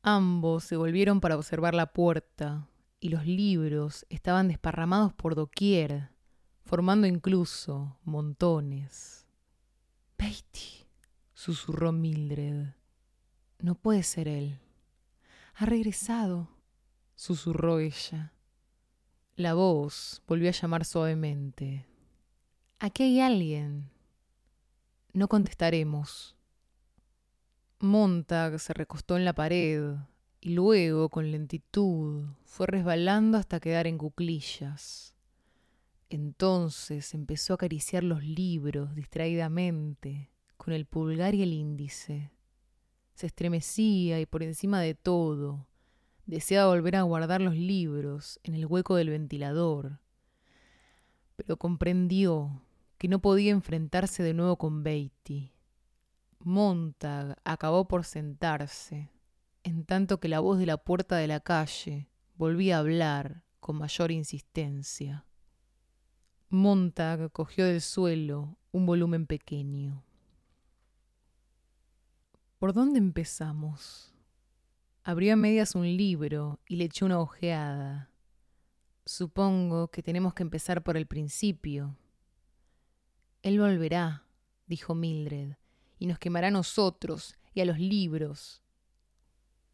Ambos 0.00 0.64
se 0.64 0.78
volvieron 0.78 1.20
para 1.20 1.36
observar 1.36 1.74
la 1.74 1.92
puerta, 1.92 2.66
y 3.00 3.10
los 3.10 3.26
libros 3.26 4.06
estaban 4.08 4.48
desparramados 4.48 5.12
por 5.12 5.34
doquier, 5.34 6.08
formando 6.64 7.06
incluso 7.06 7.98
montones. 8.04 9.26
Beatty, 10.16 10.86
susurró 11.34 11.92
Mildred. 11.92 12.68
No 13.58 13.74
puede 13.74 14.02
ser 14.02 14.26
él. 14.26 14.58
Ha 15.56 15.66
regresado, 15.66 16.48
susurró 17.14 17.78
ella. 17.78 18.32
La 19.36 19.52
voz 19.52 20.22
volvió 20.26 20.48
a 20.48 20.52
llamar 20.52 20.86
suavemente. 20.86 21.84
Aquí 22.78 23.02
hay 23.02 23.20
alguien. 23.20 23.90
No 25.12 25.26
contestaremos. 25.26 26.36
Montag 27.80 28.60
se 28.60 28.72
recostó 28.72 29.16
en 29.16 29.24
la 29.24 29.32
pared 29.32 29.96
y 30.40 30.50
luego, 30.50 31.08
con 31.08 31.32
lentitud, 31.32 32.26
fue 32.44 32.68
resbalando 32.68 33.36
hasta 33.36 33.58
quedar 33.58 33.88
en 33.88 33.98
cuclillas. 33.98 35.16
Entonces 36.10 37.12
empezó 37.12 37.52
a 37.52 37.56
acariciar 37.56 38.04
los 38.04 38.22
libros 38.22 38.94
distraídamente, 38.94 40.30
con 40.56 40.72
el 40.72 40.86
pulgar 40.86 41.34
y 41.34 41.42
el 41.42 41.54
índice. 41.54 42.30
Se 43.14 43.26
estremecía 43.26 44.20
y 44.20 44.26
por 44.26 44.44
encima 44.44 44.80
de 44.80 44.94
todo, 44.94 45.66
deseaba 46.26 46.70
volver 46.70 46.96
a 46.96 47.02
guardar 47.02 47.40
los 47.40 47.56
libros 47.56 48.38
en 48.44 48.54
el 48.54 48.66
hueco 48.66 48.94
del 48.94 49.10
ventilador. 49.10 49.98
Pero 51.34 51.56
comprendió 51.56 52.62
que 53.00 53.08
no 53.08 53.22
podía 53.22 53.50
enfrentarse 53.50 54.22
de 54.22 54.34
nuevo 54.34 54.58
con 54.58 54.82
Beatty. 54.82 55.54
Montag 56.40 57.34
acabó 57.44 57.88
por 57.88 58.04
sentarse, 58.04 59.10
en 59.62 59.86
tanto 59.86 60.20
que 60.20 60.28
la 60.28 60.40
voz 60.40 60.58
de 60.58 60.66
la 60.66 60.76
puerta 60.76 61.16
de 61.16 61.26
la 61.26 61.40
calle 61.40 62.10
volvía 62.34 62.76
a 62.76 62.80
hablar 62.80 63.42
con 63.58 63.76
mayor 63.76 64.10
insistencia. 64.10 65.24
Montag 66.50 67.32
cogió 67.32 67.64
del 67.64 67.80
suelo 67.80 68.58
un 68.70 68.84
volumen 68.84 69.26
pequeño. 69.26 70.04
¿Por 72.58 72.74
dónde 72.74 72.98
empezamos? 72.98 74.12
Abrió 75.04 75.32
a 75.32 75.36
medias 75.36 75.74
un 75.74 75.86
libro 75.86 76.60
y 76.68 76.76
le 76.76 76.84
echó 76.84 77.06
una 77.06 77.18
ojeada. 77.18 78.10
Supongo 79.06 79.88
que 79.88 80.02
tenemos 80.02 80.34
que 80.34 80.42
empezar 80.42 80.82
por 80.82 80.98
el 80.98 81.06
principio. 81.06 81.96
Él 83.42 83.58
volverá, 83.58 84.24
dijo 84.66 84.94
Mildred, 84.94 85.54
y 85.98 86.06
nos 86.06 86.18
quemará 86.18 86.48
a 86.48 86.50
nosotros 86.50 87.36
y 87.54 87.60
a 87.60 87.64
los 87.64 87.78
libros. 87.78 88.62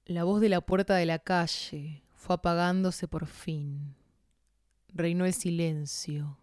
La 0.04 0.24
voz 0.24 0.40
de 0.40 0.48
la 0.48 0.60
puerta 0.60 0.94
de 0.94 1.06
la 1.06 1.18
calle 1.18 2.04
fue 2.14 2.34
apagándose 2.36 3.08
por 3.08 3.26
fin. 3.26 3.96
Reinó 4.88 5.24
el 5.26 5.34
silencio. 5.34 6.38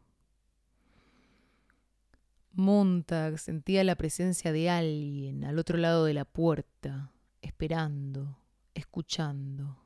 Montag 2.52 3.40
sentía 3.40 3.84
la 3.84 3.96
presencia 3.96 4.52
de 4.52 4.70
alguien 4.70 5.44
al 5.44 5.58
otro 5.58 5.78
lado 5.78 6.06
de 6.06 6.14
la 6.14 6.26
puerta, 6.26 7.12
esperando, 7.42 8.38
escuchando. 8.76 9.84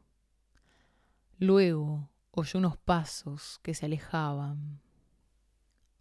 Luego 1.40 2.10
oyó 2.32 2.60
unos 2.60 2.78
pasos 2.78 3.60
que 3.64 3.74
se 3.74 3.86
alejaban. 3.86 4.82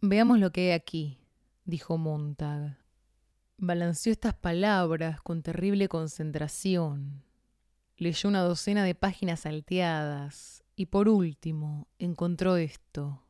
Veamos 0.01 0.39
lo 0.39 0.51
que 0.51 0.62
hay 0.62 0.70
aquí, 0.72 1.18
dijo 1.67 1.99
Montag. 1.99 2.79
Balanceó 3.59 4.12
estas 4.12 4.35
palabras 4.35 5.21
con 5.21 5.43
terrible 5.43 5.89
concentración. 5.89 7.25
Leyó 7.97 8.29
una 8.29 8.43
docena 8.43 8.85
de 8.85 8.95
páginas 8.95 9.41
salteadas 9.41 10.62
y 10.77 10.87
por 10.87 11.09
último 11.09 11.89
encontró 11.99 12.57
esto. 12.57 13.23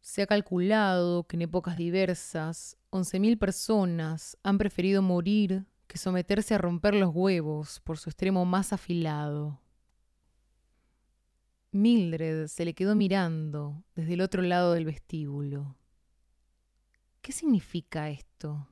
Se 0.00 0.22
ha 0.22 0.26
calculado 0.26 1.24
que 1.24 1.36
en 1.36 1.42
épocas 1.42 1.76
diversas, 1.76 2.76
11.000 2.90 3.38
personas 3.38 4.38
han 4.42 4.58
preferido 4.58 5.02
morir 5.02 5.66
que 5.86 5.98
someterse 5.98 6.54
a 6.54 6.58
romper 6.58 6.94
los 6.94 7.14
huevos 7.14 7.80
por 7.80 7.98
su 7.98 8.10
extremo 8.10 8.44
más 8.44 8.72
afilado. 8.72 9.60
Mildred 11.72 12.46
se 12.48 12.64
le 12.64 12.74
quedó 12.74 12.94
mirando 12.94 13.82
desde 13.94 14.14
el 14.14 14.20
otro 14.20 14.42
lado 14.42 14.72
del 14.72 14.84
vestíbulo. 14.84 15.79
¿Qué 17.20 17.32
significa 17.32 18.08
esto? 18.10 18.68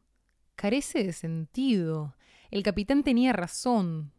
Carece 0.54 1.04
de 1.04 1.12
sentido. 1.12 2.16
El 2.50 2.62
capitán 2.62 3.04
tenía 3.04 3.32
razón. 3.32 4.12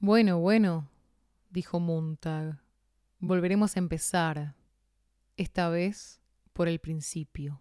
Bueno, 0.00 0.40
bueno, 0.40 0.90
dijo 1.50 1.78
Montag. 1.80 2.60
Volveremos 3.20 3.76
a 3.76 3.78
empezar. 3.78 4.54
Esta 5.36 5.68
vez 5.68 6.20
por 6.52 6.66
el 6.68 6.80
principio. 6.80 7.60